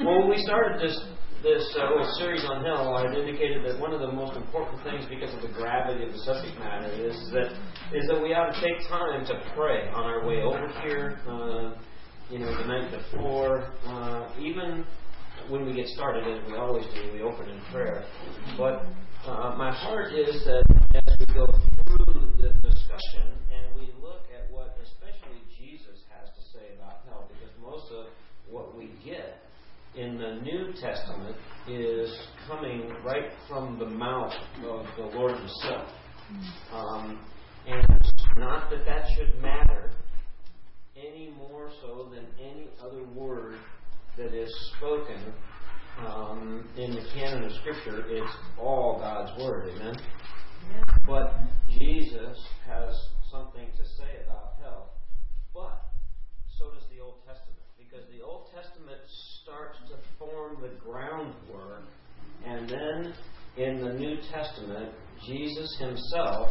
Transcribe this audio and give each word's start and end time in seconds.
Well, 0.00 0.20
when 0.20 0.30
we 0.30 0.38
started 0.38 0.80
this 0.80 0.96
this 1.42 1.76
uh, 1.78 1.90
little 1.90 2.10
series 2.16 2.42
on 2.44 2.64
hell, 2.64 2.94
I 2.96 3.08
had 3.08 3.18
indicated 3.18 3.66
that 3.66 3.78
one 3.78 3.92
of 3.92 4.00
the 4.00 4.10
most 4.10 4.34
important 4.34 4.82
things, 4.82 5.04
because 5.08 5.34
of 5.34 5.42
the 5.42 5.48
gravity 5.48 6.04
of 6.04 6.12
the 6.12 6.18
subject 6.20 6.58
matter, 6.58 6.88
is 6.88 7.16
that 7.32 7.52
is 7.92 8.08
that 8.08 8.22
we 8.22 8.32
ought 8.32 8.48
to 8.48 8.60
take 8.64 8.80
time 8.88 9.26
to 9.26 9.34
pray 9.54 9.88
on 9.92 10.04
our 10.04 10.26
way 10.26 10.40
over 10.40 10.68
here. 10.80 11.20
Uh, 11.28 11.76
you 12.30 12.38
know, 12.38 12.48
the 12.48 12.64
night 12.64 12.90
before, 12.90 13.72
uh, 13.84 14.32
even 14.40 14.86
when 15.50 15.66
we 15.66 15.74
get 15.74 15.86
started, 15.88 16.24
as 16.24 16.48
we 16.50 16.56
always 16.56 16.86
do, 16.94 17.12
we 17.12 17.20
open 17.20 17.50
in 17.50 17.60
prayer. 17.70 18.06
But 18.56 18.86
uh, 19.28 19.54
my 19.58 19.70
heart 19.70 20.14
is 20.14 20.44
that 20.44 20.64
as 20.94 21.16
we 21.18 21.26
go 21.34 21.44
through 21.84 22.32
the 22.40 22.52
discussion 22.64 23.36
and 23.52 23.76
we 23.76 23.92
look 24.00 24.24
at 24.32 24.50
what 24.50 24.78
especially 24.80 25.44
Jesus 25.58 26.00
has 26.08 26.32
to 26.32 26.42
say 26.56 26.72
about 26.78 27.04
hell, 27.06 27.28
because 27.28 27.52
most 27.60 27.92
of 27.92 28.06
what 28.48 28.74
we 28.74 28.92
get 29.04 29.44
in 29.96 30.18
the 30.18 30.40
New 30.42 30.72
Testament 30.80 31.36
is 31.68 32.10
coming 32.46 32.92
right 33.04 33.30
from 33.48 33.78
the 33.78 33.86
mouth 33.86 34.32
of 34.64 34.86
the 34.96 35.04
Lord 35.16 35.36
Himself. 35.36 35.88
Um, 36.72 37.20
and 37.66 37.86
not 38.36 38.70
that 38.70 38.84
that 38.86 39.06
should 39.16 39.40
matter 39.42 39.92
any 40.96 41.32
more 41.36 41.70
so 41.82 42.08
than 42.12 42.26
any 42.40 42.68
other 42.82 43.04
word 43.14 43.56
that 44.16 44.34
is 44.34 44.52
spoken 44.76 45.32
um, 46.06 46.68
in 46.76 46.92
the 46.92 47.04
canon 47.14 47.44
of 47.44 47.52
Scripture. 47.60 48.04
It's 48.08 48.32
all 48.58 48.98
God's 48.98 49.32
Word, 49.42 49.70
amen? 49.74 49.94
Yeah. 50.70 50.84
But 51.06 51.34
Jesus 51.78 52.38
has 52.66 52.94
something 53.30 53.66
to 53.76 53.84
say 53.96 54.22
about 54.24 54.54
hell. 54.62 54.92
But 55.54 55.82
so 56.58 56.70
does 56.70 56.84
the 56.94 57.02
Old 57.02 57.16
Testament. 57.26 57.58
Because 57.78 58.06
the 58.12 58.22
Old 58.22 58.46
Testament 58.46 58.49
starts 58.49 58.49
to 58.49 58.49
form 60.30 60.56
the 60.60 60.70
groundwork, 60.84 61.84
and 62.46 62.68
then 62.68 63.14
in 63.56 63.80
the 63.80 63.92
New 63.94 64.16
Testament, 64.32 64.92
Jesus 65.26 65.76
himself, 65.78 66.50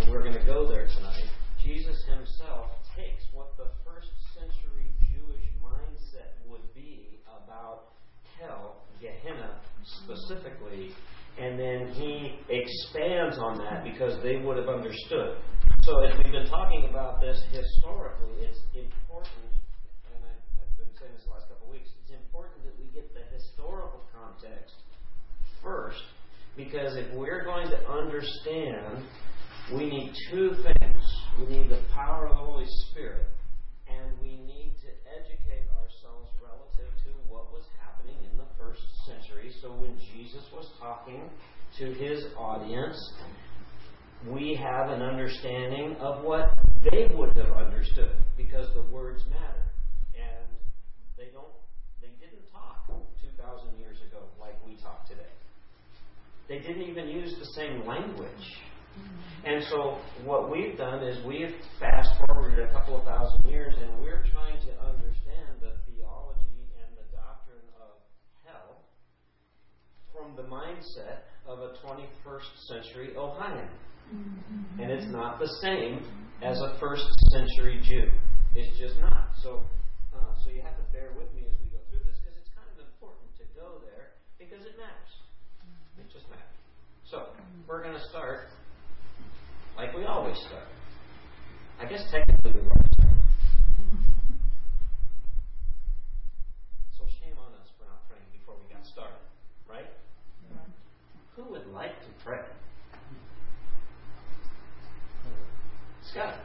and 0.00 0.10
we're 0.10 0.22
going 0.22 0.38
to 0.38 0.46
go 0.46 0.66
there 0.68 0.86
tonight, 0.86 1.24
Jesus 1.62 1.96
himself 2.08 2.70
takes 2.96 3.24
what 3.32 3.56
the 3.56 3.68
first 3.84 4.08
century 4.32 4.88
Jewish 5.12 5.44
mindset 5.60 6.38
would 6.48 6.62
be 6.74 7.20
about 7.26 7.92
hell, 8.40 8.84
Gehenna 9.00 9.60
specifically, 10.02 10.94
and 11.38 11.58
then 11.58 11.92
he 11.92 12.38
expands 12.48 13.38
on 13.38 13.58
that 13.58 13.84
because 13.84 14.22
they 14.22 14.36
would 14.36 14.56
have 14.56 14.68
understood. 14.68 15.36
So, 15.82 16.02
as 16.02 16.16
we've 16.16 16.32
been 16.32 16.48
talking 16.48 16.88
about 16.88 17.20
this 17.20 17.38
historically, 17.52 18.48
it's 18.48 18.58
important, 18.72 19.52
and 20.10 20.24
I, 20.24 20.32
have 20.58 20.72
been 20.80 20.90
saying 20.98 21.12
this 21.12 21.22
the 21.28 21.34
last 21.36 21.46
couple 21.52 21.68
of 21.68 21.74
weeks, 21.76 21.90
it's 22.02 22.10
important 22.10 22.64
that 22.64 22.74
we 22.80 22.88
get 22.94 23.12
the 23.12 23.22
historical 23.56 24.00
context 24.12 24.74
first, 25.62 26.02
because 26.56 26.96
if 26.96 27.12
we're 27.14 27.44
going 27.44 27.68
to 27.68 27.88
understand, 27.88 29.04
we 29.74 29.88
need 29.88 30.12
two 30.30 30.52
things. 30.62 31.02
We 31.38 31.46
need 31.46 31.70
the 31.70 31.80
power 31.94 32.26
of 32.26 32.32
the 32.32 32.38
Holy 32.38 32.66
Spirit, 32.90 33.26
and 33.88 34.12
we 34.20 34.36
need 34.36 34.74
to 34.82 34.88
educate 35.18 35.66
ourselves 35.80 36.30
relative 36.40 36.92
to 37.04 37.10
what 37.28 37.52
was 37.52 37.64
happening 37.80 38.16
in 38.30 38.36
the 38.36 38.46
first 38.58 38.80
century. 39.06 39.52
So 39.62 39.72
when 39.72 39.98
Jesus 40.14 40.44
was 40.52 40.70
talking 40.80 41.28
to 41.78 41.92
his 41.92 42.24
audience, 42.38 42.96
we 44.28 44.54
have 44.54 44.90
an 44.90 45.02
understanding 45.02 45.96
of 46.00 46.24
what 46.24 46.56
they 46.90 47.08
would 47.14 47.36
have 47.36 47.52
understood 47.52 48.16
because 48.36 48.66
the 48.74 48.82
words 48.82 49.22
matter. 49.30 49.70
And 50.14 50.46
they 51.18 51.28
don't 51.32 51.52
they 52.00 52.08
didn't 52.20 52.50
talk 52.52 52.86
2000 53.36 53.78
years 53.78 53.98
ago 54.06 54.24
like 54.40 54.54
we 54.66 54.76
talk 54.76 55.06
today. 55.08 55.22
They 56.48 56.58
didn't 56.58 56.82
even 56.82 57.08
use 57.08 57.34
the 57.38 57.46
same 57.46 57.86
language. 57.86 58.30
And 59.44 59.62
so 59.70 59.98
what 60.24 60.50
we've 60.50 60.76
done 60.76 61.02
is 61.02 61.24
we've 61.24 61.54
fast 61.78 62.10
forwarded 62.26 62.58
a 62.58 62.72
couple 62.72 62.98
of 62.98 63.04
thousand 63.04 63.48
years 63.48 63.74
and 63.80 64.02
we're 64.02 64.24
trying 64.32 64.58
to 64.66 64.72
understand 64.82 65.60
the 65.60 65.78
theology 65.86 66.66
and 66.82 66.90
the 66.98 67.06
doctrine 67.14 67.66
of 67.78 68.02
hell 68.44 68.82
from 70.12 70.34
the 70.34 70.42
mindset 70.42 71.30
of 71.46 71.60
a 71.60 71.74
21st 71.86 72.50
century 72.66 73.16
Ohioan. 73.16 73.68
Mm-hmm. 74.12 74.80
And 74.80 74.90
it's 74.90 75.10
not 75.12 75.38
the 75.38 75.48
same 75.62 76.02
as 76.42 76.58
a 76.58 76.76
first 76.80 77.06
century 77.30 77.80
Jew. 77.82 78.10
It's 78.54 78.78
just 78.78 78.98
not. 79.00 79.30
So, 79.42 79.62
uh, 80.14 80.34
so 80.42 80.50
you 80.50 80.62
have 80.62 80.76
to 80.76 80.86
bear 80.92 81.10
with 81.18 81.32
me 81.34 81.46
as 81.46 81.54
we 81.62 81.70
go 81.70 81.78
through 81.90 82.02
this 82.06 82.18
because 82.18 82.38
it's 82.38 82.50
kind 82.54 82.66
of 82.74 82.82
important 82.82 83.30
to 83.38 83.44
go 83.54 83.78
there 83.86 84.18
because 84.38 84.66
it 84.66 84.74
matters. 84.74 85.25
Just 86.12 86.28
matters. 86.30 86.44
So, 87.10 87.26
we're 87.68 87.82
going 87.82 87.94
to 87.94 88.08
start 88.08 88.48
like 89.76 89.94
we 89.94 90.04
always 90.04 90.36
start. 90.38 90.64
I 91.78 91.84
guess 91.84 92.02
technically 92.10 92.52
we 92.52 92.60
always 92.60 92.92
start. 92.92 93.12
So 96.96 97.04
shame 97.20 97.36
on 97.38 97.52
us 97.60 97.68
for 97.76 97.84
not 97.84 98.08
praying 98.08 98.24
before 98.32 98.54
we 98.56 98.72
got 98.72 98.86
started, 98.86 99.20
right? 99.68 99.86
Yeah. 100.50 100.56
Who 101.36 101.52
would 101.52 101.66
like 101.66 102.00
to 102.00 102.08
pray? 102.24 102.40
Scott. 106.10 106.36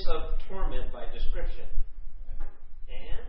place 0.00 0.14
of 0.14 0.38
torment 0.48 0.92
by 0.92 1.04
description. 1.12 1.64
And 2.88 3.26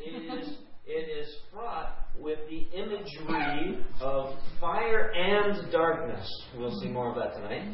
it 0.00 0.40
is 0.40 0.56
it 0.86 1.10
is 1.18 1.34
fraught 1.52 2.06
with 2.18 2.38
the 2.48 2.66
imagery 2.76 3.84
of 4.00 4.34
fire 4.60 5.10
and 5.10 5.70
darkness. 5.72 6.26
We'll 6.56 6.78
see 6.80 6.88
more 6.88 7.10
of 7.10 7.16
that 7.16 7.34
tonight. 7.34 7.66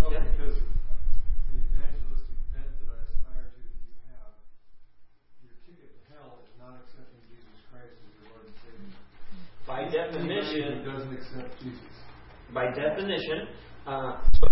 Well, 0.00 0.12
yeah? 0.12 0.24
because 0.24 0.56
the 0.56 1.60
evangelistic 1.60 2.40
bent 2.52 2.72
that 2.80 2.88
I 2.88 3.04
aspire 3.04 3.52
to 3.52 3.60
that 3.60 3.84
you 3.84 3.92
have, 4.16 4.32
your 5.44 5.52
ticket 5.68 5.92
to 5.92 6.00
hell 6.08 6.40
is 6.40 6.56
not 6.56 6.80
accepting 6.88 7.20
Jesus 7.28 7.52
Christ 7.68 7.92
as 8.00 8.12
your 8.16 8.32
Lord 8.32 8.48
and 8.48 8.56
Savior. 8.64 8.88
By 9.68 9.84
definition, 9.92 10.88
doesn't 10.88 11.12
accept 11.12 11.52
Jesus. 11.60 11.94
By 12.52 12.72
definition, 12.72 13.48
uh, 13.86 14.24
so 14.40 14.48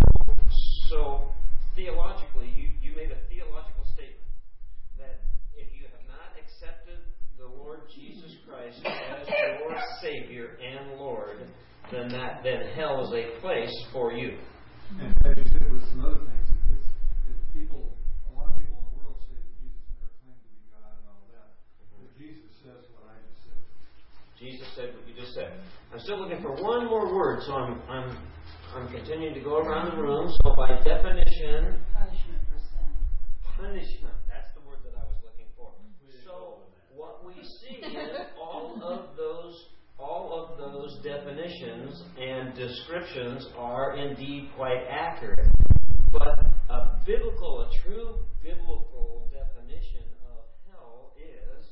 so 0.93 1.33
theologically, 1.75 2.53
you, 2.53 2.69
you 2.85 2.95
made 2.95 3.09
a 3.09 3.17
theological 3.33 3.89
statement 3.97 4.29
that 5.01 5.25
if 5.57 5.73
you 5.73 5.89
have 5.89 6.05
not 6.05 6.37
accepted 6.37 7.01
the 7.41 7.49
Lord 7.49 7.89
Jesus 7.89 8.37
Christ 8.45 8.77
as 8.85 9.25
your 9.25 9.73
Savior 10.05 10.61
and 10.61 11.01
Lord, 11.01 11.49
then 11.91 12.13
that 12.13 12.45
then 12.45 12.77
hell 12.77 13.09
is 13.09 13.13
a 13.17 13.41
place 13.41 13.73
for 13.91 14.13
you. 14.13 14.37
And 15.01 15.17
as 15.25 15.33
you 15.41 15.49
said 15.49 15.73
with 15.73 15.89
some 15.89 16.05
other 16.05 16.21
things, 16.29 16.49
it's, 16.77 16.85
it's 17.25 17.45
people, 17.57 17.97
a 18.29 18.37
lot 18.37 18.53
of 18.53 18.61
people 18.61 18.77
in 18.77 18.85
the 18.93 18.95
world 19.01 19.17
say 19.25 19.41
that 19.41 19.49
Jesus 19.65 19.81
never 19.97 20.13
claimed 20.21 20.45
to 20.45 20.51
be 20.53 20.61
God 20.77 20.93
and 20.93 21.09
all 21.09 21.25
that. 21.33 21.57
But 21.89 22.13
Jesus 22.21 22.53
says 22.61 22.85
what 22.93 23.09
I 23.09 23.17
just 23.33 23.41
said. 23.49 23.61
Jesus 24.37 24.69
said 24.77 24.93
what 24.93 25.09
you 25.09 25.17
just 25.17 25.33
said. 25.33 25.57
I'm 25.89 26.05
still 26.05 26.21
looking 26.21 26.45
for 26.45 26.53
one 26.61 26.85
more 26.85 27.09
word, 27.09 27.41
so 27.49 27.57
I'm, 27.57 27.81
I'm 27.89 28.13
I'm 28.75 28.89
continuing 28.89 29.35
to 29.35 29.41
go 29.41 29.59
around 29.59 29.91
the 29.97 30.03
room. 30.03 30.31
So 30.43 30.55
by 30.57 30.69
definition, 30.83 31.77
Punishment 31.93 32.41
for 32.49 32.59
sin. 32.59 32.89
punishment. 33.57 34.15
That's 34.29 34.49
the 34.55 34.61
word 34.67 34.79
that 34.85 34.95
I 34.97 35.05
was 35.05 35.19
looking 35.23 35.47
for. 35.57 35.73
So 36.25 36.61
what 36.97 37.25
we 37.27 37.35
see 37.43 37.85
is 37.87 38.17
all 38.41 38.81
of 38.83 39.17
those 39.17 39.67
all 39.99 40.33
of 40.51 40.59
those 40.59 40.99
definitions 41.05 42.03
and 42.19 42.55
descriptions 42.57 43.47
are 43.57 43.95
indeed 43.97 44.49
quite 44.57 44.83
accurate. 44.91 45.47
But 46.11 46.45
a 46.71 46.99
biblical, 47.07 47.69
a 47.69 47.71
true 47.87 48.17
biblical 48.43 49.31
definition 49.31 50.03
of 50.27 50.45
hell 50.73 51.13
is 51.17 51.67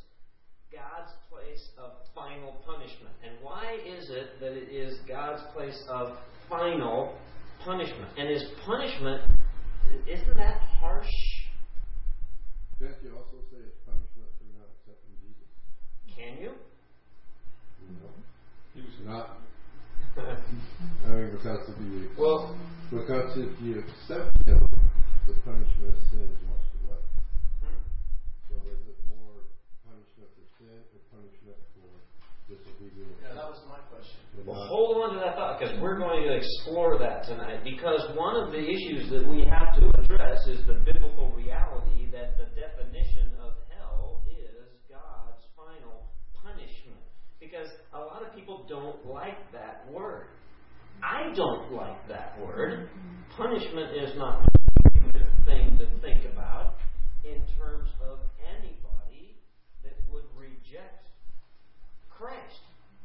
God's 0.71 1.11
place 1.29 1.67
of 1.77 1.91
final 2.15 2.53
punishment. 2.65 3.15
And 3.25 3.33
why 3.43 3.79
is 3.85 4.11
it 4.11 4.39
that 4.39 4.53
it 4.53 4.71
is 4.71 4.99
God's 5.09 5.43
place 5.53 5.83
of 5.89 6.17
final 6.51 7.15
punishment? 7.65 8.11
And 8.19 8.29
his 8.29 8.45
punishment, 8.67 9.23
isn't 10.07 10.37
that 10.37 10.61
harsh? 10.81 11.07
Can't 12.79 12.97
you 13.03 13.13
also 13.17 13.39
say 13.51 13.61
it's 13.61 13.77
punishment 13.87 14.29
for 14.37 14.49
not 14.57 14.69
accepting 14.77 15.15
Jesus? 15.21 15.49
Can 16.17 16.43
you? 16.43 16.53
No. 18.01 18.09
He 18.75 18.81
was 18.83 18.99
Not, 19.07 19.37
I 20.19 21.11
mean, 21.11 21.31
because 21.33 21.69
if 21.69 21.77
you, 21.81 22.11
well, 22.19 22.57
because 22.91 23.37
if 23.37 23.53
you 23.63 23.85
accept 23.85 24.33
Him, 24.47 24.59
the 25.27 25.35
punishment 25.45 25.95
of 25.95 26.01
sin 26.11 26.27
is 26.27 26.41
washed 26.49 26.75
away. 26.83 27.03
So 28.49 28.55
is 28.67 28.83
it 28.91 28.99
more 29.07 29.45
punishment 29.87 30.31
for 30.35 30.47
sin 30.59 30.81
or 30.91 31.01
punishment 31.13 31.59
for 31.77 31.91
disobedience? 32.51 33.15
Yeah, 33.23 33.35
that 33.35 33.49
was 33.51 33.63
my 33.69 33.79
question. 33.91 34.19
And 34.30 34.30
Well, 34.47 34.61
uh, 34.61 34.67
hold 34.69 34.97
on 35.05 35.15
to 35.15 35.21
that 35.21 35.37
thought 35.37 35.61
because 35.61 35.75
we're 35.81 35.99
going 35.99 36.25
to 36.25 36.35
explore 36.37 36.99
that 36.99 37.25
tonight. 37.25 37.63
Because 37.65 38.01
one 38.17 38.37
of 38.37 38.53
the 38.53 38.61
issues 38.61 39.11
that 39.11 39.27
we 39.29 39.45
have 39.45 39.77
to 39.77 39.89
address 40.01 40.41
is 40.47 40.65
the 40.67 40.81
biblical 40.85 41.31
reality 41.37 42.09
that 42.13 42.39
the 42.39 42.49
definition 42.57 43.33
of 43.43 43.55
hell 43.69 44.23
is 44.27 44.69
God's 44.89 45.45
final 45.57 46.09
punishment. 46.43 47.05
Because 47.39 47.69
a 47.93 47.99
lot 47.99 48.23
of 48.27 48.35
people 48.35 48.67
don't 48.69 49.05
like 49.07 49.53
that 49.53 49.85
word. 49.91 50.29
I 51.03 51.33
don't 51.35 51.73
like 51.73 52.09
that 52.09 52.39
word. 52.41 52.89
Punishment 53.37 53.97
is 53.97 54.17
not 54.17 54.45
a 54.45 55.01
good 55.13 55.29
thing 55.47 55.79
to 55.79 55.87
think 56.01 56.25
about 56.33 56.77
in 57.25 57.41
terms 57.59 57.89
of 58.03 58.19
anybody 58.57 59.37
that 59.85 59.97
would 60.11 60.25
reject 60.37 61.09
Christ. 62.11 62.61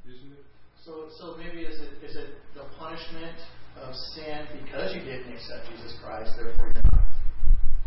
isn't 0.05 0.31
it? 0.31 0.54
So, 0.85 1.09
so 1.17 1.33
maybe 1.41 1.65
is 1.65 1.81
it 1.81 1.97
is 2.05 2.13
it 2.15 2.37
the 2.53 2.61
punishment 2.77 3.41
of 3.81 3.89
sin 4.13 4.45
because 4.61 4.93
you 4.93 5.01
didn't 5.01 5.33
accept 5.33 5.65
Jesus 5.73 5.97
Christ, 5.97 6.29
therefore 6.37 6.69
you're 6.77 6.91
not 6.93 7.09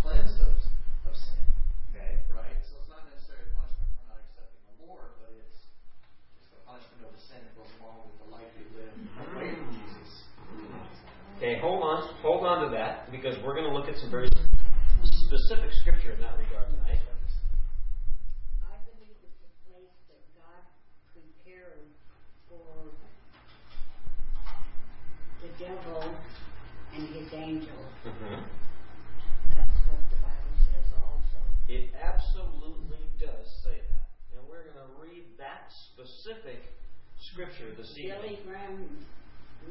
cleansed 0.02 0.34
of, 0.42 0.50
of 1.06 1.14
sin, 1.14 1.46
Okay. 1.94 2.18
right? 2.34 2.58
So 2.66 2.74
it's 2.82 2.90
not 2.90 3.06
necessarily 3.06 3.46
a 3.46 3.54
punishment 3.54 3.86
for 3.94 4.04
not 4.10 4.18
accepting 4.26 4.62
the 4.66 4.76
Lord, 4.82 5.14
but 5.22 5.30
it's 5.30 5.62
it's 6.42 6.50
the 6.50 6.58
punishment 6.66 7.06
of 7.06 7.14
the 7.14 7.22
sin 7.22 7.38
that 7.38 7.54
goes 7.54 7.70
along 7.78 8.10
with 8.10 8.18
the 8.18 8.28
life 8.34 8.50
you 8.58 8.66
live 8.74 8.90
away 9.30 9.54
from 9.54 9.70
Jesus. 9.78 10.10
Okay, 11.38 11.54
hold 11.62 11.86
on, 11.86 12.02
hold 12.18 12.42
on 12.42 12.66
to 12.66 12.68
that 12.74 13.14
because 13.14 13.38
we're 13.46 13.54
going 13.54 13.70
to 13.70 13.74
look 13.78 13.86
at 13.86 13.94
some 14.02 14.10
very 14.10 14.26
specific 15.06 15.70
scripture 15.86 16.18
in 16.18 16.20
that 16.26 16.34
regard 16.34 16.66
tonight. 16.74 16.98
I 18.66 18.74
believe 18.90 19.14
it's 19.22 19.38
a 19.46 19.52
place 19.70 19.94
that 20.10 20.18
God 20.34 20.66
prepared 21.14 21.94
for 22.50 22.90
the 25.48 25.64
devil 25.64 26.02
and 26.94 27.08
his 27.14 27.32
angels. 27.32 27.86
That's 28.04 29.80
what 29.88 30.02
the 30.10 30.18
Bible 30.20 30.56
says 30.68 30.88
also. 30.92 31.40
It 31.68 31.94
absolutely 31.94 33.08
does 33.18 33.46
say 33.64 33.80
that, 33.88 34.08
and 34.36 34.48
we're 34.48 34.64
going 34.64 34.76
to 34.76 35.00
read 35.00 35.24
that 35.38 35.70
specific 35.92 36.60
scripture 37.32 37.74
this 37.76 37.92
Billy 37.96 38.38
evening. 38.40 38.46
Graham 38.46 39.06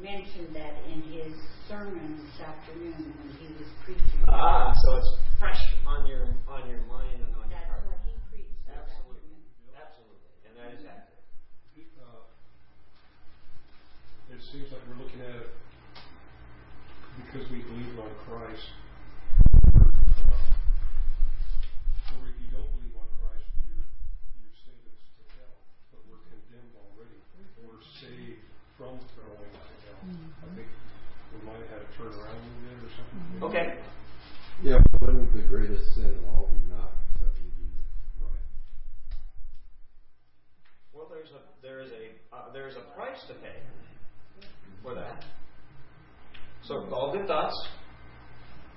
mentioned 0.00 0.54
that 0.54 0.74
in 0.86 1.02
his 1.02 1.32
sermon 1.68 2.22
this 2.22 2.40
afternoon 2.46 3.14
when 3.18 3.30
he 3.38 3.46
was 3.54 3.70
preaching. 3.84 4.24
Ah, 4.28 4.72
so 4.74 4.96
it's 4.96 5.10
fresh 5.38 5.62
on 5.86 6.06
your 6.06 6.26
on 6.46 6.68
your 6.68 6.82
mind 6.86 7.22
and 7.22 7.34
on 7.34 7.50
your 7.50 7.58
heart. 7.58 7.58
That's 7.58 7.70
heart. 7.70 7.86
what 7.86 7.98
he 8.04 8.14
preached 8.30 8.62
Absolutely, 8.68 9.42
afternoon. 9.42 9.74
absolutely, 9.74 10.32
and 10.46 10.54
that 10.58 10.70
is 10.78 10.84
accurate. 10.86 11.14
Uh, 11.98 12.26
it 14.34 14.40
seems 14.52 14.70
like 14.70 14.82
we're 14.86 15.02
looking 15.02 15.20
at 15.20 15.34
it 15.34 15.50
because 17.26 17.50
we 17.50 17.58
believe 17.62 17.98
on 17.98 18.10
Christ. 18.26 18.68
Uh, 19.74 19.82
or 22.14 22.22
if 22.30 22.36
you 22.38 22.48
don't 22.54 22.70
believe 22.78 22.94
on 22.94 23.08
Christ, 23.18 23.48
you're 23.66 23.86
you're 24.38 24.56
sentenced 24.62 25.10
to 25.18 25.24
hell. 25.34 25.58
But 25.90 26.00
we're 26.06 26.22
condemned 26.30 26.74
already. 26.78 27.18
We're 27.62 27.82
saved 27.98 28.46
from 28.78 29.02
going 29.18 29.50
to 29.50 29.74
hell. 29.90 30.02
I 30.06 30.48
think 30.54 30.68
we 31.34 31.38
might 31.42 31.58
have 31.58 31.70
had 31.74 31.82
to 31.82 31.90
turn 31.98 32.14
around 32.14 32.38
a 32.38 32.46
little 32.46 32.78
bit 32.78 32.86
or 32.86 32.92
something. 32.94 33.42
Okay, 33.42 33.66
Yeah, 34.62 34.78
but 35.02 35.10
wouldn't 35.10 35.34
the 35.34 35.42
greatest 35.50 35.94
sin 35.94 36.14
of 36.14 36.24
all 36.38 36.46
be 36.54 36.62
not 36.70 36.94
accepting 37.18 37.50
Jesus? 37.58 37.82
Right. 38.22 38.46
well, 40.94 41.10
there's 41.10 41.34
a 41.34 41.42
there 41.62 41.82
is 41.82 41.90
a 41.90 42.14
uh, 42.30 42.52
there 42.54 42.68
is 42.70 42.76
a 42.78 42.86
price 42.94 43.20
to 43.26 43.34
pay 43.34 43.58
for 44.82 44.94
that. 44.94 45.24
So 46.68 46.84
all 46.92 47.16
good 47.16 47.26
thoughts. 47.26 47.56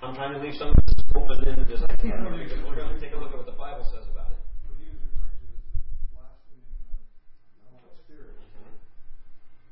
I'm 0.02 0.16
trying 0.16 0.32
to 0.32 0.40
leave 0.40 0.56
some 0.56 0.72
of 0.72 0.80
this 0.88 0.96
open-ended 1.12 1.68
as 1.76 1.84
I 1.84 1.96
can 2.00 2.24
we're 2.24 2.72
going 2.72 2.96
to 2.96 3.02
take 3.04 3.12
a 3.12 3.20
look 3.20 3.36
at 3.36 3.44
what 3.44 3.46
the 3.46 3.60
Bible 3.60 3.84
says 3.92 4.08
about 4.08 4.32
it. 4.32 4.40
What 4.64 4.80
he 4.80 4.88
was 4.96 5.04
referring 5.12 5.36
to 5.36 5.52
is 5.52 5.60
the 5.60 6.16
blaspheming 6.16 6.72
of 6.72 7.04
the 7.68 7.84
Holy 7.84 8.00
Spirit, 8.08 8.40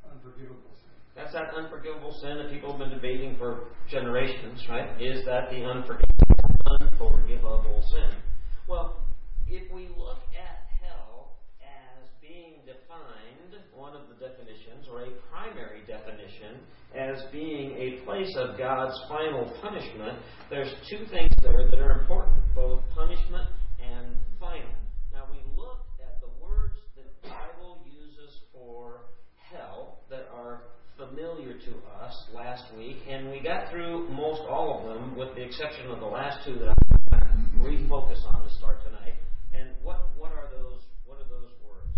unforgivable. 0.03 0.67
That's 1.15 1.31
that 1.31 1.55
unforgivable 1.55 2.11
sin 2.19 2.43
that 2.43 2.51
people 2.51 2.75
have 2.75 2.83
been 2.83 2.91
debating 2.91 3.39
for 3.39 3.71
generations, 3.87 4.67
right? 4.67 4.99
Is 4.99 5.23
that 5.23 5.47
the 5.47 5.63
unforgivable, 5.63 6.59
unforgivable 6.75 7.87
sin? 7.87 8.19
Well, 8.67 8.99
if 9.47 9.71
we 9.71 9.87
look 9.95 10.19
at 10.35 10.67
hell 10.83 11.39
as 11.63 12.03
being 12.19 12.67
defined, 12.67 13.63
one 13.71 13.95
of 13.95 14.11
the 14.11 14.19
definitions, 14.19 14.91
or 14.91 15.07
a 15.07 15.11
primary 15.31 15.87
definition, 15.87 16.59
as 16.95 17.21
being 17.31 17.71
a 17.77 18.03
place 18.03 18.33
of 18.37 18.57
God's 18.57 18.97
final 19.07 19.51
punishment, 19.61 20.19
there's 20.49 20.73
two 20.89 21.05
things 21.11 21.31
there 21.41 21.69
that 21.69 21.79
are 21.79 22.01
important, 22.01 22.37
both 22.55 22.81
punishment 22.95 23.47
and 23.83 24.15
final. 24.39 24.73
Now 25.13 25.25
we 25.31 25.37
looked 25.55 26.01
at 26.01 26.19
the 26.19 26.29
words 26.43 26.75
that 26.95 27.05
the 27.21 27.29
Bible 27.29 27.85
uses 27.85 28.39
for 28.51 29.01
hell 29.35 29.99
that 30.09 30.27
are 30.33 30.61
familiar 30.97 31.53
to 31.53 31.71
us 32.01 32.13
last 32.33 32.63
week, 32.75 32.97
and 33.07 33.29
we 33.29 33.39
got 33.39 33.69
through 33.71 34.09
most 34.09 34.41
all 34.49 34.79
of 34.79 34.89
them, 34.89 35.15
with 35.15 35.35
the 35.35 35.43
exception 35.43 35.89
of 35.91 35.99
the 35.99 36.05
last 36.05 36.45
two 36.45 36.57
that 36.57 36.75
I'm 37.11 37.61
going 37.61 37.77
to 37.77 37.85
refocus 37.85 38.19
on 38.33 38.43
to 38.43 38.49
start 38.55 38.83
tonight. 38.83 39.13
And 39.53 39.69
what 39.83 40.09
what 40.17 40.31
are 40.31 40.49
those 40.57 40.81
what 41.05 41.17
are 41.19 41.29
those 41.29 41.53
words 41.61 41.93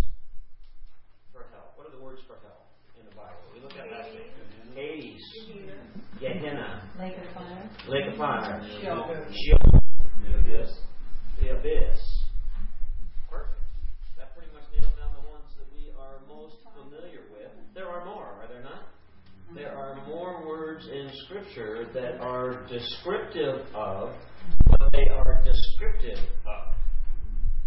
for 1.31 1.47
hell? 1.51 1.71
What 1.75 1.87
are 1.87 1.95
the 1.95 2.03
words 2.03 2.21
for 2.27 2.35
hell 2.43 2.67
in 2.99 3.05
the 3.05 3.15
Bible? 3.15 3.39
We 3.55 3.61
looked 3.61 3.77
at 3.77 3.89
last 3.89 4.11
week. 4.11 4.31
Hades, 4.75 5.21
Gehenna, 6.21 6.85
Lake 6.99 7.17
of 7.17 7.33
fire. 7.33 7.69
Lake 7.89 8.13
of 8.13 8.15
Fire, 8.15 8.61
Sheol. 8.77 9.09
Sheol, 9.09 9.81
the 10.21 10.37
abyss, 10.37 10.69
the 11.41 11.49
abyss. 11.57 11.97
Perfect. 13.25 13.57
That 14.21 14.29
pretty 14.37 14.53
much 14.53 14.69
nails 14.69 14.93
down 15.01 15.17
the 15.17 15.25
ones 15.25 15.49
that 15.57 15.65
we 15.73 15.89
are 15.97 16.21
most 16.29 16.61
familiar 16.77 17.25
with. 17.33 17.49
There 17.73 17.89
are 17.89 18.05
more, 18.05 18.37
are 18.37 18.45
there 18.45 18.61
not? 18.61 18.93
There 19.55 19.73
are 19.73 19.97
more 20.05 20.45
words 20.45 20.85
in 20.85 21.09
Scripture 21.25 21.89
that 21.91 22.21
are 22.21 22.69
descriptive 22.69 23.65
of 23.73 24.13
what 24.69 24.93
they 24.93 25.09
are 25.09 25.41
descriptive 25.41 26.21
of. 26.45 26.77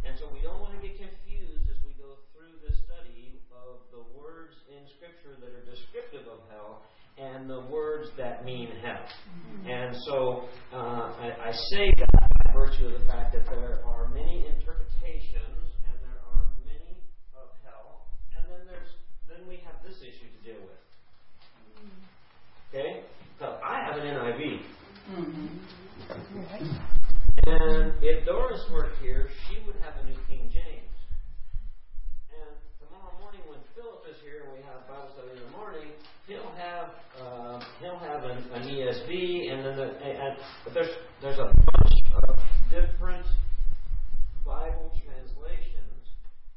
And 0.07 0.15
so 0.15 0.31
we 0.31 0.39
don't 0.47 0.63
want 0.63 0.79
to 0.79 0.81
get 0.87 0.95
confused 0.95 1.67
as 1.75 1.83
we 1.83 1.99
go 1.99 2.23
through 2.31 2.55
this 2.63 2.79
study 2.87 3.43
of 3.51 3.83
the 3.91 4.07
words 4.15 4.55
in 4.71 4.87
Scripture 4.95 5.35
that 5.43 5.51
are 5.51 5.67
descriptive 5.67 6.31
of 6.31 6.39
hell 6.55 6.87
and 7.17 7.49
the 7.49 7.61
words 7.71 8.09
that 8.17 8.45
mean 8.45 8.69
hell. 8.83 9.07
Mm-hmm. 9.07 9.71
And 9.71 9.97
so 10.07 10.49
uh, 10.73 11.13
I, 11.15 11.49
I 11.49 11.53
say 11.71 11.95
that 11.99 12.11
by 12.13 12.53
virtue 12.53 12.87
of 12.87 13.01
the 13.01 13.07
fact 13.07 13.33
that 13.35 13.45
there 13.47 13.81
are 13.87 14.09
many 14.09 14.47
interpretations 14.47 15.63
and 15.87 15.95
there 16.03 16.19
are 16.33 16.43
many 16.67 16.99
of 17.39 17.49
hell, 17.65 18.07
and 18.37 18.45
then 18.51 18.67
there's 18.67 18.91
then 19.29 19.47
we 19.49 19.63
have 19.65 19.79
this 19.87 19.97
issue 20.03 20.27
to 20.27 20.41
deal 20.43 20.61
with. 20.63 20.83
Mm-hmm. 21.79 22.77
Okay? 22.77 23.05
So 23.39 23.59
I 23.63 23.85
have 23.87 23.97
an 23.97 24.07
NIV. 24.07 24.61
Mm-hmm. 25.11 25.47
And 27.47 27.93
if 28.01 28.25
Doris 28.27 28.63
weren't 28.73 28.97
here, 29.03 29.29
she 29.47 29.61
would 29.67 29.77
have 29.83 29.95
a 30.03 30.07
New 30.07 30.17
King 30.27 30.51
James. 30.51 30.97
And 32.33 32.57
tomorrow 32.81 33.13
morning 33.21 33.43
when 33.47 33.61
Philip 33.77 34.03
is 34.09 34.17
here 34.25 34.49
and 34.49 34.53
we 34.57 34.65
have 34.65 34.89
Bible 34.89 35.13
study 35.13 35.35
an, 38.35 38.63
an 38.63 38.63
ESV, 38.69 39.53
and 39.53 39.65
then 39.65 39.77
the, 39.77 39.89
and, 40.03 40.37
but 40.65 40.75
there's 40.75 40.91
there's 41.23 41.39
a 41.39 41.47
bunch 41.47 41.95
of 42.23 42.39
different 42.71 43.27
Bible 44.45 44.91
translations, 45.07 46.03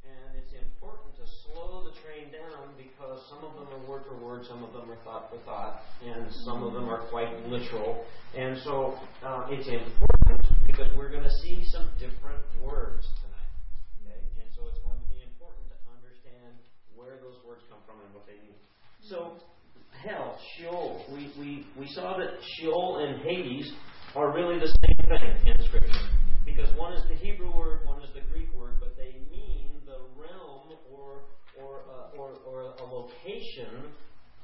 and 0.03 0.37
it's 0.37 0.53
important 0.57 1.13
to 1.17 1.25
slow 1.45 1.85
the 1.85 1.93
train 2.01 2.33
down 2.33 2.73
because 2.77 3.21
some 3.29 3.45
of 3.45 3.53
them 3.55 3.67
are 3.69 3.83
word 3.85 4.03
for 4.09 4.17
word, 4.17 4.45
some 4.45 4.63
of 4.63 4.73
them 4.73 4.89
are 4.89 4.99
thought 5.03 5.29
for 5.29 5.37
thought, 5.45 5.81
and 6.03 6.25
some 6.45 6.63
of 6.63 6.73
them 6.73 6.89
are 6.89 7.05
quite 7.09 7.29
literal. 7.47 8.05
And 8.35 8.57
so 8.63 8.97
uh, 9.23 9.47
it's 9.49 9.67
important 9.67 10.45
because 10.65 10.89
we're 10.97 11.09
going 11.09 11.23
to 11.23 11.37
see 11.43 11.63
some 11.71 11.89
different 11.99 12.43
words 12.61 13.05
tonight. 13.21 13.51
Okay? 14.03 14.19
And 14.41 14.49
so 14.57 14.67
it's 14.67 14.81
going 14.81 14.99
to 14.99 15.09
be 15.13 15.21
important 15.23 15.69
to 15.69 15.77
understand 15.93 16.57
where 16.97 17.21
those 17.21 17.37
words 17.45 17.61
come 17.69 17.79
from 17.85 18.01
and 18.03 18.11
what 18.13 18.25
they 18.25 18.35
mean. 18.41 18.59
So, 19.05 19.39
hell, 20.05 20.37
Sheol. 20.55 21.05
We, 21.11 21.31
we, 21.39 21.67
we 21.77 21.87
saw 21.87 22.17
that 22.17 22.29
Sheol 22.55 23.05
and 23.05 23.21
Hades 23.21 23.71
are 24.15 24.33
really 24.33 24.59
the 24.59 24.67
same 24.67 24.97
thing 24.97 25.53
in 25.53 25.65
Scripture. 25.65 26.09
Because 26.45 26.69
one 26.77 26.93
is 26.93 27.03
the 27.07 27.15
Hebrew 27.15 27.55
word, 27.55 27.85
one 27.85 28.01
is 28.03 28.09
the 28.13 28.21
Greek 28.31 28.53
word, 28.53 28.75
but 28.79 28.95
they 28.97 29.21
mean 29.31 29.69
the 29.85 29.99
realm 30.19 30.77
or, 30.91 31.21
or, 31.59 31.81
uh, 31.89 32.17
or, 32.17 32.31
or 32.45 32.61
a 32.61 32.83
location 32.83 33.91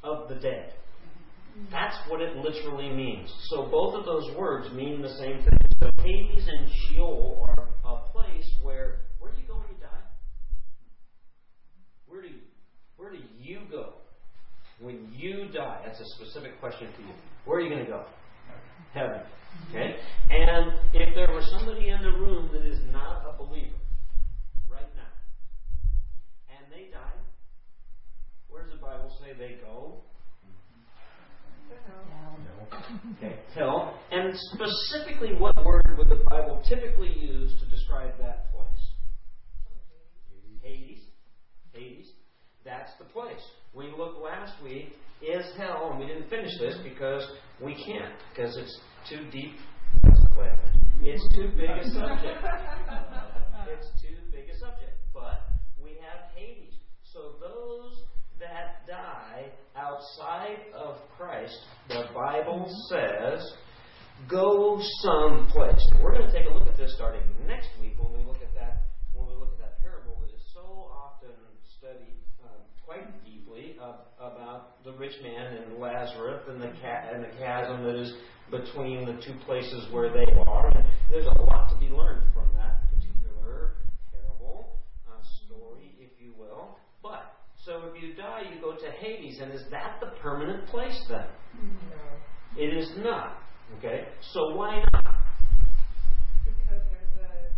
of 0.03 0.29
the 0.29 0.35
dead. 0.35 0.73
That's 1.71 1.95
what 2.09 2.21
it 2.21 2.35
literally 2.37 2.89
means. 2.89 3.31
So 3.49 3.67
both 3.69 3.95
of 3.95 4.05
those 4.05 4.35
words 4.35 4.73
mean 4.73 5.01
the 5.01 5.15
same 5.19 5.43
thing. 5.43 5.59
So 5.81 5.89
Hades 6.03 6.47
and 6.47 6.67
Sheol 6.69 7.45
are 7.47 7.69
a 7.85 8.11
place 8.11 8.49
where 8.63 9.01
where 9.19 9.31
do 9.31 9.39
you 9.39 9.47
go 9.47 9.57
when 9.57 9.67
you 9.69 9.79
die? 9.79 9.87
Where 12.07 12.21
do 12.23 12.27
you 12.29 12.39
where 12.97 13.11
do 13.11 13.19
you 13.37 13.59
go 13.69 13.93
when 14.83 15.09
you 15.15 15.47
die? 15.53 15.81
That's 15.85 15.99
a 15.99 16.05
specific 16.17 16.59
question 16.59 16.89
for 16.95 17.01
you. 17.01 17.13
Where 17.45 17.59
are 17.59 17.61
you 17.61 17.69
going 17.69 17.85
to 17.85 17.89
go? 17.89 18.05
Heaven. 18.93 19.21
Okay? 19.69 19.95
And 20.29 20.73
if 20.93 21.15
there 21.15 21.31
were 21.31 21.43
somebody 21.57 21.89
in 21.89 22.01
the 22.01 22.11
room 22.11 22.49
that 22.53 22.65
is 22.65 22.79
not 22.91 23.23
a 23.27 23.37
believer 23.37 23.79
right 24.69 24.89
now, 24.95 25.13
and 26.49 26.71
they 26.71 26.91
die, 26.91 27.19
where 28.49 28.63
does 28.63 28.73
the 28.73 28.81
Bible 28.81 29.15
say 29.19 29.33
they 29.37 29.57
go? 29.63 30.01
Okay, 33.17 33.39
hell. 33.55 33.99
And 34.11 34.33
specifically, 34.53 35.33
what 35.37 35.63
word 35.65 35.95
would 35.97 36.09
the 36.09 36.23
Bible 36.29 36.61
typically 36.67 37.13
use 37.17 37.51
to 37.61 37.69
describe 37.69 38.17
that 38.19 38.51
place? 38.51 38.83
Hades. 40.61 41.01
Hades. 41.71 42.09
That's 42.63 42.91
the 42.99 43.05
place. 43.05 43.41
We 43.75 43.91
looked 43.97 44.21
last 44.21 44.53
week, 44.63 44.93
is 45.21 45.45
hell, 45.57 45.89
and 45.91 45.99
we 45.99 46.05
didn't 46.05 46.29
finish 46.29 46.51
this 46.59 46.75
because 46.83 47.25
we 47.61 47.73
can't, 47.73 48.13
because 48.29 48.55
it's 48.57 48.79
too 49.09 49.29
deep. 49.31 49.55
It's 51.01 51.35
too 51.35 51.49
big 51.57 51.69
a 51.69 51.83
subject. 51.91 52.39
It's 53.67 53.87
too 54.01 54.15
big 54.31 54.49
a 54.49 54.57
subject. 54.59 54.95
But 55.13 55.43
we 55.83 55.91
have 55.99 56.31
Hades. 56.35 56.73
So 57.03 57.33
those 57.41 58.03
that 58.39 58.87
die 58.87 59.51
outside 59.75 60.71
of 60.75 60.97
Christ, 61.17 61.57
the 61.89 62.05
Bible 62.13 62.67
mm-hmm. 62.67 63.39
says, 63.39 63.53
go 64.29 64.79
someplace. 65.01 65.81
We're 66.01 66.13
going 66.13 66.27
to 66.27 66.31
take 66.31 66.49
a 66.49 66.53
look 66.53 66.67
at 66.67 66.77
this 66.77 66.93
starting 66.95 67.21
next 67.47 67.69
week 67.81 67.93
when 67.97 68.13
we 68.13 68.25
look 68.25 68.41
at 68.41 68.53
that 68.55 68.83
when 69.13 69.27
we 69.27 69.35
look 69.35 69.53
at 69.53 69.59
that 69.59 69.81
parable 69.81 70.17
that 70.21 70.33
is 70.33 70.41
so 70.53 70.89
often 70.91 71.35
studied 71.77 72.17
um, 72.43 72.61
quite 72.85 73.23
deeply 73.23 73.77
uh, 73.81 73.97
about 74.31 74.83
the 74.83 74.93
rich 74.93 75.13
man 75.21 75.57
and 75.57 75.77
Lazarus 75.79 76.41
and 76.47 76.61
the 76.61 76.71
ca- 76.81 77.09
and 77.13 77.23
the 77.23 77.29
chasm 77.37 77.83
that 77.83 77.95
is 77.95 78.13
between 78.51 79.05
the 79.05 79.21
two 79.25 79.33
places 79.45 79.87
where 79.91 80.09
they 80.11 80.25
are. 80.47 80.67
And 80.67 80.85
there's 81.09 81.25
a 81.25 81.41
lot 81.41 81.69
to 81.71 81.77
be 81.79 81.87
learned 81.87 82.23
from 82.33 82.53
that 82.55 82.89
particular 82.89 83.73
parable 84.11 84.79
uh, 85.07 85.21
story, 85.45 85.95
if 85.99 86.11
you 86.21 86.33
will. 86.37 86.77
But 87.01 87.33
so 87.65 87.91
if 87.93 88.01
you 88.01 88.13
die, 88.15 88.43
you 88.53 88.61
go 88.61 88.75
to 88.75 88.91
Hades, 88.91 89.39
and 89.41 89.51
is 89.51 89.63
that 89.71 89.99
the 89.99 90.11
permanent 90.21 90.67
place 90.67 90.99
then? 91.09 91.27
No, 91.89 92.61
It 92.61 92.73
is 92.77 92.91
not. 92.97 93.37
Okay, 93.79 94.07
so 94.33 94.55
why 94.55 94.83
not? 94.93 95.15
because 96.45 96.83
there's 96.91 97.15
a 97.17 97.49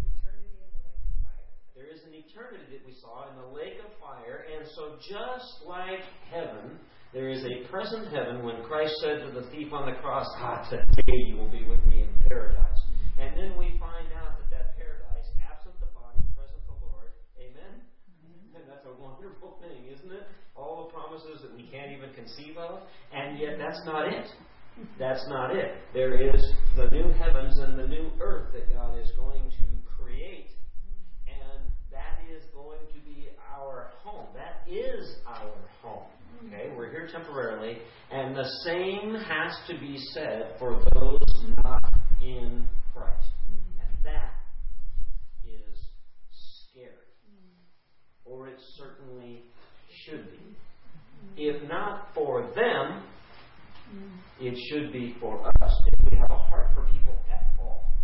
eternity 0.00 0.54
in 0.54 0.70
the 0.70 0.80
lake 0.86 1.02
of 1.02 1.14
fire. 1.26 1.50
There 1.74 1.86
is 1.90 2.00
an 2.14 2.22
eternity 2.30 2.62
that 2.70 2.86
we 2.86 2.94
saw 3.02 3.26
in 3.26 3.34
the 3.34 3.50
lake 3.50 3.82
of 3.82 3.90
fire, 3.98 4.46
and 4.46 4.62
so 4.78 4.94
just 5.02 5.66
like 5.66 6.06
heaven, 6.30 6.78
there 7.12 7.28
is 7.28 7.42
a 7.42 7.66
present 7.66 8.06
heaven 8.14 8.44
when 8.44 8.62
Christ 8.62 8.94
said 9.02 9.26
to 9.26 9.30
the 9.34 9.50
thief 9.50 9.72
on 9.72 9.90
the 9.90 9.98
cross, 9.98 10.26
Ah, 10.38 10.62
today 10.70 11.20
you 11.26 11.36
will 11.36 11.50
be 11.50 11.66
with 11.66 11.82
me 11.86 12.06
in 12.06 12.10
paradise. 12.28 12.82
And 13.18 13.34
then 13.38 13.58
we 13.58 13.74
find 13.82 14.06
out 14.14 14.38
that 14.38 14.50
that 14.50 14.78
paradise, 14.78 15.26
absent 15.42 15.74
the 15.82 15.90
body, 15.90 16.22
present 16.38 16.62
the 16.70 16.78
Lord. 16.86 17.10
Amen? 17.38 17.82
And 18.54 18.62
that's 18.70 18.86
a 18.86 18.94
wonderful 18.94 19.58
thing, 19.58 19.90
isn't 19.90 20.10
it? 20.10 20.26
All 20.54 20.86
the 20.86 20.94
promises 20.94 21.42
that 21.42 21.54
we 21.54 21.66
can't 21.66 21.90
even 21.90 22.14
conceive 22.14 22.56
of, 22.56 22.86
and 23.10 23.38
yet 23.38 23.58
that's 23.58 23.82
not 23.86 24.06
it. 24.06 24.26
That's 24.98 25.26
not 25.28 25.54
it. 25.54 25.82
There 25.92 26.14
is 26.14 26.42
the 26.76 26.90
new 26.90 27.10
heavens 27.10 27.58
and 27.58 27.78
the 27.78 27.86
new 27.86 28.10
earth 28.20 28.52
that 28.54 28.72
God 28.72 28.98
is 28.98 29.10
going 29.16 29.50
to 29.50 29.66
create 29.98 30.50
and 31.26 31.70
that 31.94 32.18
is 32.26 32.42
going 32.54 32.82
to 32.90 32.98
be 33.06 33.30
our 33.54 33.90
home. 34.02 34.26
That 34.34 34.62
is 34.74 35.16
our 35.26 35.52
home. 35.82 36.02
Okay, 36.46 36.70
we're 36.76 36.90
here 36.90 37.08
temporarily, 37.10 37.78
and 38.10 38.36
the 38.36 38.48
same 38.64 39.14
has 39.14 39.56
to 39.68 39.78
be 39.78 39.96
said 40.12 40.56
for 40.58 40.82
those 40.94 41.20
not 41.62 41.82
in 42.20 42.66
Christ. 42.92 43.28
And 43.48 44.04
that 44.04 44.34
is 45.44 45.78
scary. 46.70 46.90
Or 48.24 48.48
it 48.48 48.58
certainly 48.76 49.44
should 50.04 50.28
be. 50.30 50.56
If 51.36 51.68
not 51.68 52.08
for 52.14 52.50
them, 52.54 53.04
it 54.40 54.54
should 54.68 54.92
be 54.92 55.14
for 55.20 55.46
us. 55.62 55.72
If 55.86 56.10
we 56.10 56.18
have 56.18 56.30
a 56.30 56.38
heart 56.38 56.68
for 56.74 56.82
people 56.92 57.14
at 57.32 57.46
all, 57.60 57.94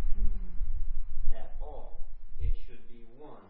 at 1.33 1.53
all, 1.61 2.01
it 2.39 2.53
should 2.67 2.89
be 2.89 3.05
one 3.19 3.43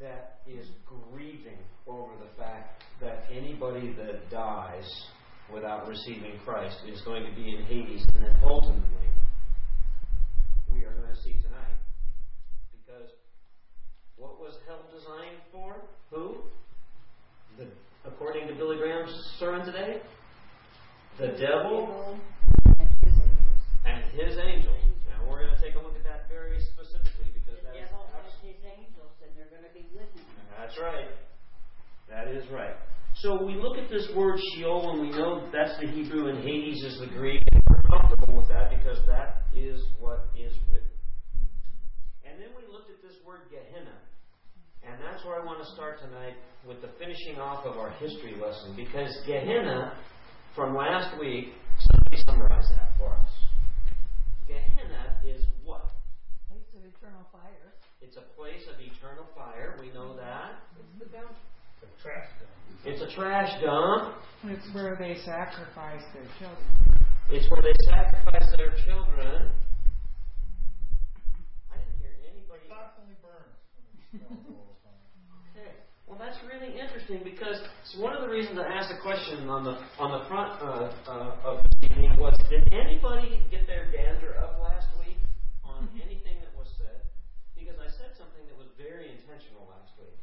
that 0.00 0.40
is 0.46 0.66
grieving 0.86 1.58
over 1.90 2.12
the 2.24 2.30
fact 2.36 2.84
that 3.00 3.24
anybody 3.30 3.92
that 3.94 4.30
dies 4.30 4.88
without 5.52 5.88
receiving 5.88 6.38
Christ 6.44 6.76
is 6.86 7.00
going 7.02 7.24
to 7.28 7.34
be 7.34 7.56
in 7.56 7.64
Hades, 7.64 8.04
and 8.14 8.24
then 8.24 8.36
ultimately, 8.44 9.08
we 10.72 10.84
are 10.84 10.94
going 10.94 11.08
to 11.14 11.20
see 11.22 11.34
tonight. 11.42 11.74
Because 12.70 13.10
what 14.16 14.38
was 14.38 14.54
hell 14.66 14.84
designed 14.92 15.42
for? 15.50 15.76
Who? 16.10 16.36
The, 17.58 17.66
according 18.06 18.46
to 18.48 18.54
Billy 18.54 18.76
Graham's 18.76 19.10
sermon 19.40 19.66
today, 19.66 20.00
the 21.18 21.28
devil 21.38 22.18
and 23.84 24.04
his 24.12 24.38
angels. 24.38 24.76
Now 25.08 25.28
we're 25.28 25.44
going 25.44 25.56
to 25.56 25.60
take 25.60 25.74
a 25.74 25.80
look 25.82 25.96
at 25.96 26.04
that 26.04 26.28
very 26.28 26.60
specifically 26.72 27.32
because 27.34 27.58
The 27.60 27.66
that 27.68 27.76
is 27.76 27.88
devil 27.90 28.06
has 28.14 28.24
abs- 28.30 28.40
his 28.44 28.56
angels, 28.64 29.12
and 29.24 29.30
they're 29.34 29.50
going 29.50 29.66
to 29.66 29.74
be 29.74 29.88
with 29.92 30.06
him. 30.14 30.24
that's 30.56 30.78
right. 30.78 31.10
That 32.10 32.26
is 32.26 32.42
right. 32.50 32.74
So 33.14 33.44
we 33.44 33.54
look 33.54 33.78
at 33.78 33.88
this 33.88 34.08
word 34.16 34.40
Sheol 34.54 34.90
and 34.90 35.00
we 35.00 35.10
know 35.10 35.48
that's 35.52 35.78
the 35.80 35.86
Hebrew 35.86 36.28
and 36.28 36.38
Hades 36.42 36.82
is 36.82 36.98
the 36.98 37.06
Greek, 37.06 37.42
and 37.52 37.62
we're 37.70 37.82
comfortable 37.82 38.36
with 38.36 38.48
that 38.48 38.70
because 38.70 38.98
that 39.06 39.46
is 39.54 39.80
what 39.98 40.28
is 40.34 40.52
written. 40.72 40.90
And 42.24 42.40
then 42.40 42.48
we 42.56 42.66
looked 42.72 42.90
at 42.90 43.00
this 43.02 43.14
word 43.24 43.42
Gehenna. 43.50 43.94
And 44.82 44.96
that's 44.98 45.24
where 45.24 45.40
I 45.40 45.44
want 45.44 45.62
to 45.62 45.68
start 45.74 46.00
tonight 46.00 46.34
with 46.66 46.82
the 46.82 46.88
finishing 46.98 47.38
off 47.38 47.64
of 47.64 47.78
our 47.78 47.90
history 47.90 48.34
lesson 48.40 48.74
because 48.74 49.14
Gehenna, 49.26 49.94
from 50.56 50.74
last 50.74 51.18
week, 51.20 51.52
somebody 51.78 52.16
summarize 52.26 52.66
that 52.74 52.90
for 52.98 53.12
us. 53.14 53.30
Gehenna 54.48 55.20
is 55.24 55.44
what? 55.62 55.86
Place 56.48 56.66
of 56.74 56.82
eternal 56.82 57.22
fire. 57.30 57.70
It's 58.00 58.16
a 58.16 58.26
place 58.34 58.66
of 58.66 58.80
eternal 58.80 59.28
fire. 59.36 59.76
We 59.78 59.92
know 59.92 60.16
that. 60.16 60.58
It's 60.80 60.98
the 60.98 61.18
dump. 62.02 62.24
It's 62.84 63.02
a 63.02 63.14
trash 63.14 63.60
dump. 63.62 64.16
It's 64.44 64.74
where 64.74 64.96
they 64.96 65.16
sacrifice 65.20 66.02
their 66.14 66.24
children. 66.40 66.64
It's 67.28 67.50
where 67.50 67.62
they 67.62 67.76
sacrifice 67.86 68.48
their 68.56 68.72
children. 68.88 69.52
I 71.68 71.76
didn't 71.76 72.00
hear 72.00 72.16
anybody. 72.24 72.64
Constantly 72.72 73.20
burns 73.20 73.52
when 73.76 73.84
it 73.84 74.00
smells 74.16 74.48
all 74.48 74.66
the 74.72 74.80
time. 74.80 75.04
Okay. 75.52 75.76
Well, 76.08 76.16
that's 76.16 76.40
really 76.48 76.72
interesting 76.72 77.20
because 77.22 77.60
it's 77.84 77.94
one 78.00 78.16
of 78.16 78.24
the 78.24 78.32
reasons 78.32 78.58
I 78.58 78.66
asked 78.72 78.90
a 78.90 79.00
question 79.04 79.46
on 79.52 79.62
the 79.62 79.76
on 80.00 80.10
the 80.16 80.24
front 80.26 80.56
uh, 80.58 80.88
uh, 81.06 81.46
of 81.46 81.62
this 81.62 81.92
evening 81.92 82.16
was 82.16 82.34
Did 82.48 82.66
anybody 82.72 83.44
get 83.52 83.68
their 83.68 83.92
gander 83.92 84.40
up 84.40 84.58
last 84.58 84.88
week 84.98 85.20
on 85.62 85.86
anything 86.00 86.40
that 86.40 86.50
was 86.56 86.66
said? 86.80 87.04
Because 87.54 87.76
I 87.76 87.92
said 87.94 88.16
something 88.16 88.42
that 88.48 88.56
was 88.56 88.72
very 88.80 89.12
intentional 89.12 89.68
last 89.68 89.92
week, 90.00 90.16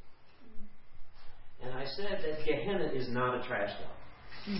and 1.67 1.75
I 1.77 1.85
said 1.85 2.23
that 2.23 2.45
Gehenna 2.45 2.85
is 2.95 3.09
not 3.09 3.35
a 3.35 3.43
trash 3.45 3.71
dump. 3.75 3.91
Hmm. 4.45 4.55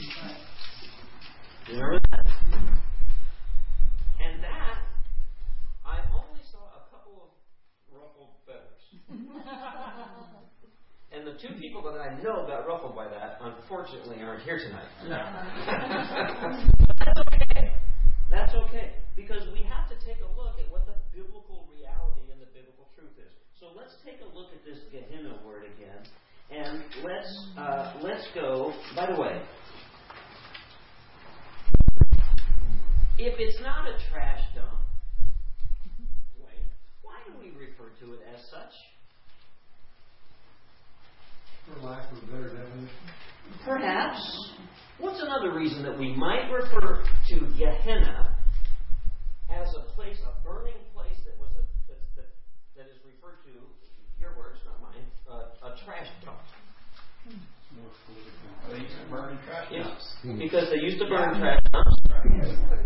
You 1.71 1.79
remember 1.79 2.01
that? 2.11 2.27
And 4.19 4.43
that, 4.43 4.83
I 5.85 5.99
only 6.11 6.43
saw 6.51 6.67
a 6.75 6.83
couple 6.91 7.23
of 7.23 7.31
ruffled 7.95 8.35
feathers. 8.43 8.83
and 11.15 11.23
the 11.23 11.39
two 11.39 11.55
people 11.59 11.79
that 11.83 11.95
I 11.95 12.19
know 12.21 12.45
got 12.47 12.67
ruffled 12.67 12.95
by 12.95 13.07
that, 13.07 13.39
unfortunately, 13.39 14.21
aren't 14.21 14.43
here 14.43 14.59
tonight. 14.59 14.89
That's 16.99 17.19
okay. 17.31 17.71
That's 18.29 18.53
okay. 18.67 18.91
Because 19.15 19.47
we 19.53 19.63
have 19.63 19.87
to 19.87 19.95
take 20.03 20.19
a 20.19 20.27
look 20.35 20.59
at 20.59 20.69
what 20.71 20.85
the 20.85 20.95
biblical 21.15 21.69
reality 21.71 22.29
and 22.31 22.41
the 22.41 22.47
biblical 22.51 22.89
truth 22.99 23.15
is. 23.15 23.31
So 23.59 23.67
let's 23.77 23.95
take 24.03 24.19
a 24.19 24.25
look 24.35 24.51
at 24.51 24.65
this 24.67 24.79
Gehenna 24.91 25.39
word 25.47 25.63
again. 25.63 26.03
And 26.50 26.84
let's 27.04 27.48
uh, 27.58 27.94
let's 28.01 28.25
go. 28.34 28.74
By 28.96 29.12
the 29.13 29.20
way, 29.20 29.42
if 33.18 33.36
it's 33.38 33.60
not 33.62 33.86
a 33.88 33.98
trash 34.10 34.42
dump, 34.56 34.80
Dwayne, 36.39 36.68
why 37.01 37.16
do 37.27 37.34
we 37.39 37.50
refer 37.51 37.89
to 38.00 38.13
it 38.13 38.20
as 38.34 38.42
such? 38.50 38.74
For 41.68 41.86
lack 41.86 42.10
of 42.12 42.18
a 42.18 42.25
better 42.27 42.50
definition. 42.56 42.89
Perhaps. 43.66 44.51
What's 45.00 45.22
another 45.22 45.54
reason 45.54 45.84
that 45.84 46.00
we 46.00 46.16
might 46.16 46.50
refer 46.50 47.04
to 47.30 47.36
Gehenna 47.58 48.36
as 49.51 49.68
a 49.75 49.82
place, 49.94 50.18
a 50.25 50.34
burning 50.48 50.80
place 50.96 51.18
that 51.25 51.38
was 51.38 51.51
a 51.54 51.63
that, 51.92 52.00
that, 52.16 52.30
that 52.75 52.86
is 52.89 52.98
referred 53.06 53.44
to, 53.46 53.54
your 54.20 54.36
words, 54.38 54.58
not 54.66 54.82
mine, 54.82 55.06
uh, 55.30 55.70
a 55.70 55.76
trash 55.88 56.12
dump? 56.27 56.44
They 58.67 58.84
used 58.84 59.00
to 59.00 59.08
burn 59.08 59.39
trash 59.48 59.72
Yes. 59.72 59.88
dumps. 59.88 60.20
Because 60.36 60.67
they 60.67 60.84
used 60.84 61.00
to 61.00 61.08
burn 61.08 61.39
trash 61.39 61.63
dumps. 61.72 61.96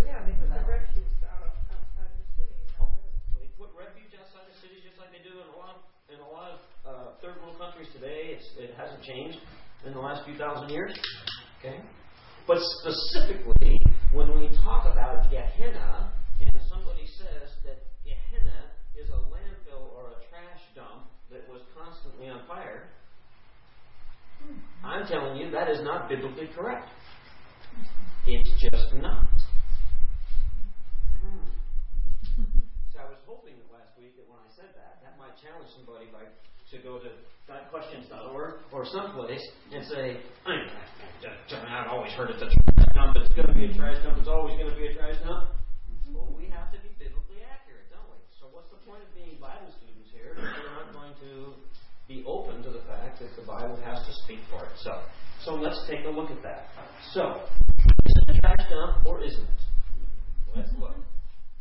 Yeah, 0.05 0.21
they 0.21 0.37
put 0.37 0.53
the 0.53 0.61
refuse 0.69 1.17
out 1.25 1.49
outside 1.73 2.13
the 2.13 2.25
city. 2.37 2.53
and 2.61 2.77
got 2.77 2.93
rid 2.93 3.01
of 3.01 3.17
it. 3.17 3.41
They 3.41 3.49
put 3.57 3.73
refuge 3.73 4.13
outside 4.21 4.45
the 4.45 4.53
cities 4.61 4.85
just 4.85 5.01
like 5.01 5.09
they 5.09 5.25
do 5.25 5.33
in 5.33 5.49
a 5.49 5.57
lot 5.57 5.81
in 6.13 6.21
a 6.21 6.29
lot 6.29 6.53
of 6.53 6.59
uh, 6.85 7.17
third 7.25 7.41
world 7.41 7.57
countries 7.57 7.89
today. 7.89 8.37
It's, 8.37 8.45
it 8.61 8.77
hasn't 8.77 9.01
changed 9.01 9.41
in 9.81 9.97
the 9.97 10.01
last 10.03 10.21
few 10.29 10.37
thousand 10.37 10.69
years. 10.69 10.93
Okay, 11.57 11.81
but 12.45 12.61
specifically 12.85 13.81
when 14.13 14.29
we 14.37 14.53
talk 14.61 14.85
about 14.85 15.25
Gehenna, 15.33 16.13
and 16.37 16.53
somebody 16.69 17.09
says 17.17 17.49
that 17.65 17.81
Gehenna 18.05 18.69
is 18.93 19.09
a 19.09 19.21
landfill 19.33 19.89
or 19.97 20.13
a 20.13 20.17
trash 20.29 20.61
dump 20.77 21.09
that 21.31 21.47
was 21.49 21.61
constantly 21.73 22.27
on 22.29 22.45
fire, 22.45 22.90
I'm 24.83 25.05
telling 25.07 25.37
you 25.37 25.51
that 25.51 25.69
is 25.69 25.81
not 25.83 26.09
biblically 26.09 26.49
correct. 26.55 26.89
It's 28.25 28.49
just 28.61 28.93
not. 28.97 29.25
Hmm. 31.21 31.49
So 32.93 32.99
I 33.01 33.05
was 33.09 33.21
hoping 33.25 33.57
that 33.61 33.69
last 33.73 33.93
week 33.97 34.17
that 34.17 34.25
when 34.29 34.41
I 34.41 34.49
said 34.53 34.73
that, 34.77 35.01
that 35.05 35.17
might 35.17 35.37
challenge 35.41 35.69
somebody 35.73 36.09
by 36.13 36.25
to 36.71 36.77
go 36.79 37.03
to 37.03 37.11
GotQuestions.org 37.51 38.63
or 38.71 38.85
someplace 38.87 39.43
and 39.73 39.83
say, 39.85 40.23
I 40.45 40.49
mean, 40.49 40.67
I've 41.67 41.91
always 41.91 42.13
heard 42.13 42.31
it's 42.31 42.41
a 42.41 42.47
trash 42.47 42.95
dump. 42.95 43.17
It's 43.19 43.33
going 43.35 43.47
to 43.47 43.53
be 43.53 43.65
a 43.67 43.73
trash 43.75 43.99
dump. 44.03 44.17
It's 44.17 44.31
always 44.31 44.55
going 44.55 44.71
to 44.71 44.77
be 44.79 44.87
a 44.87 44.93
trash 44.95 45.19
dump. 45.19 45.51
Well, 46.15 46.31
we 46.31 46.47
have 46.47 46.71
to 46.71 46.79
be 46.79 46.95
biblically 46.95 47.43
accurate, 47.43 47.91
don't 47.91 48.07
we? 48.07 48.23
So 48.39 48.47
what's 48.55 48.71
the 48.71 48.79
point 48.87 49.03
of 49.03 49.11
being 49.11 49.35
Bible 49.35 49.67
students 49.75 50.15
here 50.15 50.31
if 50.31 50.39
we're 50.39 50.71
not 50.79 50.95
going 50.95 51.11
to 51.27 51.59
be 52.11 52.23
open 52.27 52.61
to 52.63 52.69
the 52.69 52.83
fact 52.91 53.19
that 53.19 53.31
the 53.39 53.45
Bible 53.47 53.79
has 53.85 53.99
to 54.05 54.13
speak 54.23 54.39
for 54.51 54.65
itself. 54.67 55.07
So 55.43 55.55
let's 55.55 55.79
take 55.87 56.03
a 56.05 56.09
look 56.09 56.29
at 56.29 56.43
that. 56.43 56.67
So, 57.13 57.47
is 58.05 58.15
it 58.27 58.35
a 58.35 58.39
trash 58.41 58.63
dump 58.69 59.05
or 59.05 59.23
isn't 59.23 59.41
it? 59.41 59.61
Let's 60.55 60.71
look. 60.77 60.95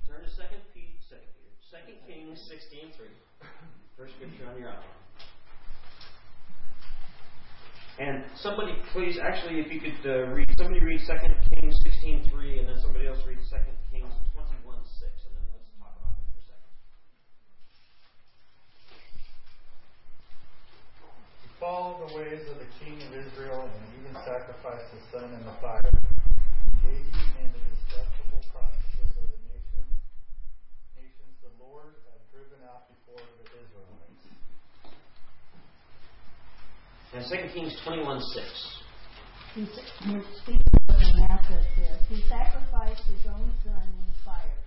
Turn 0.09 0.23
to 0.23 0.27
2 0.27 0.43
P- 0.75 0.99
2 1.09 1.77
Kings 2.07 2.39
16.3. 2.51 2.91
First 3.97 4.15
scripture 4.17 4.51
on 4.51 4.59
your 4.59 4.71
outline. 4.71 4.99
And 8.01 8.25
somebody, 8.37 8.75
please, 8.93 9.19
actually, 9.23 9.61
if 9.61 9.71
you 9.71 9.79
could 9.79 10.03
uh, 10.11 10.27
read, 10.33 10.49
somebody 10.57 10.81
read 10.81 11.01
2 11.07 11.07
Kings 11.55 11.77
16.3, 12.05 12.59
and 12.59 12.69
then 12.69 12.77
somebody 12.83 13.07
else 13.07 13.19
read 13.29 13.39
2 13.39 13.57
Kings 13.93 14.13
20. 14.35 14.60
Follow 21.61 22.09
the 22.09 22.17
ways 22.17 22.41
of 22.49 22.57
the 22.57 22.71
king 22.81 22.97
of 23.05 23.13
Israel 23.13 23.69
and 23.69 23.85
even 24.01 24.17
sacrifice 24.25 24.81
his 24.97 25.05
son 25.13 25.29
in 25.29 25.45
the 25.45 25.53
fire, 25.61 25.93
engaging 26.73 27.29
in 27.37 27.53
the 27.53 27.61
detestable 27.61 28.41
practices 28.49 29.13
of 29.21 29.29
the 29.29 29.41
nation, 29.45 29.85
nations 30.97 31.37
the 31.45 31.53
Lord 31.61 32.01
had 32.09 32.25
driven 32.33 32.65
out 32.65 32.89
before 32.89 33.21
the 33.21 33.45
Israelites. 33.61 34.25
And 37.13 37.29
Second 37.29 37.53
Kings 37.53 37.77
twenty 37.85 38.09
one 38.09 38.25
six. 38.33 38.49
He, 39.53 39.69
he 39.69 40.17
speaks 40.41 40.65
of 40.89 40.97
Manasseh 40.97 41.61
says, 41.77 42.01
He 42.09 42.25
sacrificed 42.25 43.05
his 43.05 43.29
own 43.29 43.53
son 43.61 43.85
in 43.85 44.05
the 44.09 44.19
fire, 44.25 44.65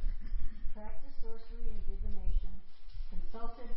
practiced 0.77 1.17
sorcery 1.25 1.73
and 1.73 1.81
divination, 1.89 2.53
consulted 3.09 3.73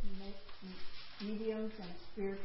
mediums 1.24 1.72
and 1.80 1.90
spirit, 2.12 2.44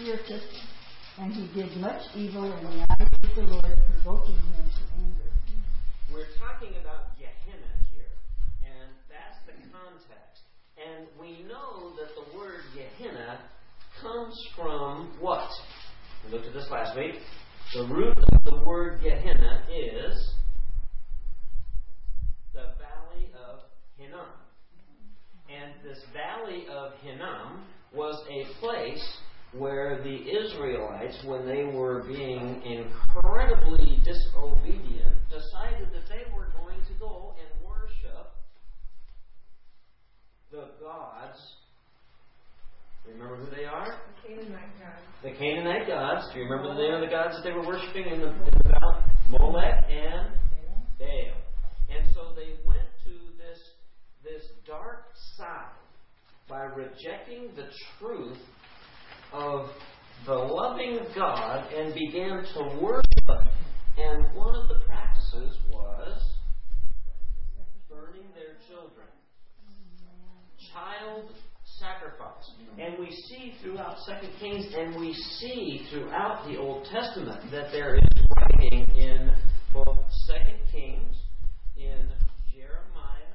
and 0.00 1.32
he 1.34 1.46
did 1.52 1.76
much 1.76 2.00
evil 2.14 2.44
in 2.44 2.64
the 2.64 2.86
eyes 2.88 3.08
of 3.22 3.34
the 3.34 3.42
Lord, 3.42 3.78
provoking 4.02 4.34
him 4.34 4.64
to 4.64 4.82
anger. 4.96 5.30
We're 6.10 6.32
talking 6.40 6.74
about 6.80 7.18
Gehenna 7.18 7.68
here, 7.92 8.08
and 8.64 8.92
that's 9.10 9.36
the 9.44 9.52
context. 9.68 10.40
And 10.80 11.06
we 11.20 11.44
know 11.46 11.92
that 11.96 12.14
the 12.16 12.34
word 12.34 12.62
Gehenna 12.74 13.40
comes 14.00 14.34
from 14.56 15.12
what? 15.20 15.50
We 16.24 16.32
looked 16.32 16.46
at 16.46 16.54
this 16.54 16.68
last 16.70 16.96
week. 16.96 17.16
The 17.74 17.84
root 17.84 18.16
of 18.32 18.44
the 18.44 18.64
word 18.64 19.02
Gehenna 19.02 19.64
is 19.68 20.34
the 22.54 22.72
valley 22.80 23.28
of 23.36 23.60
Hinnom. 23.98 24.30
And 25.50 25.74
this 25.84 26.02
valley 26.14 26.64
of 26.70 26.92
Hinnom 27.02 27.64
was 27.92 28.16
a 28.30 28.60
place 28.60 29.18
where 29.52 30.00
the 30.02 30.14
Israelites, 30.14 31.18
when 31.24 31.46
they 31.46 31.64
were 31.64 32.04
being 32.06 32.62
incredibly 32.62 34.00
disobedient, 34.04 35.16
decided 35.28 35.88
that 35.92 36.08
they 36.08 36.30
were 36.34 36.48
going 36.56 36.80
to 36.86 36.94
go 37.00 37.34
and 37.38 37.66
worship 37.66 38.32
the 40.52 40.70
gods. 40.80 41.38
Remember 43.06 43.36
who 43.36 43.50
they 43.56 43.64
are? 43.64 44.00
The 44.22 44.28
Canaanite 44.28 44.78
gods. 44.78 45.02
The 45.22 45.30
Canaanite 45.32 45.86
gods. 45.88 46.32
Do 46.32 46.38
you 46.38 46.44
remember 46.44 46.74
the 46.74 46.80
name 46.80 46.94
of 46.94 47.00
the 47.00 47.08
gods 47.08 47.34
that 47.36 47.42
they 47.42 47.52
were 47.52 47.66
worshiping 47.66 48.06
in 48.06 48.20
the, 48.20 48.28
in 48.28 48.54
the 48.62 48.68
valley? 48.68 49.02
Molech 49.30 49.84
and 49.88 50.34
Baal. 50.98 51.34
And 51.90 52.06
so 52.14 52.34
they 52.36 52.54
went 52.64 52.86
to 53.04 53.10
this 53.38 53.58
this 54.22 54.42
dark 54.66 55.06
side 55.36 55.72
by 56.48 56.62
rejecting 56.64 57.48
the 57.56 57.66
truth 57.98 58.38
of 59.32 59.66
the 60.26 60.34
loving 60.34 60.98
God 61.14 61.72
and 61.72 61.94
began 61.94 62.44
to 62.54 62.78
worship. 62.80 63.04
And 63.98 64.34
one 64.34 64.54
of 64.54 64.68
the 64.68 64.80
practices 64.86 65.56
was 65.70 66.22
burning 67.88 68.28
their 68.34 68.56
children. 68.68 69.06
Child 70.72 71.30
sacrifice. 71.78 72.50
And 72.78 72.98
we 72.98 73.10
see 73.10 73.54
throughout 73.62 73.98
Second 74.06 74.30
Kings 74.38 74.66
and 74.76 75.00
we 75.00 75.14
see 75.40 75.86
throughout 75.90 76.46
the 76.46 76.58
Old 76.58 76.86
Testament 76.92 77.50
that 77.50 77.72
there 77.72 77.96
is 77.96 78.02
writing 78.36 78.84
in 78.94 79.32
both 79.72 79.98
Second 80.26 80.58
Kings, 80.70 81.16
in 81.76 82.08
Jeremiah, 82.52 83.34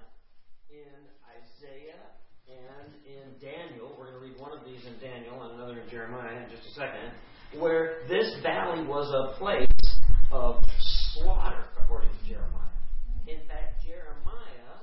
in 0.70 0.94
Isaiah, 1.26 2.06
and 2.48 2.94
in 3.06 3.40
Daniel. 3.42 3.96
We're 3.98 4.12
going 4.12 4.20
to 4.20 4.26
read 4.26 4.40
one 4.40 4.58
of 4.58 4.66
these 4.66 4.86
in 4.86 4.95
Daniel 5.06 5.44
and 5.44 5.54
another 5.54 5.82
in 5.82 5.90
Jeremiah 5.90 6.44
in 6.44 6.50
just 6.50 6.66
a 6.68 6.74
second. 6.74 7.14
Where 7.62 8.00
this 8.10 8.38
valley 8.42 8.84
was 8.88 9.06
a 9.14 9.38
place 9.38 9.68
of 10.32 10.64
slaughter, 11.14 11.66
according 11.80 12.10
to 12.10 12.28
Jeremiah. 12.28 12.74
In 13.28 13.46
fact, 13.48 13.86
Jeremiah 13.86 14.82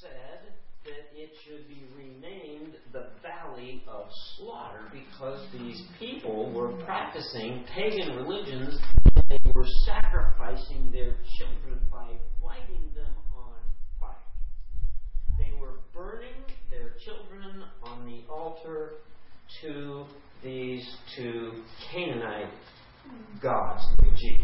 said 0.00 0.56
that 0.84 1.12
it 1.14 1.30
should 1.44 1.68
be 1.68 1.84
renamed 1.94 2.76
the 2.92 3.08
Valley 3.22 3.84
of 3.86 4.06
Slaughter 4.36 4.90
because 4.90 5.46
these 5.52 5.82
people 5.98 6.50
were 6.52 6.72
practicing 6.84 7.64
pagan 7.74 8.16
religions 8.16 8.78
and 9.04 9.24
they 9.28 9.50
were 9.54 9.66
sacrificing 9.84 10.88
their 10.90 11.16
children 11.36 11.80
by 11.90 12.16
lighting 12.42 12.88
them 12.94 13.12
on 13.36 13.60
fire. 14.00 14.16
They 15.38 15.52
were 15.60 15.80
burning 15.92 16.40
their 16.70 16.92
children 17.04 17.64
on 17.82 18.06
the 18.06 18.32
altar 18.32 18.92
to 19.62 20.04
these 20.42 20.86
two 21.16 21.52
Canaanite 21.90 22.52
gods. 23.42 23.84
G. 24.16 24.36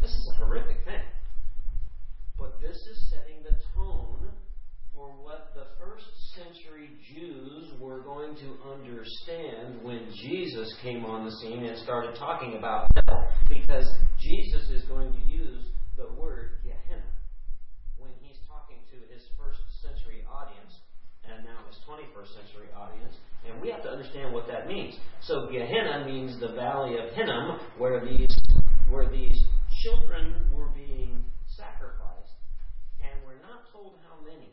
This 0.00 0.10
is 0.10 0.32
a 0.34 0.44
horrific 0.44 0.84
thing. 0.84 1.02
But 2.38 2.60
this 2.60 2.76
is 2.76 3.10
setting 3.10 3.42
the 3.42 3.56
tone 3.74 4.30
for 4.94 5.08
what 5.08 5.52
the 5.54 5.66
first 5.78 6.06
century 6.34 6.90
Jews 7.12 7.72
were 7.80 8.00
going 8.00 8.34
to 8.36 8.56
understand 8.70 9.82
when 9.82 10.08
Jesus 10.22 10.74
came 10.82 11.04
on 11.04 11.24
the 11.24 11.32
scene 11.42 11.64
and 11.64 11.78
started 11.78 12.16
talking 12.16 12.56
about 12.56 12.90
hell, 13.06 13.28
because 13.48 13.88
Jesus 14.18 14.70
is 14.70 14.82
going 14.84 15.12
to 15.12 15.20
use 15.20 15.66
the 15.96 16.08
word 16.18 16.58
Gehenna 16.64 17.04
when 17.98 18.10
he's 18.20 18.38
talking 18.48 18.78
to 18.90 18.96
his 19.12 19.22
first 19.36 19.60
century 19.82 20.24
audience 20.24 20.72
and 21.28 21.44
now 21.44 21.60
his 21.68 21.76
21st 21.84 22.32
century 22.34 22.68
audience. 22.76 23.16
And 23.48 23.60
we 23.60 23.70
have 23.70 23.82
to 23.82 23.88
understand 23.88 24.32
what 24.32 24.46
that 24.48 24.68
means. 24.68 24.94
So 25.22 25.48
Gehenna 25.50 26.04
means 26.06 26.38
the 26.40 26.52
valley 26.52 26.96
of 26.98 27.14
Hinnom, 27.14 27.60
where 27.78 28.04
these 28.04 28.36
where 28.90 29.08
these 29.08 29.40
children 29.82 30.34
were 30.52 30.68
being 30.68 31.24
sacrificed, 31.46 32.34
and 33.00 33.24
we're 33.24 33.40
not 33.40 33.70
told 33.72 33.94
how 34.02 34.24
many, 34.24 34.52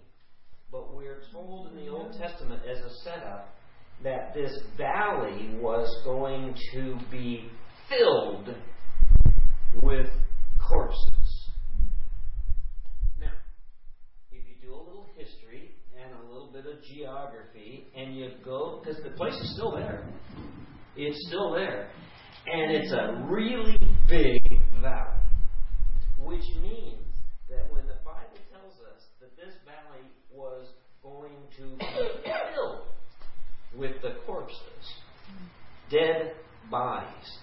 but 0.71 0.95
we're 0.95 1.21
told 1.31 1.71
in 1.71 1.75
the 1.75 1.87
Old 1.87 2.13
Testament 2.17 2.61
as 2.69 2.77
a 2.77 2.93
setup 3.03 3.55
that 4.03 4.33
this 4.35 4.51
valley 4.77 5.55
was 5.59 5.89
going 6.03 6.55
to 6.73 6.99
be 7.11 7.49
filled 7.89 8.55
with 9.81 10.07
corpses. 10.69 11.49
Now, 13.19 13.31
if 14.31 14.43
you 14.47 14.55
do 14.61 14.73
a 14.73 14.77
little 14.77 15.07
history 15.17 15.71
and 15.99 16.13
a 16.13 16.31
little 16.31 16.51
bit 16.51 16.65
of 16.65 16.76
geography, 16.93 17.87
and 17.95 18.15
you 18.15 18.31
go, 18.43 18.81
because 18.83 19.01
the 19.03 19.11
place 19.11 19.33
is 19.33 19.53
still 19.53 19.71
there, 19.71 20.07
it's 20.95 21.27
still 21.27 21.53
there, 21.53 21.89
and 22.45 22.71
it's 22.71 22.91
a 22.91 23.25
really 23.29 23.77
big 24.09 24.41
valley, 24.81 25.21
which 26.19 26.45
means 26.61 27.05
that 27.49 27.71
when 27.71 27.87
the 27.87 27.97
Bible 28.05 28.39
tells 28.51 28.73
us 28.93 29.03
that 29.21 29.35
this 29.37 29.53
valley 29.65 30.05
was 30.31 30.67
going 31.03 31.33
to 31.57 31.77
be 31.77 31.85
filled 32.53 32.83
with 33.75 34.01
the 34.01 34.15
corpses, 34.25 34.57
dead 35.89 36.33
bodies, 36.69 37.39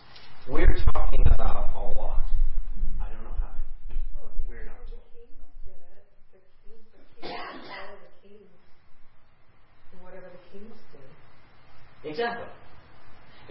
we're 0.48 0.76
talking 0.92 1.24
about 1.26 1.70
a 1.74 1.98
lot. 1.98 2.20
I 3.00 3.08
don't 3.08 3.24
know 3.24 3.36
how 3.40 3.48
many. 3.88 4.00
Well, 4.14 4.28
if 4.28 4.48
We're 4.48 4.66
not 4.66 4.76
the 4.84 5.00
kings 5.08 5.40
did 5.64 5.72
it, 5.72 6.04
the 6.32 6.40
kings, 6.60 6.84
the 6.92 7.00
kings, 7.16 7.64
follow 7.64 7.96
the 7.96 8.12
kings, 8.28 8.52
and 9.92 10.02
whatever 10.04 10.28
the 10.28 10.44
kings 10.52 10.76
did. 10.92 11.08
Exactly. 12.04 12.46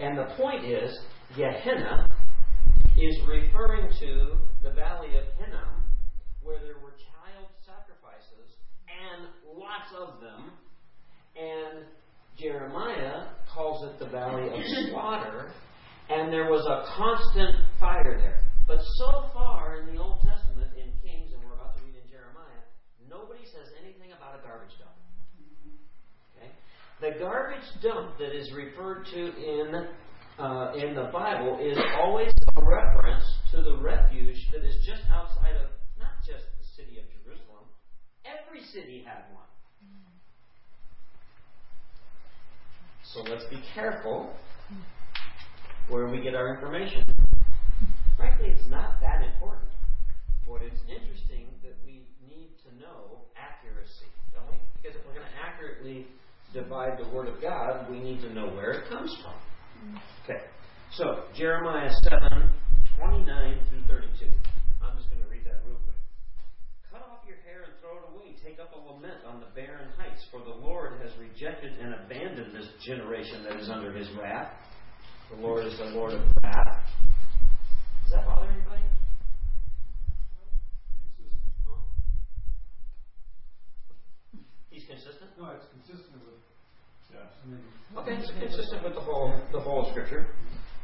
And 0.00 0.18
the 0.18 0.34
point 0.36 0.64
is, 0.64 0.98
Gehenna 1.36 2.06
is 2.96 3.18
referring 3.26 3.90
to 4.00 4.38
the 4.62 4.70
valley 4.70 5.16
of 5.18 5.24
Hinnom, 5.38 5.82
where 6.42 6.58
there 6.60 6.78
were 6.82 6.94
child 6.94 7.48
sacrifices, 7.66 8.54
and 8.86 9.28
lots 9.58 9.90
of 9.98 10.20
them. 10.20 10.52
And 11.36 11.86
Jeremiah 12.38 13.26
calls 13.52 13.84
it 13.90 13.98
the 13.98 14.10
valley 14.10 14.46
of 14.46 14.60
slaughter, 14.90 15.50
and 16.10 16.32
there 16.32 16.50
was 16.50 16.64
a 16.66 16.86
constant 16.96 17.56
fire 17.80 18.18
there. 18.18 18.40
But 18.66 18.78
so 18.96 19.30
far 19.34 19.80
in 19.80 19.94
the 19.94 20.00
Old 20.00 20.22
Testament, 20.22 20.70
in 20.76 20.90
Kings, 21.02 21.32
and 21.34 21.42
we're 21.44 21.54
about 21.54 21.76
to 21.76 21.84
read 21.84 21.94
in 21.94 22.06
Jeremiah, 22.08 22.64
nobody 23.10 23.44
says 23.44 23.68
anything 23.82 24.12
about 24.16 24.38
a 24.38 24.42
garbage 24.46 24.72
dump. 24.78 24.96
Okay? 26.34 26.50
The 27.04 27.18
garbage 27.18 27.68
dump 27.82 28.16
that 28.16 28.34
is 28.34 28.50
referred 28.52 29.04
to 29.12 29.20
in 29.20 29.88
uh, 30.38 30.72
in 30.72 30.94
the 30.94 31.10
Bible 31.12 31.60
is 31.60 31.76
always 32.00 32.32
a 32.56 32.64
reference 32.64 33.24
to 33.50 33.60
the 33.60 33.76
refuge 33.76 34.48
that 34.52 34.64
is 34.64 34.76
just 34.86 35.02
outside 35.12 35.52
of 35.56 35.68
not 35.98 36.16
just 36.26 36.44
the 36.56 36.64
city 36.74 36.96
of 36.96 37.04
Jerusalem. 37.12 37.68
Every 38.24 38.64
city 38.72 39.04
had 39.06 39.28
one. 39.34 39.44
So 43.12 43.20
let's 43.20 43.44
be 43.50 43.62
careful 43.74 44.32
where 45.90 46.08
we 46.08 46.22
get 46.22 46.34
our 46.34 46.54
information. 46.54 47.04
Frankly, 48.16 48.48
it's 48.48 48.66
not 48.70 48.98
that 49.02 49.22
important. 49.22 49.68
But 50.48 50.62
it's 50.62 50.80
interesting 50.88 51.52
that 51.64 51.76
we 51.84 52.08
need 52.24 52.56
to 52.64 52.80
know 52.80 53.28
accuracy, 53.36 54.08
don't 54.32 54.48
we? 54.50 54.56
Because 54.80 54.96
if 54.96 55.04
we're 55.04 55.12
going 55.12 55.28
to 55.28 55.36
accurately 55.36 56.06
divide 56.54 56.98
the 56.98 57.08
Word 57.10 57.28
of 57.28 57.42
God, 57.42 57.90
we 57.90 57.98
need 57.98 58.22
to 58.22 58.32
know 58.32 58.46
where 58.46 58.70
it 58.72 58.88
comes 58.88 59.14
from. 59.22 59.34
Mm-hmm. 59.34 59.96
Okay. 60.24 60.40
So, 60.92 61.24
Jeremiah 61.36 61.90
7 62.04 62.48
29 62.96 63.58
through 63.68 63.84
32. 63.90 64.30
I'm 64.80 64.96
just 64.96 65.10
going 65.10 65.20
to 65.20 65.28
read 65.28 65.42
that 65.44 65.66
real 65.66 65.82
quick. 65.82 65.98
Cut 66.90 67.02
off 67.02 67.26
your 67.26 67.42
hair 67.42 67.66
and 67.66 67.74
throw 67.82 67.98
it 67.98 68.06
away. 68.14 68.38
Take 68.38 68.62
up 68.62 68.70
a 68.70 68.78
lament 68.78 69.26
on 69.26 69.42
the 69.42 69.50
barren 69.58 69.90
heights, 69.98 70.22
for 70.30 70.38
the 70.38 70.54
Lord 70.54 71.02
has 71.02 71.10
rejected 71.18 71.74
and 71.82 71.94
abandoned 71.94 72.54
this 72.54 72.70
generation 72.86 73.42
that 73.42 73.58
is 73.58 73.68
under 73.68 73.92
his 73.92 74.06
wrath. 74.14 74.52
The 75.34 75.42
Lord 75.42 75.66
is 75.66 75.76
the 75.78 75.90
Lord 75.90 76.14
of 76.14 76.22
wrath. 76.42 76.86
Does 78.04 78.12
that 78.12 78.26
bother 78.26 78.46
anybody? 78.46 78.82
Huh? 81.66 81.80
He's 84.70 84.84
consistent? 84.86 85.30
No, 85.38 85.50
it's 85.50 85.66
consistent 85.74 86.22
with, 86.22 86.38
yes, 87.10 87.26
I 87.42 87.46
mean. 87.50 87.62
Okay, 87.98 88.22
it's 88.22 88.23
consistent 88.40 88.82
with 88.84 88.94
the 88.94 89.00
whole 89.00 89.34
the 89.52 89.60
whole 89.60 89.86
of 89.86 89.90
scripture. 89.90 90.26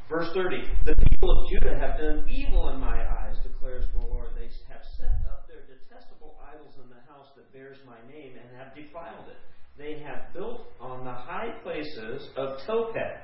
Verse 0.08 0.28
30. 0.34 0.66
The 0.84 0.96
people 0.96 1.30
of 1.30 1.48
Judah 1.50 1.78
have 1.78 1.98
done 1.98 2.26
evil 2.28 2.68
in 2.70 2.80
my 2.80 2.98
eyes, 2.98 3.36
declares 3.42 3.84
the 3.94 4.06
Lord. 4.06 4.30
They 4.34 4.50
have 4.68 4.82
set 4.98 5.22
up 5.30 5.46
their 5.46 5.62
detestable 5.70 6.34
idols 6.42 6.74
in 6.82 6.90
the 6.90 6.98
house 7.06 7.30
that 7.36 7.52
bears 7.52 7.78
my 7.86 7.98
name 8.10 8.34
and 8.34 8.50
have 8.58 8.74
defiled 8.74 9.30
it. 9.30 9.38
They 9.78 10.02
have 10.02 10.34
built 10.34 10.66
on 10.80 11.04
the 11.04 11.12
high 11.12 11.54
places 11.62 12.28
of 12.36 12.58
Tophet, 12.66 13.22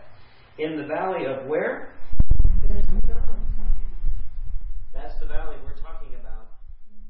in 0.58 0.76
the 0.76 0.86
valley 0.86 1.26
of 1.26 1.46
where? 1.46 1.92
That's 4.94 5.18
the 5.20 5.26
valley 5.26 5.56
we're 5.64 5.76
talking 5.82 6.14
about. 6.18 6.54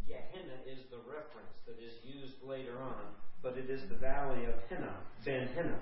Gehenna 0.09 0.59
is 0.66 0.81
the 0.90 0.98
reference 1.07 1.55
that 1.66 1.79
is 1.79 1.94
used 2.02 2.42
later 2.42 2.83
on, 2.83 3.14
but 3.42 3.57
it 3.57 3.70
is 3.70 3.88
the 3.88 3.96
valley 3.96 4.46
of 4.46 4.55
Hinnom, 4.68 4.98
Ben 5.24 5.48
Hinnom. 5.55 5.81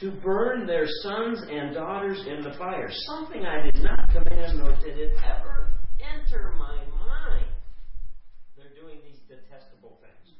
To 0.00 0.12
burn 0.22 0.64
their 0.66 0.86
sons 1.02 1.40
and 1.50 1.74
daughters 1.74 2.24
in 2.26 2.42
the 2.42 2.56
fire. 2.56 2.88
Something 3.06 3.44
I 3.44 3.62
did 3.62 3.82
not 3.82 4.08
command, 4.10 4.58
nor 4.58 4.70
did 4.76 4.96
it 4.96 5.12
ever 5.24 5.68
enter 5.98 6.54
my 6.56 6.76
mind. 6.76 7.46
They're 8.56 8.80
doing 8.80 8.98
these 9.04 9.18
detestable 9.28 9.98
things. 10.00 10.36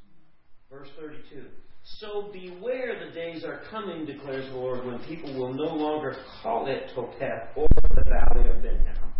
Verse 0.70 0.88
32. 1.00 1.46
So 1.98 2.30
beware 2.32 3.04
the 3.04 3.12
days 3.12 3.44
are 3.44 3.62
coming, 3.68 4.06
declares 4.06 4.48
the 4.50 4.56
Lord, 4.56 4.86
when 4.86 5.00
people 5.00 5.34
will 5.34 5.52
no 5.52 5.74
longer 5.74 6.14
call 6.42 6.68
it 6.68 6.90
Topeth 6.94 7.56
or 7.56 7.66
the 7.74 8.04
valley 8.08 8.48
of 8.48 8.62
Ben 8.62 8.78
Hinnom, 8.78 9.12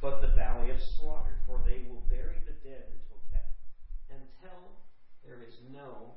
but 0.00 0.22
the 0.22 0.28
valley 0.28 0.70
of 0.70 0.78
slaughter, 0.98 1.34
for 1.46 1.60
they 1.66 1.84
will 1.88 2.02
bury 2.08 2.36
the 2.46 2.52
dead 2.66 2.84
in 2.88 2.98
Topeth 3.10 3.52
until 4.08 4.70
there 5.26 5.42
is 5.46 5.54
no 5.70 6.14